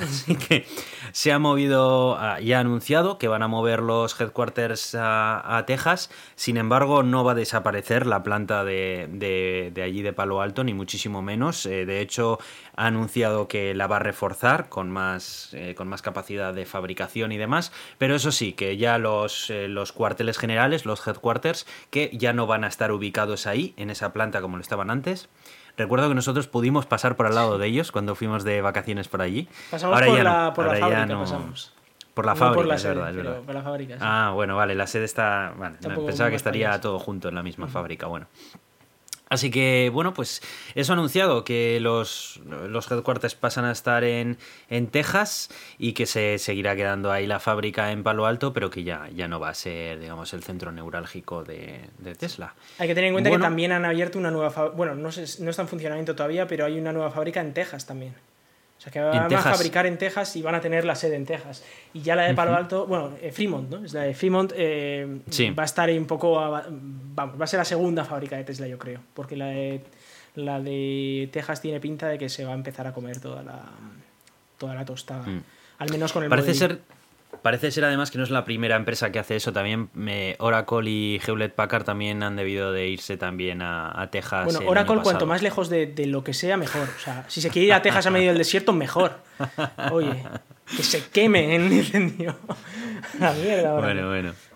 [0.04, 0.66] Así que
[1.12, 6.10] se ha movido, ah, ya ha anunciado que van a mover los headquarters a, Texas.
[6.36, 11.22] Sin embargo, no va a desaparecer la planta de allí de Palo Alto, ni muchísimo
[11.22, 11.66] menos.
[11.66, 12.38] Eh, de hecho,
[12.76, 17.32] ha anunciado que la va a reforzar con más, eh, con más capacidad de fabricación
[17.32, 17.72] y demás.
[17.98, 22.46] Pero eso sí, que ya los, eh, los cuarteles generales, los headquarters, que ya no
[22.46, 25.28] van a estar ubicados ahí, en esa planta como lo estaban antes.
[25.80, 29.22] Recuerdo que nosotros pudimos pasar por al lado de ellos cuando fuimos de vacaciones por
[29.22, 29.48] allí.
[29.70, 31.20] Pasamos Ahora por ya no, la, por la ahora ya fábrica, no.
[31.20, 31.72] pasamos.
[32.12, 33.44] Por la No fábrica, por la es sede, verdad, es pero verdad.
[33.46, 34.00] por la fábrica, sí.
[34.04, 35.54] Ah, bueno, vale, la sede está.
[35.56, 38.26] Vale, no, pensaba que estaría todo junto en la misma fábrica, bueno.
[39.30, 40.42] Así que, bueno, pues
[40.74, 44.38] eso ha anunciado que los, los headquarters pasan a estar en,
[44.68, 45.48] en Texas
[45.78, 49.28] y que se seguirá quedando ahí la fábrica en Palo Alto, pero que ya, ya
[49.28, 52.54] no va a ser, digamos, el centro neurálgico de, de Tesla.
[52.78, 53.44] Hay que tener en cuenta Bueno.
[53.44, 54.76] que también han abierto una nueva fábrica.
[54.76, 57.86] Bueno, no, sé, no está en funcionamiento todavía, pero hay una nueva fábrica en Texas
[57.86, 58.14] también.
[58.80, 61.26] O sea que van a fabricar en Texas y van a tener la sede en
[61.26, 61.62] Texas.
[61.92, 63.84] Y ya la de Palo Alto, bueno, eh, Fremont, ¿no?
[63.84, 65.50] Es la de Fremont, eh, Sí.
[65.50, 66.40] va a estar ahí un poco.
[66.40, 69.00] a- vamos, va a ser la segunda fábrica de Tesla, yo creo.
[69.12, 69.82] Porque la de,
[70.34, 73.64] la de Texas tiene pinta de que se va a empezar a comer toda la,
[74.56, 75.26] toda la tostada.
[75.26, 75.42] Mm.
[75.78, 76.80] Al menos con el Parece ser,
[77.42, 79.52] parece ser además que no es la primera empresa que hace eso.
[79.52, 84.44] También eh, Oracle y Hewlett Packard también han debido de irse también a, a Texas.
[84.44, 86.88] Bueno, Oracle, cuanto más lejos de, de lo que sea, mejor.
[86.96, 89.18] O sea, si se quiere ir a Texas a medio del desierto, mejor.
[89.92, 90.22] Oye,
[90.76, 92.36] que se queme en incendio.
[93.18, 94.02] La mierda, Oracle.
[94.02, 94.49] Bueno, bueno.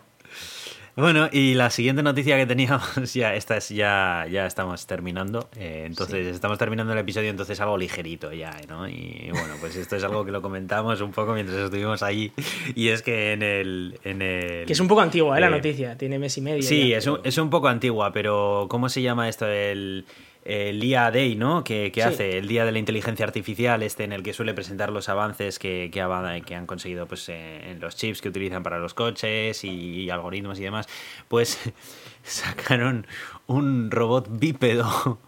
[0.97, 2.85] Bueno, y la siguiente noticia que teníamos,
[3.15, 5.49] ya esta es ya, ya estamos terminando.
[5.57, 8.89] eh, entonces, estamos terminando el episodio, entonces algo ligerito ya, ¿no?
[8.89, 12.33] Y bueno, pues esto es algo que lo comentamos un poco mientras estuvimos allí.
[12.75, 13.99] Y es que en el.
[14.05, 15.41] En el Que es un poco antigua, ¿eh?
[15.41, 15.99] La eh, noticia.
[15.99, 16.63] Tiene mes y medio.
[16.63, 19.47] Sí, ya, es un, es un poco antigua, pero ¿cómo se llama esto?
[19.49, 20.05] El,
[20.45, 21.65] el IA Day, ¿no?
[21.65, 22.09] Que, que Sí.
[22.09, 25.59] hace el Día de la Inteligencia Artificial, este en el que suele presentar los avances
[25.59, 28.93] que, que, ha- que han conseguido pues, eh, en los chips que utilizan para los
[28.95, 30.87] coches y, algoritmos y demás.
[31.29, 31.59] Pues
[32.23, 33.07] sacaron
[33.47, 35.19] un robot bípedo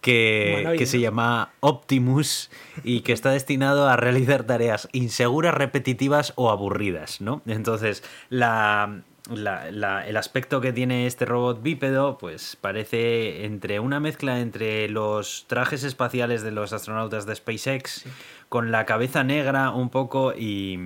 [0.00, 2.50] que, que se llama Optimus
[2.84, 7.42] y que está destinado a realizar tareas inseguras, repetitivas o aburridas, ¿no?
[7.46, 13.98] Entonces, la, la- la- el aspecto que tiene este robot bípedo, pues parece entre una
[14.00, 18.04] mezcla entre los trajes espaciales de los astronautas de SpaceX,
[18.48, 20.78] con la cabeza negra un poco y,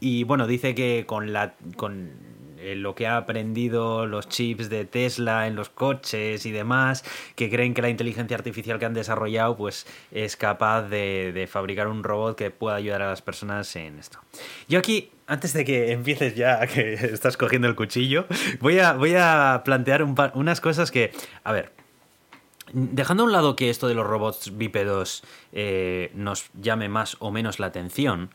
[0.00, 2.10] y bueno, dice que con la con
[2.60, 7.04] eh, lo que ha aprendido los chips de Tesla en los coches y demás,
[7.34, 12.04] que creen que la inteligencia artificial que han desarrollado pues es capaz de, fabricar un
[12.04, 14.18] robot que pueda ayudar a las personas en esto.
[14.68, 18.26] Yo aquí, antes de que empieces ya, que estás cogiendo el cuchillo,
[18.60, 21.12] voy a, voy a plantear un par- unas cosas que,
[21.44, 21.72] a ver,
[22.72, 27.32] Dejando a un lado que esto de los robots bípedos eh, nos llame más o
[27.32, 28.30] menos la atención,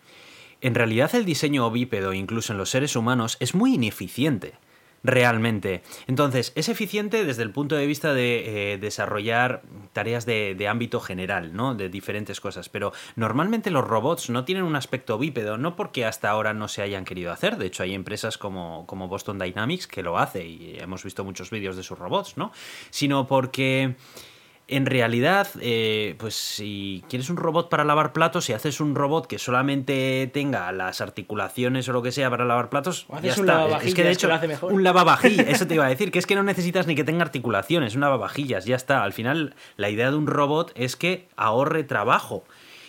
[0.65, 4.55] en realidad el diseño bípedo, incluso en los seres humanos, es muy ineficiente.
[5.03, 5.83] Realmente.
[6.07, 9.61] Entonces, es eficiente desde el punto de vista de eh, desarrollar
[9.93, 11.75] tareas de, ámbito general, ¿no?
[11.75, 12.69] De diferentes cosas.
[12.69, 16.81] Pero normalmente los robots no tienen un aspecto bípedo, no porque hasta ahora no se
[16.81, 17.57] hayan querido hacer.
[17.57, 21.51] De hecho, hay empresas como, como Boston Dynamics que lo hace y hemos visto muchos
[21.51, 22.51] vídeos de sus robots, ¿no?
[22.89, 23.93] Sino porque
[24.67, 29.27] en realidad, eh, pues si quieres un robot para lavar platos, si haces un robot
[29.27, 33.27] que solamente tenga las articulaciones o lo que sea para lavar platos, O ya un
[33.27, 33.43] está.
[33.45, 34.73] lavavajillas es que de que hecho, lo hace mejor.
[34.73, 37.21] un lavavajillas, eso te iba a decir, que es que no necesitas ni que tenga
[37.23, 39.03] articulaciones, un lavavajillas, ya está.
[39.03, 42.43] Al final, la idea de un robot es que ahorre trabajo.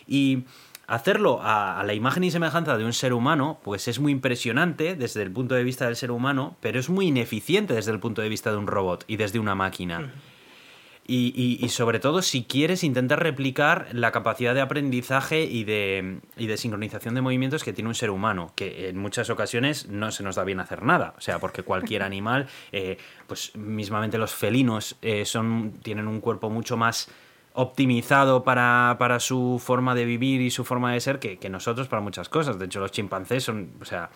[0.06, 0.44] Y
[0.86, 4.94] hacerlo a, a la imagen y semejanza de un ser humano, pues es muy impresionante
[4.94, 8.22] desde el punto de vista del ser humano, pero es muy ineficiente desde el punto
[8.22, 10.10] de vista de un robot y desde una máquina.
[11.08, 16.18] Y, y- y sobre todo si quieres intentar replicar la capacidad de aprendizaje y de,
[16.36, 20.10] y de sincronización de movimientos que tiene un ser humano, que en muchas ocasiones no
[20.10, 21.14] se nos da bien hacer nada.
[21.16, 26.50] O sea, porque cualquier animal, eh, pues mismamente los felinos, eh, son, tienen un cuerpo
[26.50, 27.08] mucho más
[27.58, 31.88] optimizado para, para su forma de vivir y su forma de ser que, que nosotros
[31.88, 32.58] para muchas cosas.
[32.58, 34.10] De hecho, los chimpancés son, o sea,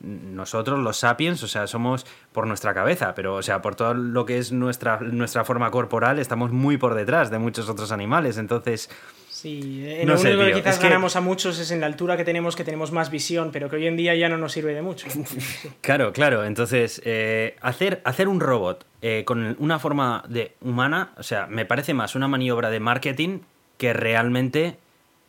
[0.00, 4.24] nosotros los sapiens, o sea, somos por nuestra cabeza, pero o sea, por todo lo
[4.24, 8.38] que es nuestra, nuestra forma corporal, estamos muy por detrás de muchos otros animales.
[8.38, 8.90] Entonces,
[9.28, 11.80] Sí, en No lo sé, único que quizás es que- ganamos a muchos es en
[11.80, 14.36] la altura que tenemos, que tenemos más visión, pero que hoy en día ya no
[14.36, 15.06] nos sirve de mucho.
[15.80, 16.44] claro, claro.
[16.44, 21.64] Entonces, eh, hacer, hacer un robot eh, con una forma de humana, o sea, me
[21.64, 23.38] parece más una maniobra de marketing
[23.78, 24.76] que realmente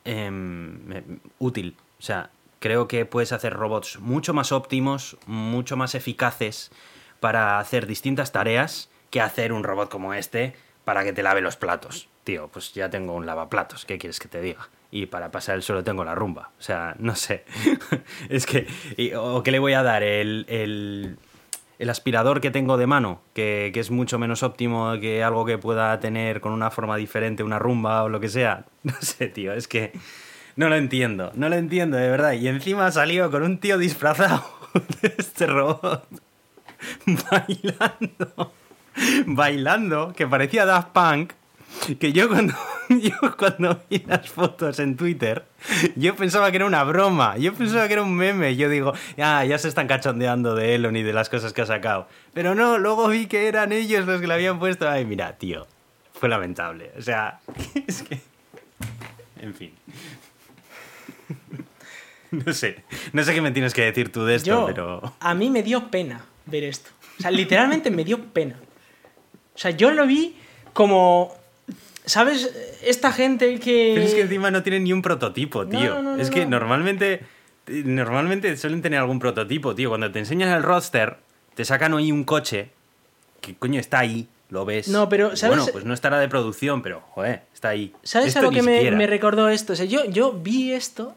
[0.04, 0.80] em,
[1.40, 1.78] útil.
[1.98, 2.32] O sea,
[2.62, 6.72] creo que puedes hacer robots mucho más óptimos, mucho más eficaces
[7.20, 10.54] para hacer distintas tareas que hacer un robot como este
[10.86, 12.08] para que te lave los platos.
[12.24, 14.70] Tío, pues ya tengo un lavaplatos, ¿qué quieres que te diga?
[14.92, 16.52] Y para pasar el suelo tengo la rumba.
[16.60, 17.46] O sea, no sé.
[18.30, 18.68] es que...
[19.16, 20.04] ¿O qué le voy a dar?
[20.04, 21.18] El, el,
[21.80, 25.58] el aspirador que tengo de mano, que, que es mucho menos óptimo que algo que
[25.58, 28.66] pueda tener con una forma diferente, una rumba o lo que sea.
[28.84, 29.94] No sé, tío, es que
[30.62, 32.34] no lo entiendo, no lo entiendo de verdad.
[32.34, 34.46] Y encima ha salido con un tío disfrazado
[35.02, 36.06] de este robot
[37.32, 38.54] bailando,
[39.26, 41.34] bailando, que parecía Daft Punk.
[42.00, 42.54] Que yo cuando,
[42.90, 45.46] yo cuando vi las fotos en Twitter,
[45.96, 48.56] yo pensaba que era una broma, yo pensaba que era un meme.
[48.56, 51.66] Yo digo, ah, ya se están cachondeando de Elon y de las cosas que ha
[51.66, 52.08] sacado.
[52.36, 54.88] Pero no, luego vi que eran ellos los que le habían puesto.
[54.88, 55.66] Ay, mira, tío,
[56.14, 56.92] fue lamentable.
[57.00, 57.40] O sea,
[57.88, 58.20] es que.
[59.40, 59.74] En fin.
[62.32, 62.78] No sé,
[63.12, 65.16] no sé qué me tienes que decir tú de esto, Yo, pero.
[65.20, 66.90] a mí me dio pena ver esto.
[67.20, 68.56] O sea, literalmente me dio pena.
[69.54, 70.38] O sea, yo lo vi
[70.72, 71.36] como,
[72.06, 72.50] ¿sabes?
[72.84, 73.92] Esta gente que...
[73.96, 76.02] Pero es que encima no tienen ni un prototipo, tío.
[76.02, 76.52] no, no, es que no.
[76.52, 77.22] normalmente.
[77.68, 79.90] Normalmente suelen tener algún prototipo, tío.
[79.90, 81.18] Cuando te enseñan el roster,
[81.54, 82.70] te sacan hoy un coche
[83.40, 84.88] que coño está ahí, lo ves.
[84.88, 85.58] No, pero, ¿sabes?
[85.58, 87.94] Bueno, pues no estará de producción, pero, joder, está ahí.
[88.04, 89.74] ¿Sabes Esto a lo que me, me recordó esto?
[89.74, 91.14] O sea, yo, yo vi esto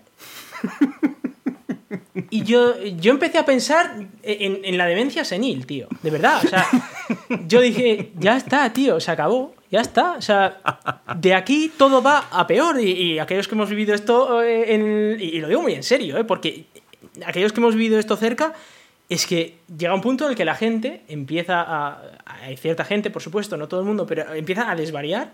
[2.31, 5.89] y yo, yo empecé a pensar en, en la demencia senil, tío.
[6.03, 6.66] De verdad, o sea,
[7.47, 10.12] yo dije, ya está, tío, se acabó, ya está.
[10.12, 10.61] O sea,
[11.16, 12.81] de aquí todo va a peor.
[12.81, 16.16] Y, y aquellos que hemos vivido esto, eh, en- y lo digo muy en serio,
[16.19, 16.24] ¿eh?
[16.24, 16.66] porque
[17.27, 18.53] aquellos que hemos vivido esto cerca,
[19.09, 22.01] es que llega un punto en el que la gente empieza a...
[22.43, 25.32] Hay cierta gente, por supuesto, no todo el mundo, pero empieza a desvariar.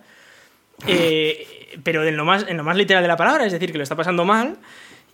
[0.86, 1.46] Eh,
[1.84, 3.82] pero en lo, más, en lo más literal de la palabra, es decir, que lo
[3.84, 4.56] está pasando mal.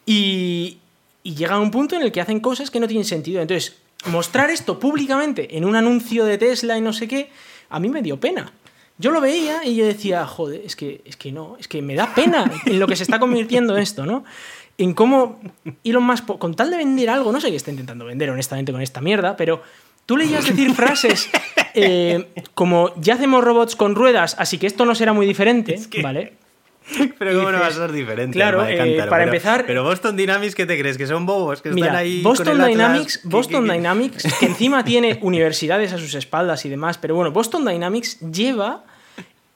[0.06, 0.78] Y,
[1.22, 3.42] y llega a un punto en el que hacen cosas que no tienen sentido.
[3.42, 3.76] Entonces,
[4.06, 7.28] mostrar esto públicamente en un anuncio de Tesla y no sé qué,
[7.68, 8.52] a mí me dio pena.
[8.98, 11.94] Yo lo veía y yo decía, joder, es que, es que no, es que me
[11.96, 14.24] da pena en lo que se está convirtiendo esto, ¿no?
[14.78, 15.40] En cómo
[15.84, 18.80] Elon Musk, con tal de vender algo, no sé qué está intentando vender honestamente con
[18.80, 19.62] esta mierda, pero
[20.06, 21.28] tú leías decir frases
[21.74, 26.02] eh, como ya hacemos robots con ruedas, así que esto no será muy diferente, que-
[26.02, 26.34] ¿vale?
[27.18, 28.34] Pero cómo no va a dices, ser diferente.
[28.34, 30.96] claro, eh, para Pero- empezar- Pero Boston Dynamics, ¿qué te crees?
[30.96, 31.60] ¿Que son bobos?
[31.62, 32.68] ¿Que Mira, están ahí con Boston Atlas?
[32.68, 33.74] Dynamics, ¿Qué- Boston qué- qué?
[33.76, 38.84] Dynamics, que encima tiene universidades a sus espaldas y demás, pero bueno, Boston Dynamics lleva,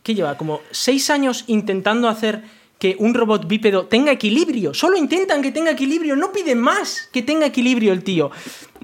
[0.02, 0.36] ¿qué lleva?
[0.36, 2.42] Como seis años intentando hacer
[2.78, 4.72] que un robot bípedo tenga equilibrio.
[4.74, 8.30] Solo intentan que tenga equilibrio, no piden más que tenga equilibrio el tío.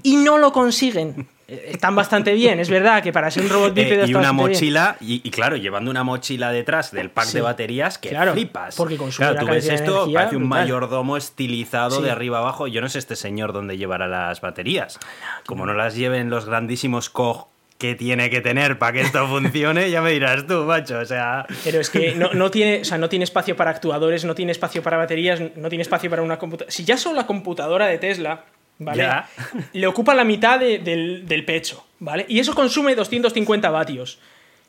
[0.03, 1.27] Y no lo consiguen.
[1.47, 4.19] Eh, Están bastante bien, es verdad que para ser un robot Eh, bípedo y está
[4.19, 7.37] una mochila, y, y claro, llevando una mochila detrás del pack Sí.
[7.37, 8.75] de baterías que Claro, flipas.
[8.75, 10.59] porque consume claro, tú ves de esto, energía parece un brutal.
[10.63, 12.03] mayordomo estilizado Sí.
[12.03, 12.67] de arriba abajo.
[12.67, 14.99] Yo no sé este señor dónde llevará las baterías.
[15.45, 17.47] Como no las lleven los grandísimos Koch
[17.77, 20.97] que tiene que tener para que esto funcione, ya me dirás tú, macho.
[20.99, 24.25] O sea, Pero es que no, no tiene, o sea, no tiene espacio para actuadores,
[24.25, 26.71] no tiene espacio para baterías, no tiene espacio para una computadora.
[26.71, 28.45] Si ya solo la computadora de Tesla,
[28.79, 29.03] ¿vale?
[29.03, 29.29] Ya.
[29.73, 32.25] Le ocupa la mitad de- del, del pecho, ¿vale?
[32.27, 34.19] Y eso consume 250 vatios.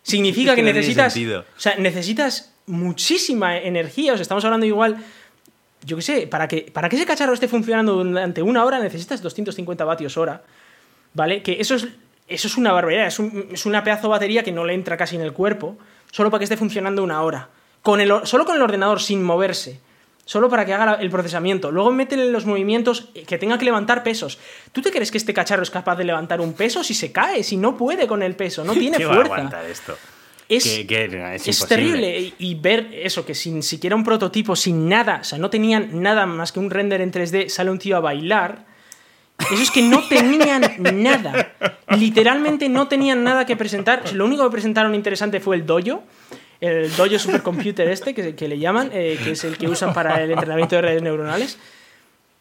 [0.03, 1.13] Significa que necesitas.
[1.13, 1.41] sentido.
[1.57, 4.13] O sea, necesitas muchísima energía.
[4.13, 4.97] O sea, estamos hablando igual.
[5.85, 9.23] Yo qué sé, para que, para que ese cacharro esté funcionando durante una hora necesitas
[9.23, 10.43] 250 vatios hora.
[11.15, 11.43] ¿Vale?
[11.43, 11.89] Que eso es,
[12.27, 13.07] eso es una barbaridad.
[13.07, 15.77] Es, un- es una pedazo de batería que no le entra casi en el cuerpo.
[16.11, 17.49] solo para que esté funcionando una hora.
[17.83, 19.79] Con el, solo con el ordenador, sin moverse.
[20.29, 21.71] Solo para que haga el procesamiento.
[21.71, 24.39] Luego métele los movimientos que tenga que levantar pesos.
[24.73, 27.43] ¿Tú te crees que este cacharro es capaz de levantar un peso si se cae?
[27.43, 29.67] Si no puede con el peso, no tiene fuerza.
[29.67, 29.97] esto?
[30.47, 32.35] Es, es, terrible.
[32.39, 36.27] Y ver eso, que sin siquiera un prototipo, sin nada, o sea, no tenían nada
[36.27, 38.67] más que un render en 3D, sale un tío a bailar.
[39.51, 40.61] Eso es que no tenían
[41.03, 41.55] nada.
[41.97, 44.13] Literalmente no tenían nada que presentar.
[44.13, 46.05] Lo único que presentaron interesante fue el dojo.
[46.61, 50.23] El dojo supercomputer este, que, que le llaman, eh, que es el que usan para
[50.23, 51.59] el entrenamiento de redes neuronales.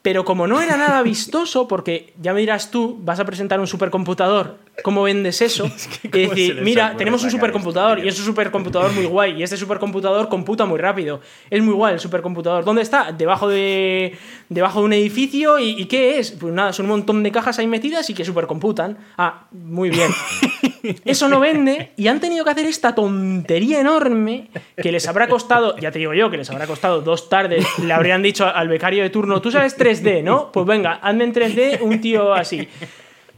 [0.01, 3.67] Pero como no era nada vistoso, porque ya me dirás tú, vas a presentar un
[3.67, 5.65] supercomputador, ¿cómo vendes eso?
[6.07, 9.57] Es y decir, mira, tenemos un supercomputador y es un supercomputador muy guay y este
[9.57, 11.21] supercomputador computa muy rápido.
[11.49, 12.63] Es muy guay el supercomputador.
[12.63, 13.11] ¿Dónde está?
[13.11, 14.17] Debajo de,
[14.49, 16.31] debajo de un edificio y, ¿qué es?
[16.31, 18.97] Pues nada, son un montón de cajas ahí metidas y que supercomputan.
[19.17, 20.11] Ah, muy bien.
[21.05, 24.49] Eso no vende y han tenido que hacer esta tontería enorme
[24.81, 27.65] que les habrá costado, ya te digo yo, que les habrá costado dos tardes.
[27.79, 30.51] Le habrían dicho al becario de turno, tú sabes 3D, ¿no?
[30.51, 32.67] Pues venga, hazme en 3D un tío así.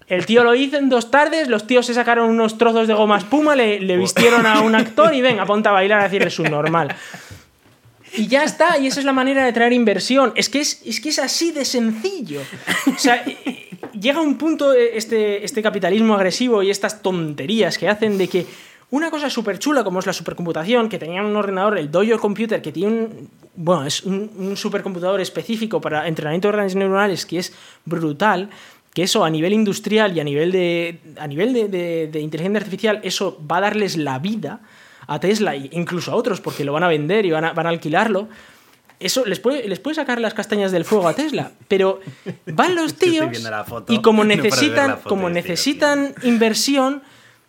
[0.10, 3.20] El tío lo hizo en dos tardes, los tíos se sacaron unos trozos de goma
[3.20, 6.44] espuma, le, le vistieron a un actor y venga, ponte a bailar a decirle su
[6.44, 6.96] normal.
[8.16, 10.34] Y ya está, y esa es la manera de traer inversión.
[10.36, 12.42] Es que es, es que es así de sencillo.
[12.88, 13.24] O sea,
[14.00, 18.48] llega un punto eh, este, este capitalismo agresivo y estas tonterías que hacen de que
[18.92, 22.60] una cosa súper chula como es la supercomputación, que tenía un ordenador, el Dojo Computer,
[22.60, 27.54] que tiene un, bueno, es un, supercomputador específico para entrenamiento de redes neuronales que es
[27.86, 28.50] brutal,
[28.94, 33.40] que eso a nivel industrial y a nivel de, a nivel de, inteligencia artificial, eso
[33.50, 34.62] va a darles la vida
[35.08, 37.66] a Tesla e incluso a otros porque lo van a vender y van a, van
[37.68, 38.28] a alquilarlo.
[39.00, 42.02] Eso les puede, les puede sacar las castañas del fuego a Tesla, pero
[42.48, 43.30] van los tíos
[43.88, 47.02] y como necesitan, como necesitan inversión,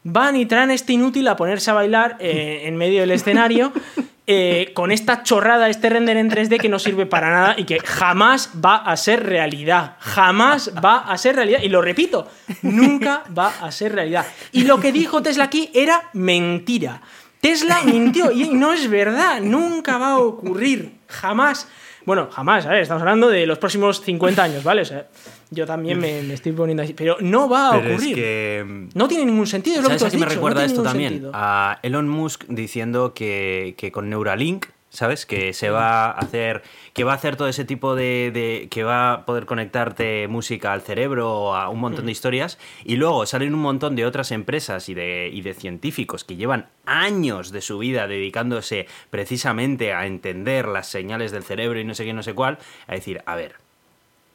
[0.04, 3.72] van y traen este inútil a ponerse a bailar eh, en medio del escenario
[4.32, 7.81] eh, con esta chorrada, este render en 3D que no sirve para nada y que
[7.81, 9.97] jamás va a ser realidad.
[9.98, 11.59] Jamás va a ser realidad.
[11.65, 12.28] Y lo repito,
[12.62, 14.24] nunca va a ser realidad.
[14.52, 17.02] Y lo que dijo Tesla aquí era mentira.
[17.40, 21.66] Tesla mintió y no es verdad, nunca va a ocurrir, jamás.
[22.07, 24.82] Bueno, jamás, ver, Estamos hablando de los próximos 50 años, ¿vale?
[24.82, 25.09] O sea,
[25.51, 26.94] yo también me, estoy poniendo así.
[26.94, 28.14] Pero no va a ocurrir.
[28.14, 28.89] que...
[28.94, 29.77] No tiene ningún sentido.
[29.77, 31.28] Es lo ¿Sabes que me recuerda esto también?
[31.32, 35.24] A Elon Musk diciendo que, que con Neuralink ¿sabes?
[35.24, 36.62] Que se va a hacer,
[36.93, 40.82] que va a hacer todo ese tipo de, que va a poder conectarte música al
[40.82, 44.94] cerebro, a un montón de historias, y luego salen un montón de otras empresas y
[44.94, 50.89] de, y de científicos que llevan años de su vida dedicándose precisamente a entender las
[50.89, 52.59] señales del cerebro y no sé qué, no sé cuál,
[52.89, 53.55] a decir, a ver,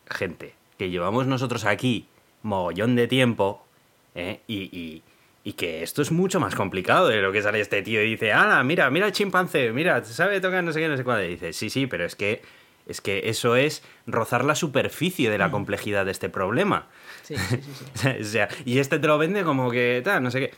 [0.09, 2.07] gente, que llevamos nosotros aquí
[2.43, 3.65] mogollón de tiempo,
[4.13, 4.41] ¿eh?
[4.47, 5.01] y
[5.45, 8.33] y que esto es mucho más complicado de lo que sale este tío y dice,
[8.33, 11.23] ah, mira, mira el chimpancé, mira, sabe tocar no sé qué, no sé cuándo.
[11.23, 12.41] Y dice, sí, sí, pero es que,
[12.87, 15.51] es que eso es rozar la superficie de la mm.
[15.51, 16.87] complejidad de este problema.
[17.21, 17.59] Sí, sí,
[17.93, 18.07] sí.
[18.21, 20.53] o sea, y este te lo vende como que, tal, no sé qué.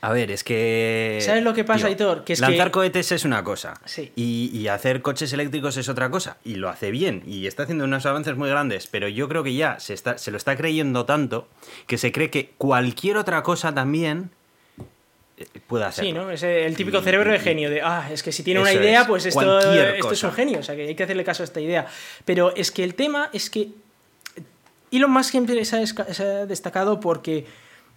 [0.00, 1.18] A ver, es que.
[1.20, 2.22] ¿Sabes lo que pasa, Hitor?
[2.22, 3.74] Que lanzar cohetes es una cosa.
[3.84, 4.12] Sí.
[4.14, 6.36] Y, hacer coches eléctricos es otra cosa.
[6.44, 7.22] Y lo hace bien.
[7.26, 8.86] Y está haciendo unos avances muy grandes.
[8.86, 11.48] Pero yo creo que ya se, está, se lo está creyendo tanto
[11.86, 14.30] que se cree que cualquier otra cosa también
[15.36, 16.04] eh, puede hacer.
[16.04, 16.30] Sí, ¿no?
[16.30, 17.68] Es el típico cerebro de genio.
[17.68, 20.60] De, ah, es que si tiene una idea, pues esto, esto es un genio.
[20.60, 21.86] O sea, que hay que hacerle caso a esta idea.
[22.24, 23.70] Pero es que el tema es que.
[24.90, 27.44] Elon Musk siempre se ha, destacado porque,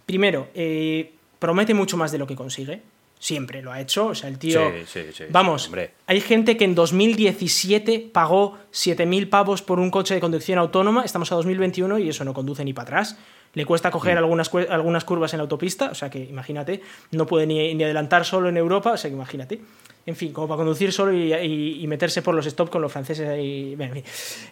[0.04, 1.12] primero, eh,
[1.42, 2.82] promete mucho más de lo que consigue.
[3.18, 4.06] Siempre lo ha hecho.
[4.06, 4.70] O sea, el tío.
[4.70, 5.68] Sí, sí, sí, vamos,
[6.06, 11.04] hay gente que en 2017 pagó 7.000 pavos por un coche de conducción autónoma.
[11.04, 13.18] Estamos a 2021 y eso no conduce ni para atrás.
[13.54, 14.18] Le cuesta coger mm.
[14.18, 15.90] algunas, algunas curvas en la autopista.
[15.90, 18.92] O sea que imagínate, no puede ni, ni adelantar solo en Europa.
[18.92, 19.60] O sea que imagínate.
[20.06, 23.76] En fin, como para conducir solo y, meterse por los stops con los franceses ahí.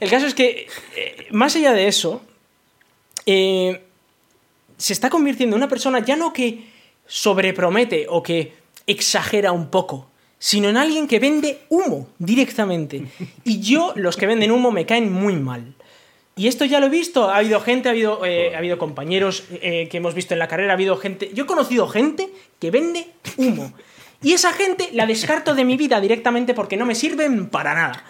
[0.01, 2.23] El caso es que, eh, más allá de eso,
[3.27, 3.85] eh,
[4.81, 6.80] se está convirtiendo en una persona ya no que
[7.11, 8.55] sobrepromete o que
[8.87, 10.09] exagera un poco,
[10.39, 13.03] sino en alguien que vende humo directamente.
[13.45, 15.75] Y yo, los que venden humo, me caen muy mal.
[16.37, 19.45] Y esto ya lo he visto, ha habido gente, ha habido, eh, ha habido compañeros
[19.51, 21.31] eh, que hemos visto en la carrera, ha habido gente...
[21.35, 22.31] Yo he conocido gente
[22.61, 23.73] que vende humo.
[24.23, 28.05] Y esa gente la descarto de mi vida directamente porque no me sirven para nada.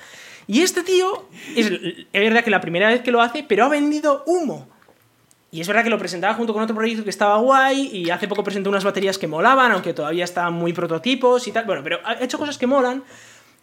[0.47, 3.69] Y este tío, es, es verdad que la primera vez que lo hace, pero ha
[3.69, 4.69] vendido humo.
[5.53, 8.29] Y es verdad que lo presentaba junto con otro proyecto que estaba guay y hace
[8.29, 11.65] poco presentó unas baterías que molaban, aunque todavía estaban muy prototipos y tal.
[11.65, 13.03] Bueno, pero ha hecho cosas que molan,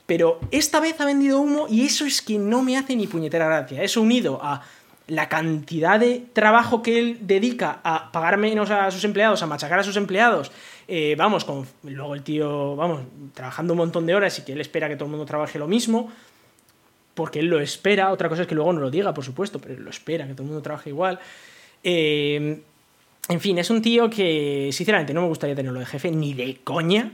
[0.06, 3.46] pero esta vez ha vendido humo y eso es que no me hace ni puñetera
[3.46, 3.84] gracia.
[3.84, 4.64] Eso unido a
[5.08, 9.80] la cantidad de trabajo que él dedica a pagar menos a sus empleados, a machacar
[9.80, 10.52] a sus empleados,
[10.90, 13.02] eh, vamos, con, luego el tío, vamos,
[13.34, 15.68] trabajando un montón de horas y que él espera que todo el mundo trabaje lo
[15.68, 16.12] mismo,
[17.14, 19.74] porque él lo espera, otra cosa es que luego no lo diga, por supuesto, pero
[19.74, 21.20] él lo espera, que todo el mundo trabaje igual.
[21.90, 22.60] Eh,
[23.30, 26.58] en fin, es un tío que sinceramente no me gustaría tenerlo de jefe, ni de
[26.62, 27.14] coña.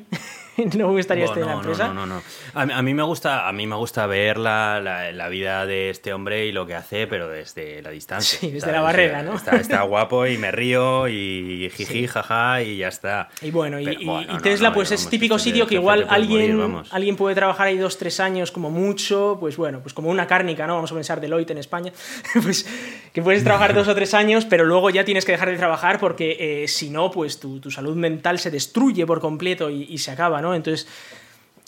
[0.78, 1.88] no me gustaría estar en la empresa.
[1.88, 2.22] No, no, no.
[2.54, 6.46] A, mí me gusta, a mí me gusta ver la, la, vida de este hombre
[6.46, 8.40] y lo que hace, pero desde la distancia.
[8.40, 9.36] Sí, desde la barrera, ¿no?
[9.36, 13.30] Está, guapo y me río y jiji, jaja y ya está.
[13.42, 13.98] Y bueno, y,
[14.42, 18.52] Tesla, pues es típico sitio que igual alguien, alguien puede trabajar ahí dos, tres años
[18.52, 20.76] como mucho, pues bueno, pues como una cárnica, ¿no?
[20.76, 21.92] Vamos a pensar Deloitte en España,
[22.44, 22.68] pues
[23.12, 26.00] que puedes trabajar dos o tres años, pero luego ya tienes que dejar de trabajar
[26.00, 29.98] porque eh, si no, pues tu, tu, salud mental se destruye por completo y, y
[30.00, 30.88] se acaba, Entonces,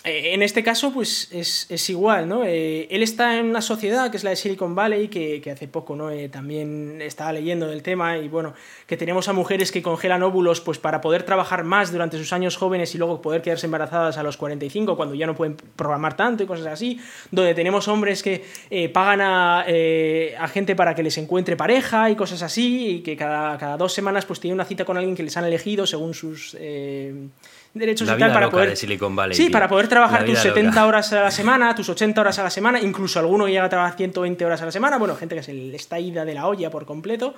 [0.05, 2.43] eh, en este caso, pues es, igual, ¿no?
[2.45, 5.95] Eh, él está en una sociedad que es la de Silicon Valley, que, hace poco,
[5.95, 6.11] ¿no?
[6.11, 8.53] Eh, también estaba leyendo del tema y bueno,
[8.85, 12.55] que tenemos a mujeres que congelan óvulos pues para poder trabajar más durante sus años
[12.55, 16.43] jóvenes y luego poder quedarse embarazadas a los 45 cuando ya no pueden programar tanto
[16.43, 16.99] y cosas así,
[17.31, 18.45] donde tenemos hombres que
[18.93, 23.57] pagan a, a, gente para que les encuentre pareja y cosas así, y que cada,
[23.57, 26.55] cada dos semanas pues tienen una cita con alguien que les han elegido según sus
[27.75, 28.75] derechos y tal para poder
[29.35, 32.49] Sí, para poder trabajar tus 70 horas a la semana, tus 80 horas a la
[32.49, 35.53] semana, incluso alguno llega a trabajar 120 horas a la semana, bueno, gente que se
[35.53, 37.35] le está ida de la olla por completo.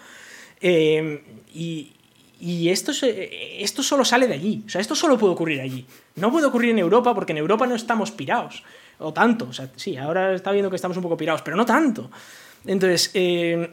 [0.61, 1.23] Eh,
[1.53, 1.91] y,
[2.39, 5.85] y esto, esto solo sale de allí, o sea, esto solo puede ocurrir allí.
[6.15, 8.64] No puede ocurrir en Europa porque en Europa no estamos pirados,
[8.99, 11.65] o tanto, o sea, sí, ahora está viendo que estamos un poco pirados, pero no
[11.65, 12.11] tanto.
[12.65, 13.72] Entonces, eh,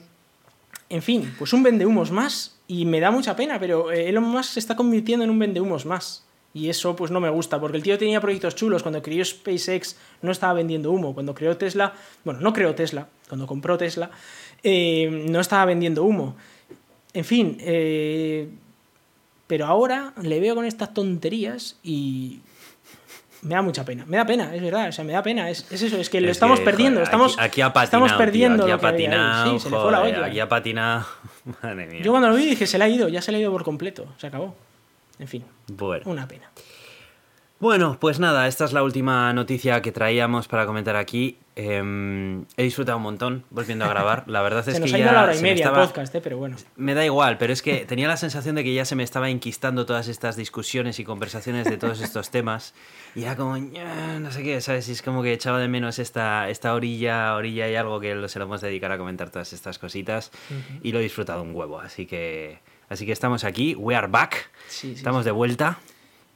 [0.88, 4.60] en fin, pues un vendehumos más, y me da mucha pena, pero Elon Musk se
[4.60, 6.24] está convirtiendo en un vendehumos más.
[6.54, 8.82] Y eso pues no me gusta, porque el tío tenía proyectos chulos.
[8.84, 11.12] Cuando creó SpaceX no estaba vendiendo humo.
[11.12, 11.92] Cuando creó Tesla,
[12.24, 14.10] bueno, no creó Tesla, cuando compró Tesla,
[14.62, 16.36] eh, no estaba vendiendo humo.
[17.12, 18.48] En fin, eh,
[19.48, 22.40] pero ahora le veo con estas tonterías y
[23.42, 24.04] me da mucha pena.
[24.06, 25.50] Me da pena, es verdad, o sea, me da pena.
[25.50, 27.02] Es, eso, es que lo estamos perdiendo.
[27.02, 30.24] Estamos, aquí, ha patinado, estamos perdiendo aquí ha patinado, Sí, se le fue la olla.
[30.26, 31.04] Aquí ha patinado.
[31.62, 32.00] Madre mía.
[32.02, 33.64] Yo cuando lo vi dije, se le ha ido, ya se le ha ido por
[33.64, 34.54] completo, se acabó.
[35.18, 36.04] En fin, bueno.
[36.06, 36.50] una pena.
[37.60, 41.38] Bueno, pues nada, esta es la última noticia que traíamos para comentar aquí.
[41.56, 44.24] Em, he disfrutado un montón volviendo a grabar.
[44.26, 46.56] La verdad es que nos ha ido la hora y media podcast, eh, pero bueno.
[46.76, 49.30] Me da igual, pero es que tenía la sensación de que ya se me estaba
[49.30, 52.74] inquistando todas estas discusiones y conversaciones de todos estos temas.
[53.14, 54.88] Y era como, no sé qué, ¿sabes?
[54.88, 58.38] Y es como que echaba de menos esta, esta orilla, orilla y algo que se
[58.40, 60.32] lo vamos a dedicar a comentar todas estas cositas.
[60.82, 62.58] Y lo he disfrutado un huevo, así que
[62.88, 64.50] Así que estamos aquí, we are back.
[64.82, 65.78] estamos de vuelta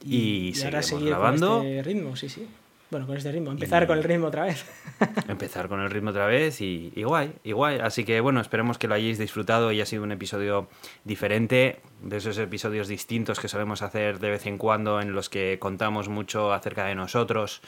[0.05, 1.59] y, y, ahora seguir grabando.
[1.59, 2.49] Con este ritmo, sí, sí.
[2.91, 3.51] Bueno, con este ritmo.
[3.51, 4.65] Empezar con el ritmo otra vez.
[5.29, 7.81] empezar con el ritmo otra vez y, y guay, y guay.
[7.81, 10.69] Así que bueno, esperemos que lo hayáis disfrutado y ha sido un episodio
[11.05, 15.59] diferente, de esos episodios distintos que solemos hacer de vez en cuando en los que
[15.59, 17.61] contamos mucho acerca de nosotros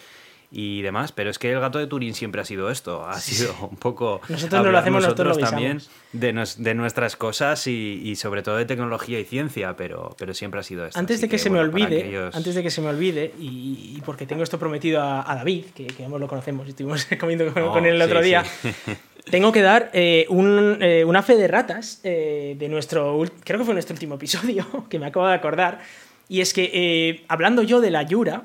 [0.52, 3.54] y demás, pero es que el gato de Turín siempre ha sido esto, ha sido
[3.70, 4.20] un poco...
[4.28, 5.80] Nosotros no lo hacemos, nosotros, también
[6.12, 10.60] de, de, nuestras cosas y, y, sobre todo de tecnología y ciencia, pero, pero siempre
[10.60, 10.98] ha sido esto.
[10.98, 14.42] Antes de que, se me olvide, antes de que se me olvide, y, porque tengo
[14.42, 17.86] esto prometido a, David, que, que ambos lo conocemos y estuvimos comiendo con, oh, él
[17.86, 18.44] el otro día,
[19.30, 23.64] tengo que dar eh, un, eh, una fe de ratas eh, de nuestro, creo que
[23.64, 25.80] fue nuestro último episodio, que me acabo de acordar,
[26.28, 28.44] y es que hablando yo de la Yura,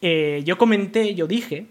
[0.00, 1.66] eh, yo comenté, yo dije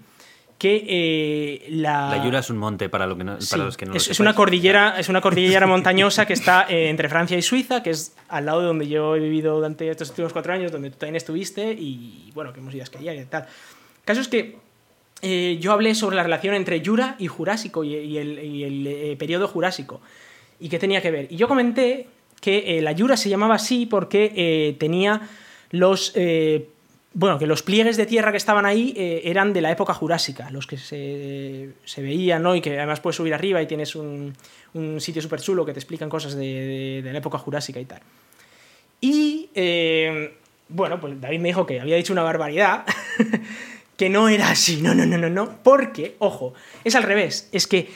[0.57, 2.10] que eh, la...
[2.10, 4.19] La Yura es un monte para, lo que no, para los que no es, es
[4.19, 8.15] una cordillera Es una cordillera montañosa que está eh, entre Francia y Suiza, que es
[8.30, 11.18] al lado de donde yo he vivido durante estos últimos cuatro años, donde tú también
[11.18, 13.43] estuviste y bueno, que hemos ido a esquiar y tal.
[13.43, 14.57] El caso es que
[15.60, 20.02] yo hablé sobre la relación entre Yura y Jurásico y, el, y el periodo Jurásico
[20.60, 21.27] y qué tenía que ver.
[21.31, 22.07] Y yo comenté
[22.39, 25.22] que la Yura se llamaba así porque tenía
[25.72, 26.14] los
[27.18, 30.50] bueno, que los pliegues de tierra que estaban ahí eh, eran de la época jurásica,
[30.50, 32.56] los que se, se, veían, ¿no?
[32.56, 34.34] Y que además puedes subir arriba y tienes un,
[34.74, 38.02] un sitio súper chulo que te explican cosas de, de, la época jurásica y tal.
[39.00, 40.36] Y, eh,
[40.68, 42.84] bueno, pues David me dijo que había dicho una barbaridad,
[43.98, 47.66] que no era así, no, no, no, no, no, porque, ojo, es al revés, es
[47.66, 47.92] que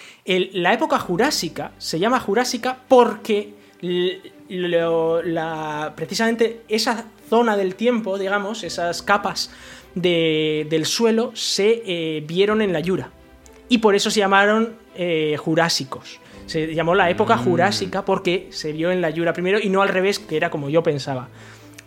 [0.53, 3.53] la época jurásica se llama jurásica porque
[4.49, 9.51] la, precisamente esa zona del tiempo, digamos, esas capas
[9.93, 13.11] del suelo se eh, vieron en la Yura.
[13.69, 16.19] Y por eso se llamaron eh, Jurásicos.
[16.47, 17.43] Se llamó la época mm.
[17.43, 20.69] Jurásica porque se vio en la Yura primero y no al revés, que era como
[20.69, 21.29] yo pensaba.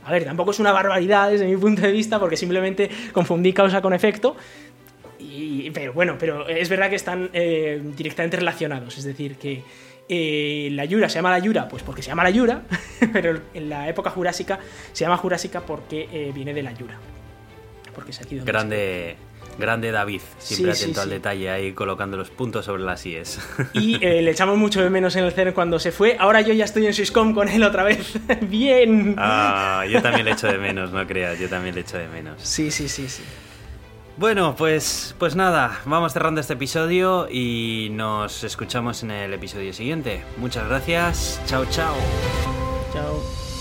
[0.04, 3.82] A ver, tampoco es una barbaridad desde mi punto de vista porque simplemente confundí causa
[3.82, 4.36] con efecto.
[5.18, 8.98] Y, pero bueno, pero es verdad que están eh, directamente relacionados.
[8.98, 9.62] Es decir, que
[10.08, 12.62] Eh, la Yura se llama la Yura, pues porque se llama la Yura,
[13.12, 14.58] pero en la época jurásica
[14.92, 16.98] se llama Jurásica porque eh, viene de la Yura.
[17.94, 19.16] Porque es aquí donde Grande,
[19.58, 23.38] grande David, siempre atento al detalle ahí colocando los puntos sobre las IES.
[23.74, 26.16] Y eh, le echamos mucho de menos en el CERN cuando se fue.
[26.18, 28.18] Ahora yo ya estoy en Swisscom con él otra vez.
[28.42, 29.14] ¡Bien!
[29.18, 32.40] Ah, yo también le echo de menos, no creas, yo también le echo de menos.
[32.42, 33.22] Sí, sí, sí, sí.
[34.16, 40.22] Bueno, pues, pues nada, vamos cerrando este episodio y nos escuchamos en el episodio siguiente.
[40.36, 41.94] Muchas gracias, chao, chao.
[42.92, 43.51] Chao.